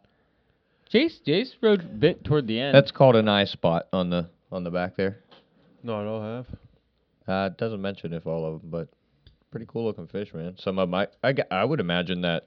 [0.93, 2.74] Jace Jace rode a bit toward the end.
[2.74, 5.18] That's called an eye spot on the on the back there.
[5.82, 6.47] no, I don't have.
[7.28, 8.88] Uh, it doesn't mention if all of them, but
[9.51, 10.55] pretty cool looking fish, man.
[10.59, 12.47] Some of my, I, g- I would imagine that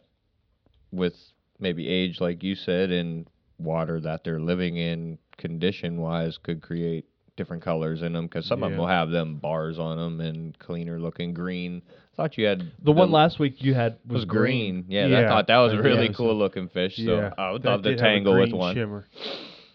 [0.92, 1.16] with
[1.60, 3.28] maybe age, like you said, and
[3.58, 7.04] water that they're living in, condition wise, could create
[7.40, 8.28] different colors in them.
[8.28, 11.82] Because some of them will have them bars on them and cleaner looking green.
[12.14, 14.86] I thought you had The one last week you had was, was green.
[14.90, 16.34] Yeah, I Yeah, thought that was I a really notice cool that.
[16.34, 16.98] looking fish.
[16.98, 18.76] So yeah, I would that love to did have a tangle with green one.
[18.76, 19.06] Shimmer.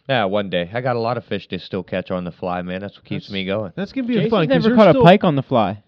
[0.08, 0.70] Yeah, one day.
[0.72, 2.82] I got a lot of fish to still catch on the fly, man.
[2.82, 3.72] That's what keeps That's- me going.
[3.74, 4.46] That's gonna be Jason's fun.
[4.46, 5.82] 'cause never you're caught still- a pike on the fly.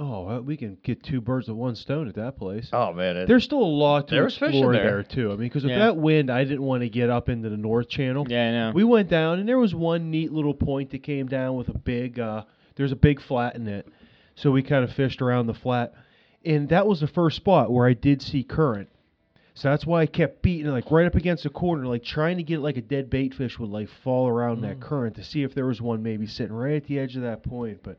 [0.00, 2.68] Oh, well, we can get two birds with one stone at that place.
[2.72, 4.84] Oh man, it, There's still a lot to There was fish explore there.
[4.84, 5.28] there too.
[5.28, 5.78] I mean, because with Yeah.
[5.80, 8.26] that wind, I didn't want to get up into the North Channel.
[8.28, 8.72] Yeah, I know.
[8.74, 11.76] We went down, and there was one neat little point that came down with a
[11.76, 12.20] big.
[12.20, 12.44] Uh,
[12.76, 13.88] there's a big flat in it,
[14.36, 15.94] so we kind of fished around the flat,
[16.44, 18.88] and that was the first spot where I did see current.
[19.54, 22.36] So that's why I kept beating it, like right up against the corner, like trying
[22.36, 25.42] to get like a dead bait fish would like fall around that current to see
[25.42, 27.80] if there was one maybe sitting right at the edge of that point.
[27.82, 27.98] But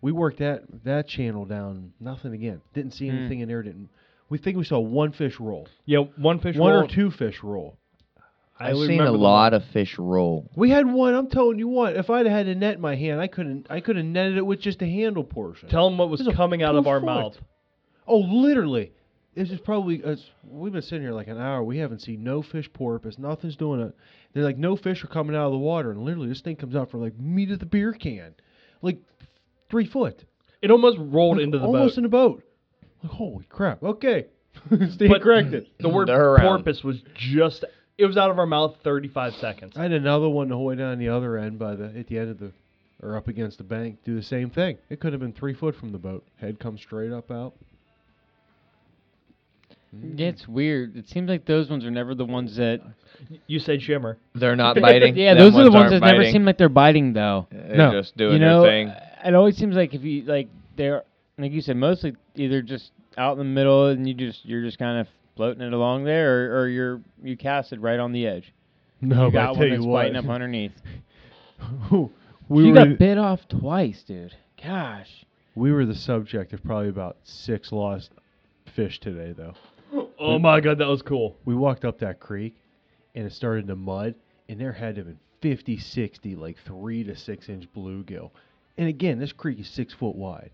[0.00, 2.60] we worked that that channel down, nothing again.
[2.74, 3.16] Didn't see Hmm.
[3.16, 3.62] anything in there.
[3.62, 3.88] Didn't.
[4.28, 6.84] We think we saw one fish roll, Yeah, one fish one roll.
[6.84, 7.76] or two fish roll.
[8.58, 10.50] I I've seen a remember the lot of fish roll.
[10.56, 11.12] We had one.
[11.14, 11.94] I'm telling you what.
[11.94, 13.66] If I'd had a net in my hand, I couldn't.
[13.68, 15.68] I could have netted it with just a handle portion.
[15.68, 17.06] Tell them what was This is a coming out of our foot.
[17.06, 17.38] mouth.
[18.06, 18.92] Oh, literally.
[19.34, 19.96] This is probably.
[19.96, 21.62] It's, we've been sitting here like an hour.
[21.62, 23.18] We haven't seen no fish porpoise.
[23.18, 23.94] Nothing's doing it.
[24.32, 26.74] They're like no fish are coming out of the water, and literally this thing comes
[26.74, 28.34] out from like meat of the beer can,
[28.80, 28.98] like
[29.70, 30.24] three foot.
[30.62, 31.74] It almost rolled Like, into the boat.
[31.76, 31.98] almost boat.
[31.98, 32.42] in the boat.
[33.02, 33.82] Like holy crap.
[33.82, 34.26] Okay,
[34.90, 35.66] stay But- corrected.
[35.78, 36.42] The word They're around.
[36.64, 37.64] porpoise was just.
[37.98, 39.72] It was out of our mouth 35 seconds.
[39.76, 42.18] I had another one the whole way down the other end by the at the
[42.18, 42.52] end of the
[43.02, 44.76] or up against the bank do the same thing.
[44.90, 46.22] It could have been three foot from the boat.
[46.38, 47.54] Head comes straight up out.
[49.92, 50.96] Yeah, it's weird.
[50.96, 52.80] It seems like those ones are never the ones that.
[53.46, 54.18] You said shimmer.
[54.34, 55.16] They're not biting.
[55.16, 56.32] Yeah, Them those are the ones aren't that never biting.
[56.32, 57.46] seem like they're biting though.
[57.50, 57.92] They're No.
[57.92, 58.94] just doing you know, their thing.
[59.26, 61.02] It always seems like if you like they're
[61.38, 64.78] like you said, mostly either just out in the middle and you just you're just
[64.78, 68.26] kind of floating it along there, or, or you're you cast it right on the
[68.26, 68.52] edge.
[69.00, 70.72] No, you but I got tell one you that's what, biting up underneath.
[72.48, 74.34] we you were got bit off twice, dude.
[74.62, 75.26] Gosh.
[75.54, 78.10] we were the subject of probably about six lost
[78.74, 79.54] fish today, though.
[80.18, 81.36] Oh my god, that was cool.
[81.44, 82.56] We walked up that creek,
[83.14, 84.14] and it started to mud,
[84.48, 88.30] and there had to have been 50, 60, like three to six inch bluegill.
[88.78, 90.50] And again, this creek is six foot wide,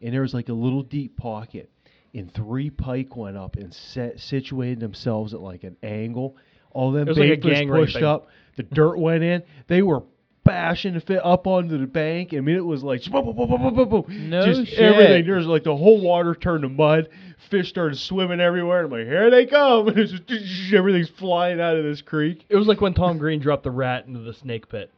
[0.00, 1.70] and there was like a little deep pocket,
[2.14, 6.36] and three pike went up and set situated themselves at like an angle.
[6.70, 8.28] All them was like a gang pushed up.
[8.56, 9.42] The dirt went in.
[9.66, 10.02] They were
[10.46, 12.32] bashing the fit up onto the bank.
[12.32, 14.30] I mean, it was like boom, boom, boom, boom, boom, boom, boom.
[14.30, 14.78] No just shit.
[14.78, 15.26] everything.
[15.26, 17.08] There's like the whole water turned to mud.
[17.50, 18.84] Fish started swimming everywhere.
[18.84, 19.88] I'm like, here they come.
[19.88, 22.44] And it's just everything's flying out of this creek.
[22.48, 24.90] It was like when Tom Green dropped the rat into the snake pit.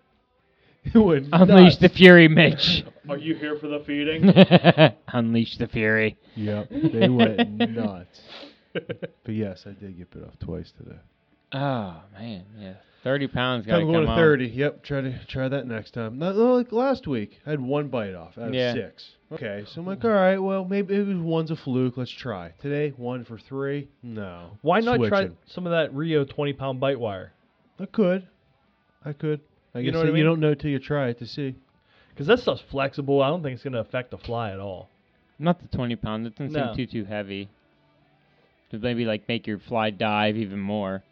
[0.95, 2.85] It went Unleash the fury, Mitch.
[3.09, 4.29] Are you here for the feeding?
[5.09, 6.17] Unleash the fury.
[6.37, 8.21] Yep, they went nuts.
[8.73, 10.99] But yes, I did get bit off twice today.
[11.53, 12.75] Oh man, yeah.
[13.05, 14.19] Thirty pounds got to I'm going to on.
[14.19, 14.47] 30.
[14.49, 16.19] Yep, try to try that next time.
[16.19, 18.75] Not, like last week, I had one bite off out of Yeah.
[18.75, 19.09] six.
[19.33, 21.97] Okay, so I'm like, all right, well, maybe it was one's a fluke.
[21.97, 22.53] Let's try.
[22.61, 23.89] Today, one for three.
[24.03, 24.59] No.
[24.63, 25.37] Why not try Switching.
[25.47, 27.33] some of that Rio 20 pound bite wire?
[27.79, 28.27] I could.
[29.05, 29.41] I could.
[29.75, 31.55] I You guess know what I you don't know till you try it to see.
[32.11, 33.23] Because that stuff's flexible.
[33.23, 34.89] I don't think it's going to affect the fly at all.
[35.39, 36.27] Not the twenty pound.
[36.27, 36.75] That doesn't No.
[36.75, 37.49] seem too too heavy.
[38.71, 41.03] To maybe like make your fly dive even more.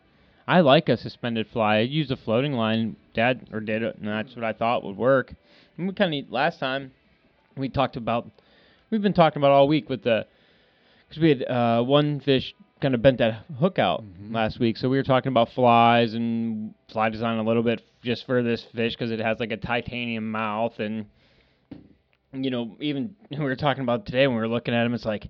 [0.49, 1.77] I like a suspended fly.
[1.77, 2.97] I used a floating line.
[3.15, 5.33] Dad or did it, and that's what I thought would work.
[5.79, 6.93] And we kind of last time
[7.57, 8.29] we talked about.
[8.91, 10.27] We've been talking about all week with the
[11.09, 14.89] because we had uh, one fish kind of bent that hook out last week, so
[14.89, 18.95] we were talking about flies and fly design a little bit just for this fish
[18.95, 21.07] because it has like a titanium mouth and
[22.33, 25.05] you know, even we were talking about today when we were looking at them, it's
[25.05, 25.29] like,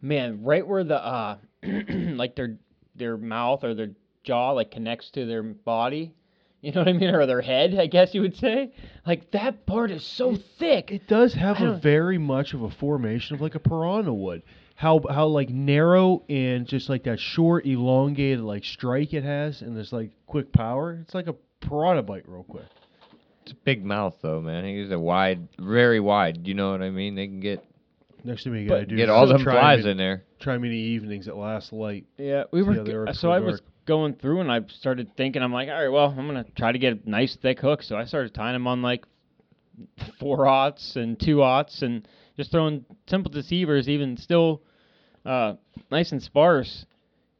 [0.00, 2.56] man, right where the uh, like their
[2.94, 3.90] their mouth or their
[4.22, 6.14] jaw like connects to their body,
[6.60, 8.72] you know what I mean, or their head, I guess you would say.
[9.06, 10.90] Like that part is so thick.
[10.90, 14.12] It does have I a don't- very much of a formation of like a piranha
[14.12, 14.42] would.
[14.74, 19.76] How how like narrow and just like that short, elongated like strike it has, and
[19.76, 20.98] this like quick power.
[21.02, 22.64] It's like a piranha bite, real quick.
[23.42, 24.64] It's a big mouth though, man.
[24.64, 26.46] He's a wide, very wide.
[26.46, 27.14] You know what I mean?
[27.14, 27.64] They can get
[28.24, 30.24] Next thing we But gotta do get is all them try flies me, in there.
[30.38, 32.06] Try me in the evenings at last light.
[32.18, 32.74] Yeah, we were.
[32.74, 33.70] how they g- so I was dark.
[33.86, 36.78] going through and I started thinking, I'm like, all right, well, I'm gonna try to
[36.78, 37.82] get a nice thick hook.
[37.82, 39.04] So I started tying them on like
[40.20, 42.06] four aughts and two aughts and
[42.36, 44.62] just throwing simple deceivers, even still
[45.26, 45.54] uh,
[45.90, 46.86] nice and sparse,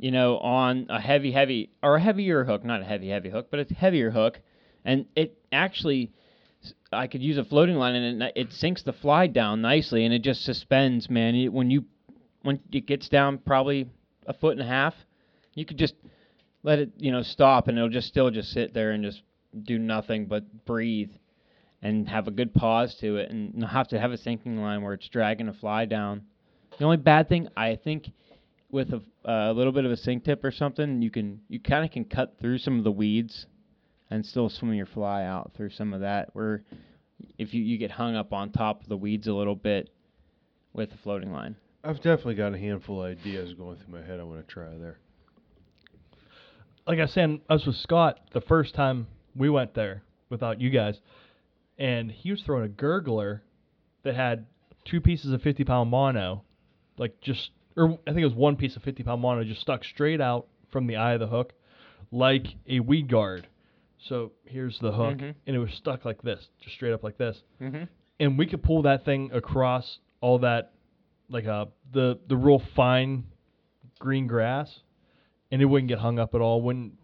[0.02, 3.46] you know, on a heavy, heavy or a heavier hook, not a heavy, heavy hook,
[3.52, 4.40] but a heavier hook,
[4.84, 6.12] and it actually.
[6.92, 10.14] I could use a floating line and it, it sinks the fly down nicely and
[10.14, 11.34] it just suspends, man.
[11.34, 11.86] It, when you
[12.42, 13.88] when it gets down probably
[14.26, 14.94] a foot and a half,
[15.54, 15.94] you could just
[16.62, 19.22] let it, you know, stop and it'll just still just sit there and just
[19.64, 21.10] do nothing but breathe
[21.80, 24.82] and have a good pause to it and not have to have a sinking line
[24.82, 26.22] where it's dragging a fly down.
[26.78, 28.12] The only bad thing I think
[28.72, 31.60] with a, uh, a little bit of a sink tip or something, you can you
[31.60, 33.46] kind of can cut through some of the weeds
[34.10, 36.30] and still swim your fly out through some of that.
[36.32, 36.64] Where
[37.38, 39.90] if you, you get hung up on top of the weeds a little bit,
[40.72, 41.56] with a floating line.
[41.84, 44.20] I've definitely got a handful of ideas going through my head.
[44.20, 44.98] I want to try there.
[46.86, 50.70] like I said, I was with Scott the first time we went there without you
[50.70, 51.00] guys,
[51.78, 53.40] and he was throwing a gurgler
[54.04, 54.46] that had
[54.84, 56.42] two pieces of 50 pound mono,
[56.98, 59.84] like just, or I think it was one piece of 50 pound mono just stuck
[59.84, 61.52] straight out from the eye of the hook,
[62.10, 63.46] like a weed guard.
[64.08, 65.34] So here's the hook, Mhm.
[65.46, 67.84] and it was stuck like this, just straight up like this, Mm-hmm.
[68.20, 70.72] and we could pull that thing across all that,
[71.28, 73.24] like uh the the real fine
[73.98, 74.80] green grass,
[75.52, 76.60] and it wouldn't get hung up at all.
[76.62, 76.94] Wouldn't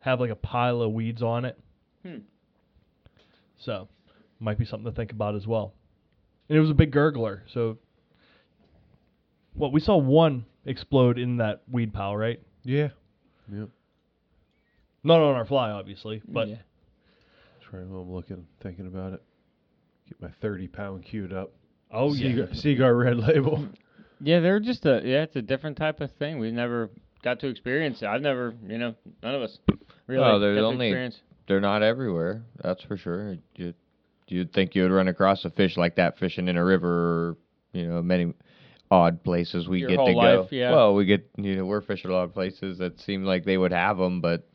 [0.00, 1.58] have like a pile of weeds on it.
[2.04, 2.18] Hmm.
[3.58, 3.88] So,
[4.38, 5.72] might be something to think about as well.
[6.48, 7.78] And it was a big gurgler, so.
[9.58, 12.40] What we saw one explode in that weed pile, right?
[12.64, 12.88] Yeah.
[13.52, 13.68] Yep.
[15.04, 16.56] Not on our fly, obviously, but yeah.
[17.60, 17.80] That's right.
[17.82, 19.22] I'm looking, thinking about it.
[20.08, 21.52] Get my 30 pound queued up.
[21.90, 23.66] oh yeah, Seaguar, Seaguar Red Label.
[24.20, 26.38] Yeah, they're just a yeah, it's a different type of thing.
[26.38, 26.90] We've never
[27.22, 28.06] got to experience it.
[28.06, 29.58] I've never, you know, none of us
[30.06, 31.20] really oh, Well, there's got to only- experience.
[31.46, 32.42] They're not everywhere.
[32.62, 33.36] That's for sure.
[33.56, 33.72] You
[34.26, 36.88] you'd think you would run across a fish like that fishing in a river,
[37.30, 37.36] or
[37.72, 38.34] you know, many
[38.90, 40.48] odd places we Your get whole to go.
[40.50, 40.70] yeah.
[40.70, 43.58] Well, we get you know we're fishing a lot of places that seem like they
[43.58, 44.48] would have them, but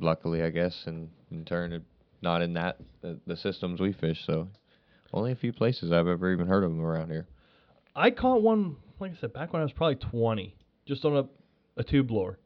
[0.00, 1.84] luckily, I guess, and in turn,
[2.22, 4.24] not in that the, the systems we fish.
[4.26, 4.48] So
[5.12, 7.26] only a few places I've ever even heard of them around here.
[7.96, 10.54] I caught one, like I said, back when I was probably 20,
[10.86, 11.24] just on a,
[11.80, 12.38] a tube lure,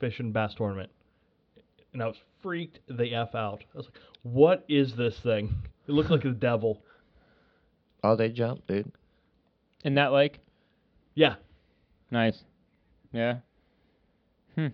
[0.00, 0.90] fishing bass tournament.
[1.92, 3.64] And I was freaked the F out.
[3.74, 5.54] I was like, what is this thing?
[5.86, 6.82] It looked like the devil.
[8.02, 8.90] Oh, they jump, dude.
[9.84, 10.40] In that lake,
[11.14, 11.36] Yeah,
[12.10, 12.42] nice.
[13.12, 13.38] Yeah.
[14.56, 14.68] Hmm.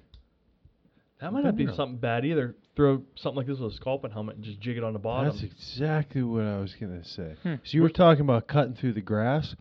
[1.21, 1.75] that might not be Yeah.
[1.75, 2.55] something bad either.
[2.77, 5.31] Throw something like this with a sculpin helmet and just jig it on the bottom.
[5.33, 7.35] That's exactly what I was going to say.
[7.43, 7.55] Hmm.
[7.65, 9.55] So you were talking about cutting through the grass.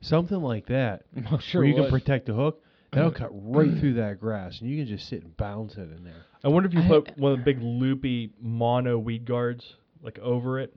[0.00, 1.02] Something like that.
[1.30, 1.60] Oh, sure.
[1.62, 2.62] where you can protect the hook.
[2.92, 6.04] That'll cut right through that grass, and you can just sit and bounce it in
[6.04, 6.26] there.
[6.44, 10.18] I wonder if you I- put one of the big loopy mono weed guards like
[10.18, 10.74] over it.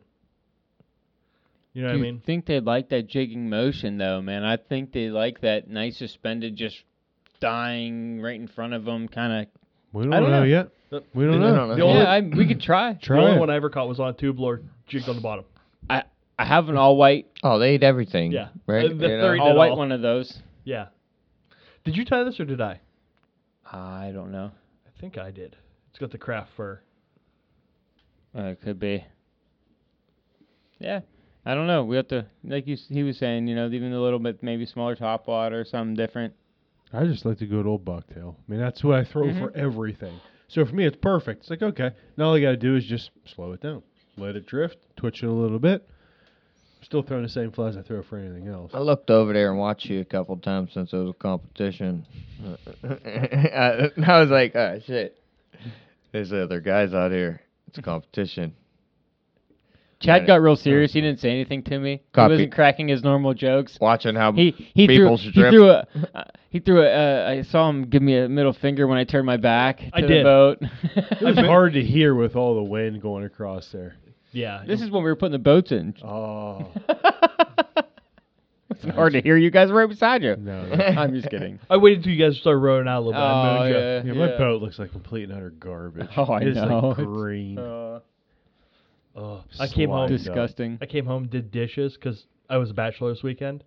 [1.75, 2.21] You know Do what I you mean?
[2.25, 4.43] think they'd like that jigging motion though, man?
[4.45, 6.77] I think they like that nice suspended, just
[7.41, 9.47] dying right in front of them, kind of.
[9.91, 10.45] We don't, I don't know, know.
[10.45, 10.69] yet.
[10.91, 11.53] Uh, We don't know.
[11.55, 11.75] don't know.
[11.75, 12.93] The only- Yeah, I, we could try.
[12.93, 13.39] Try the only it.
[13.41, 15.45] one I ever caught was on a tube lure, jigged on the bottom.
[15.89, 16.03] I
[16.39, 18.31] I have an all white, Oh, they eat everything.
[18.31, 18.49] Yeah.
[18.67, 18.97] Right.
[18.97, 19.37] The You know?
[19.43, 19.77] all white all.
[19.77, 20.37] one of those.
[20.63, 20.87] Yeah.
[21.83, 22.79] Did you tie this or did I?
[23.69, 24.51] I don't know.
[24.87, 25.55] I think I did.
[25.89, 26.79] It's got the craft fur.
[28.37, 29.05] Uh, it could be.
[30.79, 31.01] Yeah,
[31.45, 31.83] I don't know.
[31.85, 34.65] We have to, like you, he was saying, you know, even a little bit maybe
[34.65, 36.33] smaller top water, or something different.
[36.93, 38.35] I just like the good old bucktail.
[38.35, 39.43] I mean, that's what I throw Mm-hmm.
[39.45, 40.19] for everything.
[40.47, 41.41] So for me, it's perfect.
[41.41, 43.83] It's like, okay, now all I got to do is just slow it down,
[44.17, 45.87] let it drift, twitch it a little bit.
[46.83, 48.71] Still throwing the same flies I throw for anything else.
[48.73, 52.05] I looked over there and watched you a couple times since it was a competition.
[52.83, 55.17] I, I was like, oh shit,
[56.11, 57.41] there's other guys out here.
[57.67, 58.53] It's a competition.
[60.05, 60.27] Chad Yeah.
[60.27, 60.93] got real serious.
[60.93, 62.01] He didn't say anything to me.
[62.13, 62.33] Copy.
[62.33, 63.77] He wasn't cracking his normal jokes.
[63.81, 67.41] Watching how He he threw people he threw a uh, he threw a uh, I
[67.43, 70.07] saw him give me a middle finger when I turned my back to I the
[70.07, 70.23] did.
[70.23, 70.59] boat.
[70.95, 73.95] It was hard to hear with all the wind going across there.
[74.31, 74.63] Yeah.
[74.67, 75.93] this is when we were putting the boats in.
[76.03, 76.71] Oh
[78.71, 79.37] It's hard to hear.
[79.37, 80.35] You guys right beside you.
[80.35, 80.83] no, no.
[80.83, 81.59] I'm just kidding.
[81.69, 83.19] I waited till you guys started rowing out a little bit.
[83.19, 84.11] Oh moved you.
[84.11, 86.09] yeah, Yeah, my boat looks like complete and utter garbage.
[86.17, 86.89] Oh, I it's know.
[86.89, 87.57] like green.
[87.59, 87.99] Uh,
[89.15, 90.09] Oh, I came home.
[90.09, 90.77] Disgusting.
[90.81, 93.63] I came home, did dishes because I was a bachelor this weekend,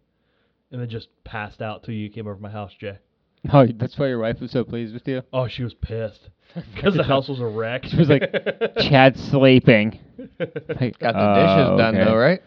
[0.71, 2.99] and then just passed out till you came over to my house, Jay.
[3.53, 5.23] Oh, that's why your wife was so pleased with you.
[5.33, 6.29] Oh, she was pissed
[6.75, 7.85] because the house was a wreck.
[7.85, 8.23] She was like,
[8.81, 10.01] Chad's sleeping.
[10.41, 12.05] Like, Got the dishes "Oh, done okay.
[12.05, 12.43] though, right?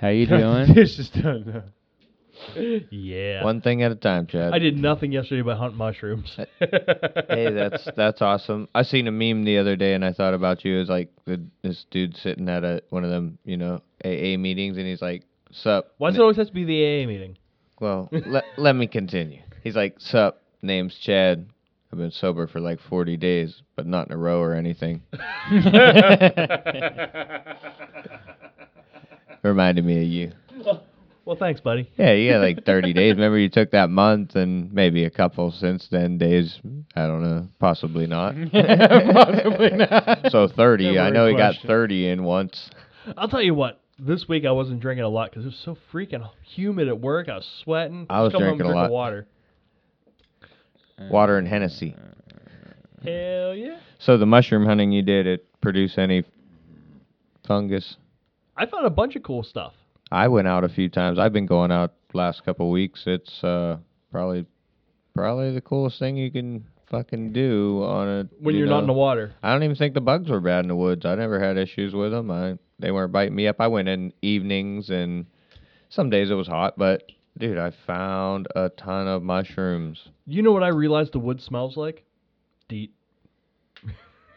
[0.00, 0.74] How you doing?
[0.74, 1.62] Dish is done now.
[2.90, 3.44] Yeah.
[3.44, 4.52] One thing at a time, Chad.
[4.52, 6.36] I did nothing yesterday but hunt mushrooms.
[6.58, 8.68] hey, that's that's awesome.
[8.74, 11.42] I seen a meme the other day, and I thought about you as like the,
[11.62, 15.24] this dude sitting at a one of them, you know, AA meetings, and he's like,
[15.50, 17.36] "Sup?" Why does it always have to be the AA meeting?
[17.80, 19.42] Well, let let me continue.
[19.62, 21.46] He's like, "Sup?" Name's Chad.
[21.92, 25.00] I've been sober for like 40 days, but not in a row or anything.
[29.42, 30.32] Reminded me of you.
[31.28, 31.90] Well, thanks, buddy.
[31.98, 33.14] Yeah, you got like 30 days.
[33.14, 36.58] Remember, you took that month and maybe a couple since then days.
[36.96, 37.48] I don't know.
[37.58, 38.34] Possibly not.
[38.52, 40.30] Possibly not.
[40.30, 40.84] So 30.
[40.84, 41.68] Never I know he got question.
[41.68, 42.70] 30 in once.
[43.14, 43.78] I'll tell you what.
[43.98, 47.28] This week I wasn't drinking a lot because it was so freaking humid at work.
[47.28, 48.06] I was sweating.
[48.08, 48.90] I was Just drinking a lot.
[48.90, 49.26] Water.
[51.10, 51.94] Water and Hennessy.
[53.04, 53.80] Hell yeah!
[53.98, 56.24] So the mushroom hunting you did, it produce any
[57.46, 57.98] fungus?
[58.56, 59.74] I found a bunch of cool stuff.
[60.10, 61.18] I went out a few times.
[61.18, 63.02] I've been going out last couple weeks.
[63.06, 63.78] It's uh
[64.10, 64.46] probably
[65.14, 68.86] probably the coolest thing you can fucking do on a When you you're not in
[68.86, 69.34] the water.
[69.42, 71.04] I don't even think the bugs were bad in the woods.
[71.04, 72.30] I never had issues with them.
[72.30, 73.56] I they weren't biting me up.
[73.60, 75.26] I went in evenings and
[75.90, 80.08] some days it was hot, but dude, I found a ton of mushrooms.
[80.26, 82.04] You know what I realized the wood smells like?
[82.68, 82.94] Deep.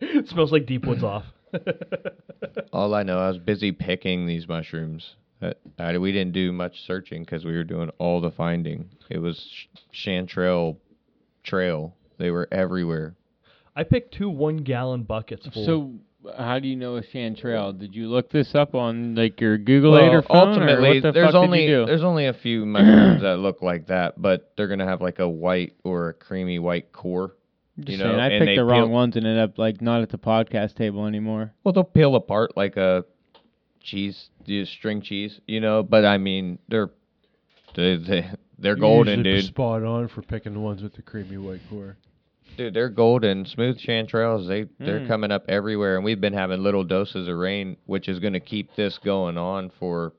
[0.00, 1.24] it smells like deep woods off.
[2.72, 5.16] All I know, I was busy picking these mushrooms.
[5.42, 8.90] Uh, I, we didn't do much searching because we were doing all the finding.
[9.10, 10.76] It was sh- chanterelle
[11.42, 11.94] trail.
[12.18, 13.14] They were everywhere.
[13.76, 15.66] I picked two one gallon buckets full.
[15.66, 17.78] So, how do you know a chanterelle?
[17.78, 21.02] Did you look this up on like your Google Aid or phone, or ultimately, what
[21.02, 21.86] the there's fuck only did you do?
[21.86, 25.28] there's only a few mushrooms that look like that, but they're gonna have like a
[25.28, 27.32] white or a creamy white core.
[27.78, 29.80] Just you saying, I and picked they the wrong peel- ones and ended up like
[29.82, 31.52] not at the podcast table anymore.
[31.64, 33.04] Well, they'll peel apart like a
[33.80, 35.82] cheese, the string cheese, you know.
[35.82, 36.90] But I mean, they're
[37.74, 39.44] they, they they're golden, usually dude.
[39.46, 41.96] Spot on for picking the ones with the creamy white core.
[42.56, 44.46] Dude, they're golden, smooth chanterelles.
[44.46, 45.08] They they're Mm.
[45.08, 48.40] coming up everywhere, and we've been having little doses of rain, which is going to
[48.40, 50.12] keep this going on for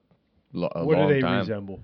[0.51, 1.07] lo- a what long time.
[1.07, 1.39] What do they time.
[1.39, 1.79] resemble?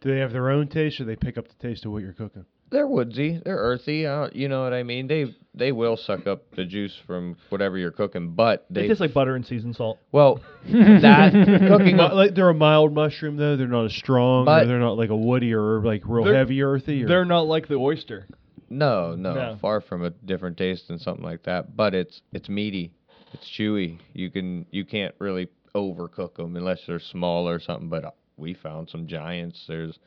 [0.00, 2.14] Do they have their own taste, or they pick up the taste of what you're
[2.14, 2.46] cooking?
[2.72, 3.40] They're woodsy.
[3.44, 4.06] They're earthy.
[4.06, 5.06] Uh, you know what I mean?
[5.06, 9.00] They they will suck up the juice from whatever you're cooking, but they they taste
[9.00, 9.98] like butter and seasoned salt.
[10.10, 10.40] well
[10.72, 11.32] that
[11.68, 13.56] cooking Mi- like they're a mild mushroom though.
[13.56, 14.46] They're not as strong.
[14.46, 17.04] But- or they're not like a woody or like real They're- heavy earthy.
[17.04, 18.26] Or, They're not like the oyster.
[18.70, 19.58] No, no, No.
[19.60, 21.76] far from a different taste than something like that.
[21.76, 22.92] But it's it's meaty.
[23.34, 23.98] It's chewy.
[24.14, 27.90] You can you can't really overcook them unless they're small or something.
[27.90, 29.62] But uh, we found some giants.
[29.68, 29.98] There's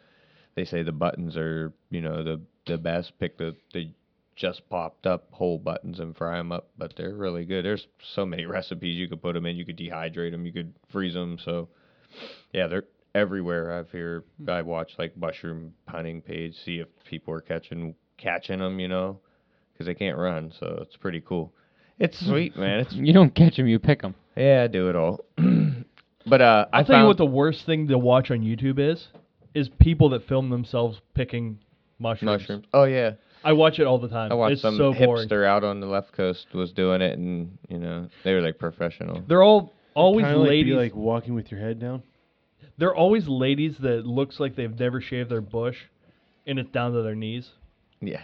[0.55, 3.13] they say the buttons are you know the the best.
[3.19, 3.89] Pick the the
[4.35, 7.63] just popped up whole buttons and fry them up, but they're really good.
[7.63, 9.55] There's so many recipes you could put them in.
[9.55, 10.45] You could dehydrate them.
[10.45, 11.37] You could freeze them.
[11.43, 11.69] So
[12.53, 13.77] yeah, they're everywhere.
[13.77, 18.79] I've hear I watch like mushroom hunting page, see if people are catching catching them,
[18.79, 19.19] you know,
[19.73, 20.53] because they can't run.
[20.59, 21.53] So it's pretty cool.
[21.97, 22.81] It's sweet, man.
[22.81, 24.15] It's You don't catch them, you pick them.
[24.35, 25.23] yeah, I do it all.
[26.27, 28.79] but uh, I I'll tell found you what the worst thing to watch on YouTube
[28.79, 29.07] is,
[29.53, 31.59] is people that film themselves picking
[31.99, 32.41] mushrooms.
[32.41, 32.65] mushrooms.
[32.73, 33.11] Oh yeah,
[33.43, 34.31] I watch it all the time.
[34.31, 35.27] I watched it's some so boring.
[35.27, 38.57] hipster out on the left coast was doing it, and you know they were like
[38.57, 39.23] professional.
[39.27, 40.76] They're all always Kinda like, be ladies.
[40.76, 42.03] like walking with your head down.
[42.77, 45.77] They're always ladies that looks like they've never shaved their bush,
[46.45, 47.49] and it's down to their knees.
[48.01, 48.22] Yeah.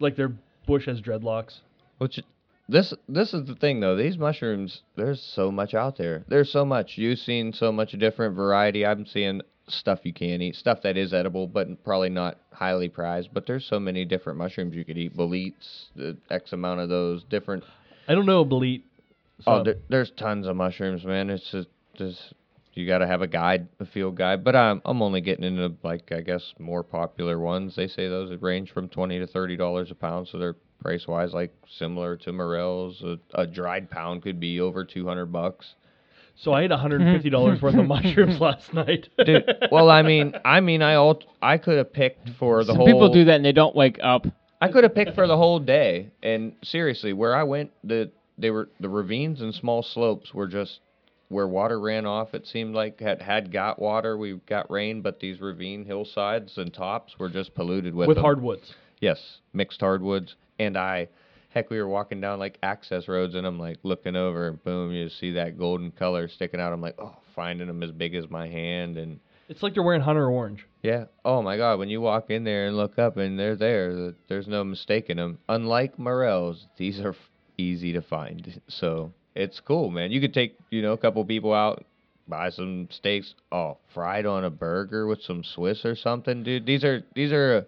[0.00, 0.32] Like their
[0.66, 1.60] bush has dreadlocks.
[1.98, 2.20] Which
[2.68, 3.96] this this is the thing though.
[3.96, 6.24] These mushrooms, there's so much out there.
[6.28, 6.96] There's so much.
[6.96, 8.84] You've seen so much different variety.
[8.84, 13.30] I'm seeing stuff you can eat, stuff that is edible, but probably not highly prized.
[13.32, 15.16] But there's so many different mushrooms you could eat.
[15.16, 17.64] Boletes, the X amount of those different.
[18.08, 18.84] I don't know a bolete.
[19.46, 21.30] Oh, there, there's tons of mushrooms, man.
[21.30, 22.34] It's just just
[22.74, 24.44] you got to have a guide, a field guide.
[24.44, 27.74] But I'm I'm only getting into like I guess more popular ones.
[27.76, 31.32] They say those range from twenty to thirty dollars a pound, so they're price wise
[31.32, 33.02] like similar to morels.
[33.02, 35.74] A, a dried pound could be over two hundred bucks.
[36.36, 37.64] So I ate $150 mm-hmm.
[37.64, 39.08] worth of mushrooms last night.
[39.24, 42.76] Dude, well, I mean, I mean, I all I could have picked for the Some
[42.76, 42.86] whole.
[42.86, 44.26] people do that and they don't wake up.
[44.60, 48.50] I could have picked for the whole day, and seriously, where I went, the they
[48.50, 50.80] were the ravines and small slopes were just
[51.28, 52.34] where water ran off.
[52.34, 56.72] It seemed like had had got water, we got rain, but these ravine hillsides and
[56.72, 58.24] tops were just polluted with with them.
[58.24, 58.74] hardwoods.
[59.00, 61.08] Yes, mixed hardwoods, and I.
[61.54, 64.90] Heck, we were walking down like access roads, and I'm like looking over, and boom,
[64.92, 66.72] you see that golden color sticking out.
[66.72, 70.00] I'm like, oh, finding them as big as my hand, and It's like they're wearing
[70.02, 70.66] Hunter Orange.
[70.82, 71.04] yeah.
[71.24, 74.48] Oh my God, when you walk in there and look up and they're there, there's
[74.48, 75.38] no mistaking them.
[75.48, 77.16] Unlike morels, these are f-
[77.56, 78.60] easy to find.
[78.68, 80.10] So it's cool, man.
[80.10, 81.84] You could take, you know, a couple people out,
[82.26, 86.66] buy some steaks, oh, fried on a burger with some Swiss or something, dude.
[86.66, 87.64] These are these are,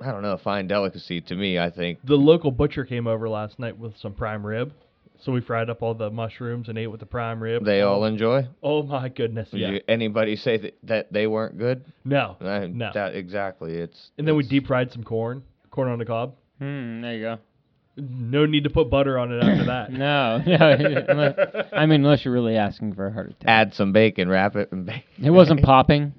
[0.00, 1.58] I don't know, a fine delicacy to me.
[1.58, 1.98] I think.
[2.04, 4.72] The local butcher came over last night with some prime rib.
[5.20, 7.64] So we fried up all the mushrooms and ate with the prime rib.
[7.64, 8.46] They oh, all enjoy.
[8.62, 9.48] Oh my goodness.
[9.50, 9.70] Would Yeah.
[9.72, 11.84] you, anybody say that, that they weren't good?
[12.04, 12.36] No.
[12.40, 12.92] I, No.
[12.94, 13.74] That exactly.
[13.74, 15.42] It's And then we it's- deep fried some corn,
[15.72, 16.34] corn on the cob.
[16.60, 17.38] Hmm, there you go.
[17.96, 19.90] No need to put butter on it after that.
[19.92, 21.04] No, no.
[21.08, 23.48] unless- I mean, unless you're really asking for a heart attack.
[23.48, 25.02] add some bacon, wrap it, and bake.
[25.20, 26.14] It wasn't popping.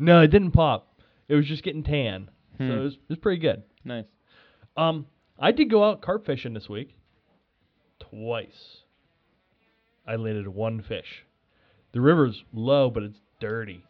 [0.00, 0.88] No, it didn't pop.
[1.28, 2.28] It was just getting tan.
[2.58, 2.70] So Hmm.
[2.70, 3.62] it was, it was pretty good.
[3.84, 4.04] Nice.
[4.76, 5.06] Um,
[5.38, 6.96] I did go out carp fishing this week.
[7.98, 8.82] Twice.
[10.06, 11.24] I landed one fish.
[11.92, 13.84] The river's low, but it's dirty.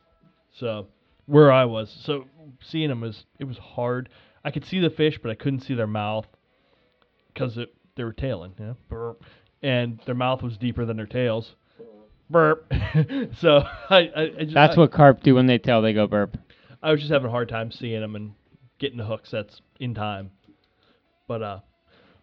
[0.59, 0.89] So
[1.27, 2.27] where I was, so
[2.61, 4.09] seeing them was it was hard.
[4.45, 6.27] I could see the fish, but I couldn't see their mouth
[7.33, 7.59] because
[7.97, 9.15] they were tailing, you know, Brr.
[9.63, 11.55] and their mouth was deeper than their tails.
[12.29, 12.71] burp.
[13.39, 13.59] so
[13.91, 15.81] I, I, I just, That's I, what carp do when they tail.
[15.81, 16.37] they go burp.
[16.83, 18.33] I was just having a hard time seeing them and
[18.83, 20.33] getting the hook sets in time.
[21.29, 21.61] But uh,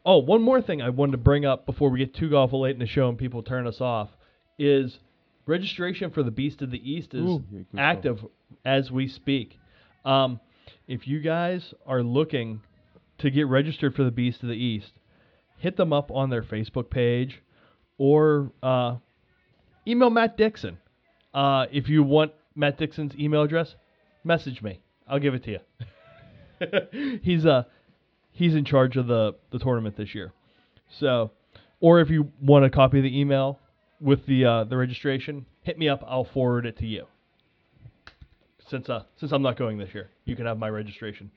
[0.05, 2.73] oh, one more thing I wanted to bring up before we get too awful late
[2.73, 4.09] in the show and people turn us off
[4.59, 4.99] is
[5.45, 7.79] registration for the Beast of the East is Ooh, yeah, good call.
[7.79, 8.25] active
[8.65, 9.57] as we speak.
[10.03, 10.41] Um,
[10.85, 12.61] if you guys are looking
[13.19, 14.91] to get registered for the Beast of the East,
[15.59, 17.41] hit them up on their Facebook page
[17.97, 18.97] or uh,
[19.87, 20.77] email Matt Dixon.
[21.33, 23.75] Uh, if you want Matt Dixon's email address,
[24.25, 24.81] message me.
[25.07, 25.59] I'll give it to you.
[27.21, 27.63] he's uh
[28.31, 30.31] he's in charge of the the tournament this year.
[30.99, 31.31] So,
[31.79, 33.59] or if you want a copy of the email
[34.01, 36.03] with the uh, the registration, hit me up.
[36.07, 37.05] I'll forward it to you.
[38.69, 41.31] Since uh since I'm not going this year, you can have my registration.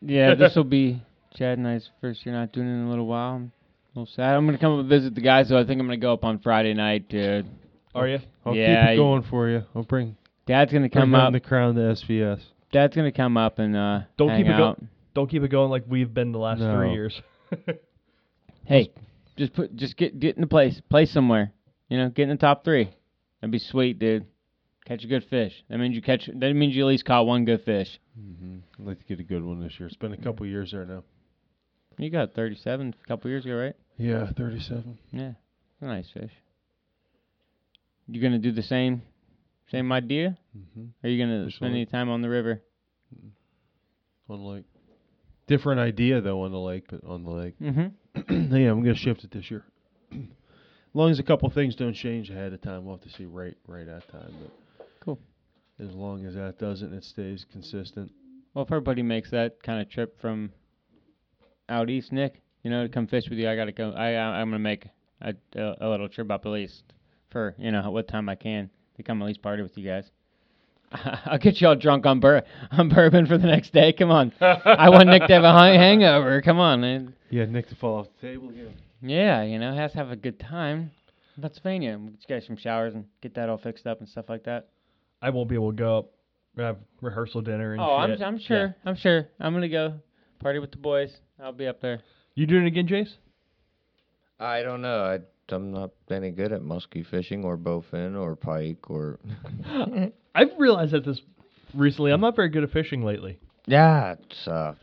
[0.00, 1.02] Yeah, this will be
[1.34, 3.34] Chad and I's first year not doing it in a little while.
[3.36, 3.52] I'm
[3.94, 4.34] a little sad.
[4.34, 6.24] I'm gonna come up and visit the guys, so I think I'm gonna go up
[6.24, 7.08] on Friday night.
[7.08, 7.46] Dude.
[7.94, 8.20] Are you?
[8.44, 9.64] I'll Yeah, keep it going for you.
[9.74, 11.32] I'll bring Dad's gonna come home up.
[11.32, 12.40] the crown to SVS.
[12.72, 14.82] Dad's gonna come up and uh, Don't hang keep it go- out.
[15.14, 16.74] Don't keep it going like we've been the last No.
[16.76, 17.20] three years.
[18.66, 18.92] Hey,
[19.38, 21.52] just put just get get in the place, play somewhere.
[21.88, 22.90] You know, get in the top three.
[23.40, 24.26] That'd be sweet, dude.
[24.84, 25.54] Catch a good fish.
[25.70, 26.26] That means you catch.
[26.26, 27.98] That means you at least caught one good fish.
[28.14, 29.86] hmm I'd like to get a good one this year.
[29.86, 31.02] It's been a couple years there now.
[31.96, 33.74] You got 37 a couple years ago, right?
[33.96, 34.98] Yeah, 37.
[35.12, 35.32] Yeah,
[35.80, 36.30] nice fish.
[38.06, 39.02] You gonna do the same,
[39.70, 40.36] same idea?
[40.56, 40.86] Mm-hmm.
[41.04, 42.62] Are you gonna spend on any time on the river?
[44.28, 44.64] On the lake.
[45.46, 47.58] Different idea though on the lake, but on the lake.
[47.60, 48.54] Mm-hmm.
[48.56, 49.64] yeah, I'm gonna shift it this year.
[50.12, 50.18] as
[50.94, 53.56] long as a couple things don't change ahead of time, we'll have to see right
[53.66, 54.34] right at time.
[54.42, 55.18] But Cool.
[55.78, 58.10] As long as that doesn't, it stays consistent.
[58.54, 60.52] Well, if everybody makes that kind of trip from
[61.68, 63.90] out east, Nick, you know, to come fish with you, I gotta go.
[63.90, 64.88] I, I I'm gonna make
[65.20, 66.84] a, a a little trip up at least
[67.30, 70.10] for you know what time I can to come at least party with you guys.
[70.92, 73.92] I'll get you all drunk on bur on bourbon for the next day.
[73.92, 76.40] Come on, I want Nick to have a hang- hangover.
[76.42, 77.14] Come on, man.
[77.30, 78.74] Yeah, Nick to fall off the table again.
[79.02, 80.90] Yeah, you know, has to have a good time.
[81.40, 84.24] Pennsylvania, we'll get you guys some showers and get that all fixed up and stuff
[84.28, 84.68] like that.
[85.22, 86.10] I won't be able to go up,
[86.56, 88.12] have rehearsal dinner and Oh, I'm.
[88.22, 88.46] I'm Yeah.
[88.46, 88.76] sure.
[88.86, 89.28] I'm sure.
[89.38, 90.00] I'm gonna go
[90.40, 91.16] party with the boys.
[91.40, 92.00] I'll be up there.
[92.34, 93.14] You doing it again, Jace?
[94.40, 95.04] I don't know.
[95.04, 95.18] I,
[95.52, 99.18] I'm not any good at musky fishing or bowfin or pike or.
[100.34, 101.20] I've realized that this
[101.74, 102.12] recently.
[102.12, 103.38] I'm not very good at fishing lately.
[103.66, 104.74] Yeah, it's uh,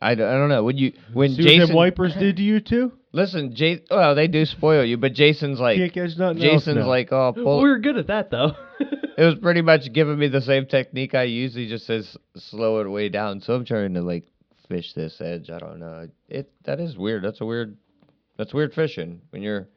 [0.00, 0.64] I, don't- I don't know.
[0.64, 2.92] When you when See what Jason them wipers did to you too?
[3.12, 6.76] listen, Jay, well they do spoil you, but Jason's like Can't catch nothing else Jason's
[6.78, 6.88] now.
[6.88, 7.62] like oh pull.
[7.62, 8.52] we were good at that though.
[9.16, 11.54] It was pretty much giving me the same technique I use.
[11.54, 13.40] He just says slow it way down.
[13.42, 14.24] So I'm trying to like
[14.68, 15.50] fish this edge.
[15.50, 16.08] I don't know.
[16.28, 17.22] It that is weird.
[17.22, 17.76] That's a weird.
[18.36, 19.68] That's weird fishing when you're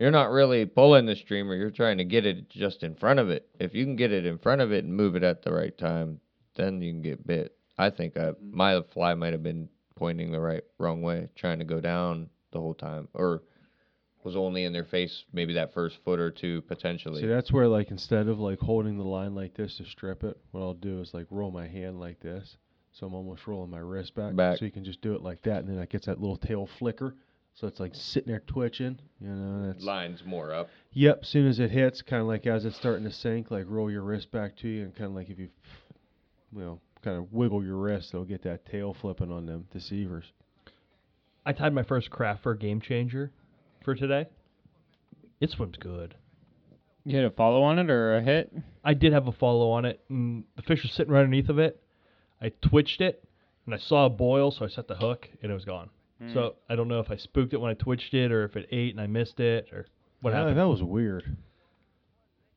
[0.00, 1.54] you're not really pulling the streamer.
[1.54, 3.48] You're trying to get it just in front of it.
[3.60, 5.76] If you can get it in front of it and move it at the right
[5.76, 6.20] time,
[6.56, 7.54] then you can get bit.
[7.78, 8.56] I think I, mm-hmm.
[8.56, 12.58] my fly might have been pointing the right wrong way, trying to go down the
[12.58, 13.42] whole time, or
[14.24, 17.20] was only in their face maybe that first foot or two potentially.
[17.20, 20.38] See, that's where like instead of like holding the line like this to strip it,
[20.50, 22.56] what I'll do is like roll my hand like this,
[22.92, 24.58] so I'm almost rolling my wrist back, Back.
[24.58, 26.68] so you can just do it like that, and then it gets that little tail
[26.78, 27.16] flicker,
[27.60, 29.56] so it's like sitting there twitching, you know.
[29.56, 30.70] and That's Lines more up.
[30.92, 33.90] Yep, soon as it hits, kind of like as it's starting to sink, like roll
[33.90, 35.48] your wrist back to you, and kind of like if you,
[36.56, 40.24] you know, kind of wiggle your wrist, they'll get that tail flipping on them deceivers.
[41.44, 43.30] I tied my first craft fur a game changer
[43.84, 44.26] for today.
[45.40, 46.14] It swims good.
[47.04, 48.52] You had a follow on it or a hit?
[48.84, 51.58] I did have a follow on it, and the fish was sitting right underneath of
[51.58, 51.82] it.
[52.40, 53.22] I twitched it,
[53.66, 55.90] and I saw a boil, so I set the hook, and it was gone.
[56.20, 56.34] Hmm.
[56.34, 58.68] So I don't know if I spooked it when I twitched it, or if it
[58.70, 59.86] ate and I missed it, or
[60.20, 60.58] what yeah, happened.
[60.58, 61.36] That was weird.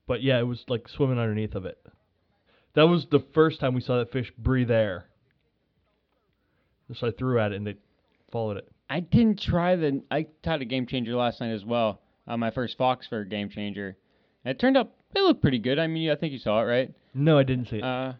[0.07, 1.77] But yeah, it was like swimming underneath of it.
[2.75, 5.05] That was the first time we saw that fish breathe air.
[6.93, 7.79] So I threw at it, and it
[8.31, 8.69] followed it.
[8.89, 10.03] I didn't try the.
[10.11, 12.01] I tied a game changer last night as well.
[12.27, 13.97] Uh, my first fox fur a game changer.
[14.45, 15.79] And it turned out it looked pretty good.
[15.79, 16.93] I mean, I think you saw it, right?
[17.13, 17.83] No, I didn't see it.
[17.83, 18.13] Uh,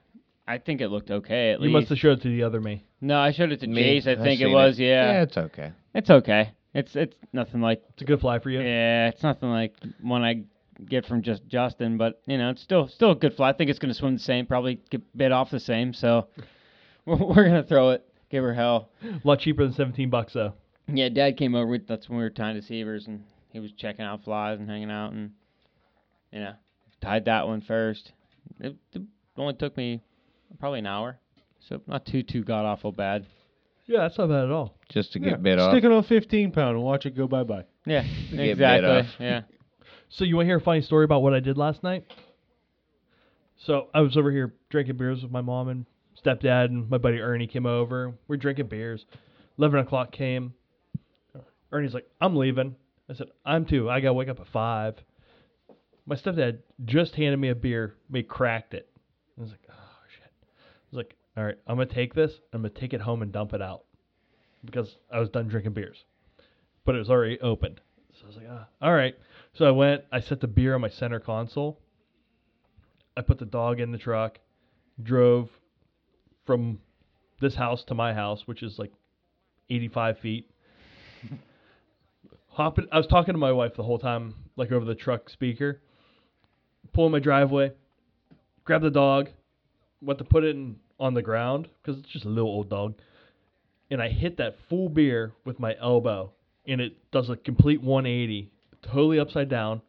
[0.48, 1.74] I think it looked okay at you least.
[1.74, 2.86] must have showed it to the other me.
[3.04, 4.08] No, I showed it to Me, Jace.
[4.08, 4.80] I I've think it seen was.
[4.80, 5.12] Yeah.
[5.12, 5.72] Yeah, it's okay.
[5.94, 6.52] it's okay.
[6.74, 7.84] It's it's nothing like.
[7.90, 8.62] It's a good fly for you.
[8.62, 10.44] Yeah, it's nothing like one I
[10.90, 13.50] get from just Justin, but you know, it's still still a good fly.
[13.50, 14.46] I think it's gonna swim the same.
[14.48, 15.94] Probably get bit off the same.
[15.94, 16.28] So
[17.06, 18.06] we're, we're gonna throw it.
[18.32, 18.90] Give her hell.
[19.04, 20.54] A lot cheaper than 17 bucks though.
[20.88, 21.68] Yeah, Dad came over.
[21.68, 24.90] with- That's when we were tying deceivers, and he was checking out flies and hanging
[24.90, 25.32] out, and
[26.32, 26.54] you know,
[27.02, 28.12] tied that one first.
[28.60, 29.02] It, it
[29.38, 30.02] only took me
[30.60, 31.20] probably an hour,
[31.70, 33.26] so not too too god awful bad.
[33.86, 34.78] Yeah, that's not bad at all.
[34.90, 35.74] Just to Yeah, get bit off.
[35.74, 37.66] Stick it on 15 pound and watch it go bye bye.
[37.86, 39.10] Yeah, exactly.
[39.20, 39.42] Yeah,
[40.10, 42.06] So you want to hear a funny story about what I did last night?
[43.66, 45.86] So I was over here drinking beers with my mom and
[46.24, 48.14] stepdad, and my buddy Ernie came over.
[48.28, 49.06] We're drinking beers.
[49.58, 50.54] Eleven o'clock came.
[51.72, 52.76] Ernie's like, "I'm leaving."
[53.10, 53.90] I said, "I'm too.
[53.90, 54.96] I gotta wake up at 5.
[56.06, 57.96] My stepdad just handed me a beer.
[58.10, 58.88] We cracked it.
[59.38, 59.74] I was like, "Oh
[60.14, 62.40] shit." I was like, "All right, I'm gonna take this.
[62.52, 63.86] I'm gonna take it home and dump it out
[64.64, 66.06] because I was done drinking beers,
[66.86, 67.82] but it was already opened."
[68.14, 69.16] So I was like, ah, "All right."
[69.54, 70.04] So I went.
[70.12, 71.80] I set the beer on my center console.
[73.16, 74.40] I put the dog in the truck,
[75.02, 75.50] drove
[76.46, 76.80] from
[77.40, 78.92] this house to my house, which is like
[79.70, 80.52] 85 feet.
[82.48, 85.82] Hopping, I was talking to my wife the whole time, like over the truck speaker.
[86.94, 87.72] Pull in my driveway,
[88.66, 89.30] grab the dog,
[90.02, 92.96] went to put it in, on the ground because it's just a little old dog,
[93.92, 96.32] and I hit that full beer with my elbow,
[96.68, 98.52] and it does a complete 180,
[98.82, 99.82] totally upside down,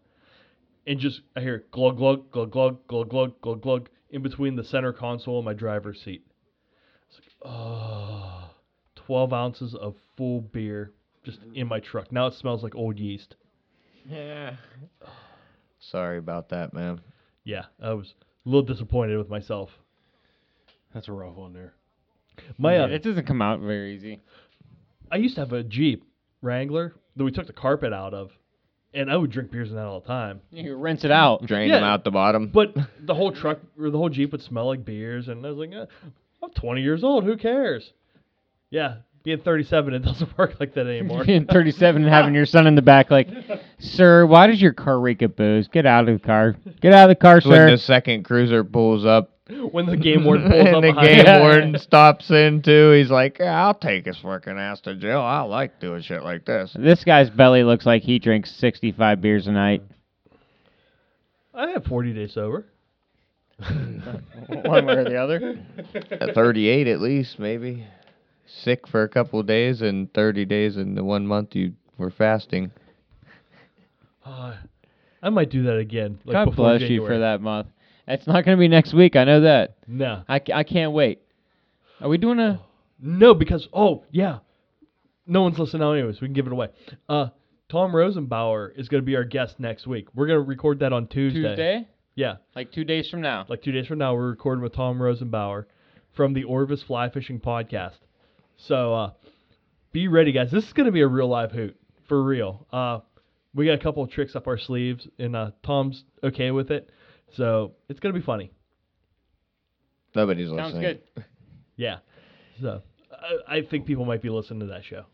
[0.86, 4.64] and just I hear glug glug glug glug glug glug glug glug in between the
[4.64, 6.24] center console and my driver's seat.
[7.08, 8.50] It's like, oh,
[8.96, 10.92] 12 ounces of full beer
[11.24, 11.56] just mm-hmm.
[11.56, 12.12] in my truck.
[12.12, 13.36] Now it smells like old yeast.
[14.08, 14.56] Yeah.
[15.80, 17.00] Sorry about that, man.
[17.44, 18.14] Yeah, I was
[18.46, 19.70] a little disappointed with myself.
[20.94, 21.74] That's a rough one there.
[22.56, 24.22] My Yeah, uh, it doesn't come out very easy.
[25.10, 26.04] I used to have a Jeep
[26.40, 28.30] Wrangler that we took the carpet out of,
[28.94, 30.40] and I would drink beers in that all the time.
[30.50, 31.44] You rinse it out.
[31.44, 32.48] Drain Yeah, them out the bottom.
[32.48, 35.58] But the whole truck or the whole Jeep would smell like beers, and I was
[35.58, 35.86] like, eh,
[36.42, 37.24] I'm 20 years old.
[37.24, 37.92] Who cares?
[38.70, 41.24] Yeah, being 37, it doesn't work like that anymore.
[41.24, 43.28] Being 37 and having your son in the back, like,
[43.78, 45.68] sir, why does your car reek of booze?
[45.68, 46.56] Get out of the car.
[46.80, 47.70] Get out of the car, when sir.
[47.70, 51.40] the second cruiser pulls up when the game warden pulls and up the game him.
[51.40, 55.20] warden stops in too, he's like, yeah, "I'll take his fucking ass to jail.
[55.20, 59.46] I like doing shit like this." This guy's belly looks like he drinks 65 beers
[59.46, 59.82] a night.
[61.52, 62.66] I have 40 days sober.
[63.58, 65.64] One way or the other.
[66.10, 67.86] At 38 at least, maybe.
[68.46, 72.10] Sick for a couple of days and 30 days in the one month you were
[72.10, 72.72] fasting.
[74.24, 74.54] Uh,
[75.22, 76.18] I might do that again.
[76.24, 77.68] Like God before bless you for that month.
[78.06, 79.16] It's not going to be next week.
[79.16, 79.76] I know that.
[79.86, 81.22] No, I, I can't wait.
[82.00, 82.60] Are we doing a.
[83.00, 84.38] no, because oh yeah,
[85.26, 86.20] no one's listening now anyways.
[86.20, 86.68] We can give it away.
[87.08, 87.28] Uh,
[87.70, 90.08] Tom Rosenbauer is going to be our guest next week.
[90.14, 91.40] We're going to record that on Tuesday.
[91.42, 91.88] Tuesday?
[92.16, 93.44] Yeah, Like two days from now.
[93.48, 95.64] like two days from now, we're recording with Tom Rosenbauer
[96.12, 97.96] from the Orvis Fly Fishing Podcast.
[98.56, 99.10] So uh,
[99.92, 100.50] be ready, guys.
[100.52, 101.76] This is going to be a real live hoot
[102.06, 102.68] for real.
[102.72, 103.00] Uh,
[103.52, 106.88] we got a couple of tricks up our sleeves, and uh, Tom's okay with it,
[107.36, 108.50] so it's going to be funny.
[110.14, 110.58] Nobody's listening.
[110.64, 110.98] Sounds listening.
[111.16, 111.24] good.
[111.76, 111.96] Yeah.
[112.60, 112.82] So
[113.48, 115.06] I, I think people might be listening to that show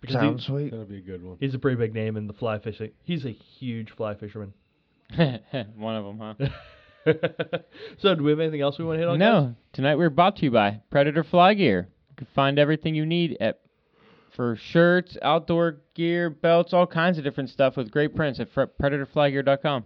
[0.00, 0.70] because he- Sounds sweet.
[0.70, 1.36] That'll be a good one.
[1.40, 2.92] he's a pretty big name in the fly fishing.
[3.02, 4.54] He's a huge fly fisherman.
[5.16, 7.12] One of them, huh?
[7.98, 9.18] so do we have anything else we want to hit on?
[9.18, 9.28] guys?
[9.28, 9.54] No.
[9.74, 11.88] Tonight we're brought to you by Predator Fly Gear.
[12.08, 13.60] You can find everything you need at
[14.34, 18.62] for shirts, outdoor gear, belts, all kinds of different stuff with great prints at fre-
[18.80, 19.84] predatorflygear.com.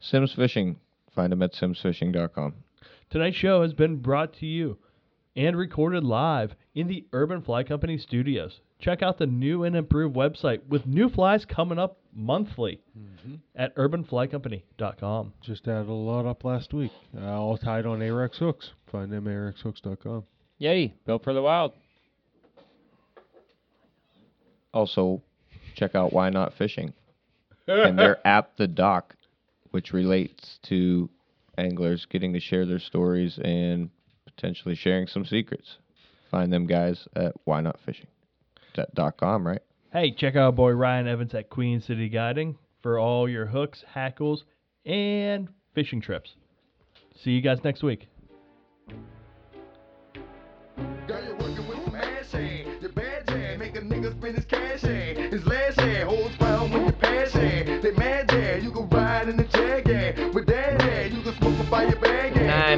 [0.00, 0.76] Simms Fishing.
[1.14, 2.54] Find them at simmsfishing.com.
[3.10, 4.78] Tonight's show has been brought to you
[5.34, 8.60] and recorded live in the Urban Fly Company studios.
[8.78, 12.80] Check out the new and improved website with new flies coming up monthly
[13.54, 15.32] at urbanflycompany.com.
[15.42, 16.90] Just added a lot up last week.
[17.16, 18.70] Uh, all tied on Ahrex hooks.
[18.92, 20.24] Find them at ahrexhooks.com.
[20.60, 21.72] Yeti, built for the wild.
[24.74, 25.22] Also,
[25.74, 26.92] check out Why Knot Fishing
[27.66, 29.14] and their app, The Dock,
[29.76, 31.10] which relates to
[31.58, 33.90] anglers getting to share their stories and
[34.24, 35.76] potentially sharing some secrets.
[36.30, 38.06] Find them guys at Why Knot Fishing.
[38.94, 39.60] Dot com, right?
[39.92, 44.44] Hey, check out boy Ryan Evans at Queen City Guiding for all your hooks, hackles,
[44.86, 46.36] and fishing trips.
[47.22, 48.08] See you guys next week.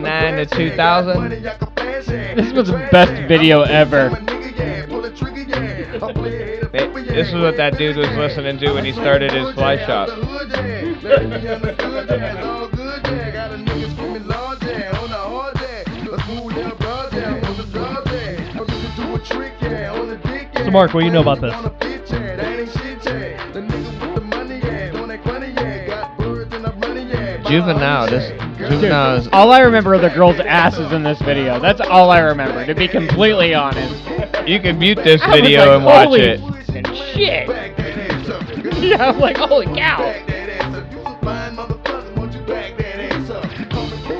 [0.02, 1.30] 99 to 2000.
[2.36, 4.10] This was the best video ever.
[7.08, 10.08] this is what that dude was listening to when he started his fly shop.
[20.54, 21.54] So, Mark, what do you know about this?
[27.48, 28.10] Juvenile.
[28.10, 31.58] This juvenile is All I remember are the girls' asses in this video.
[31.60, 33.94] That's all I remember, to be completely honest.
[34.46, 36.96] You can mute this I was video like, and watch holy it.
[37.14, 37.48] shit.
[38.78, 40.27] Yeah, I'm like, holy cow.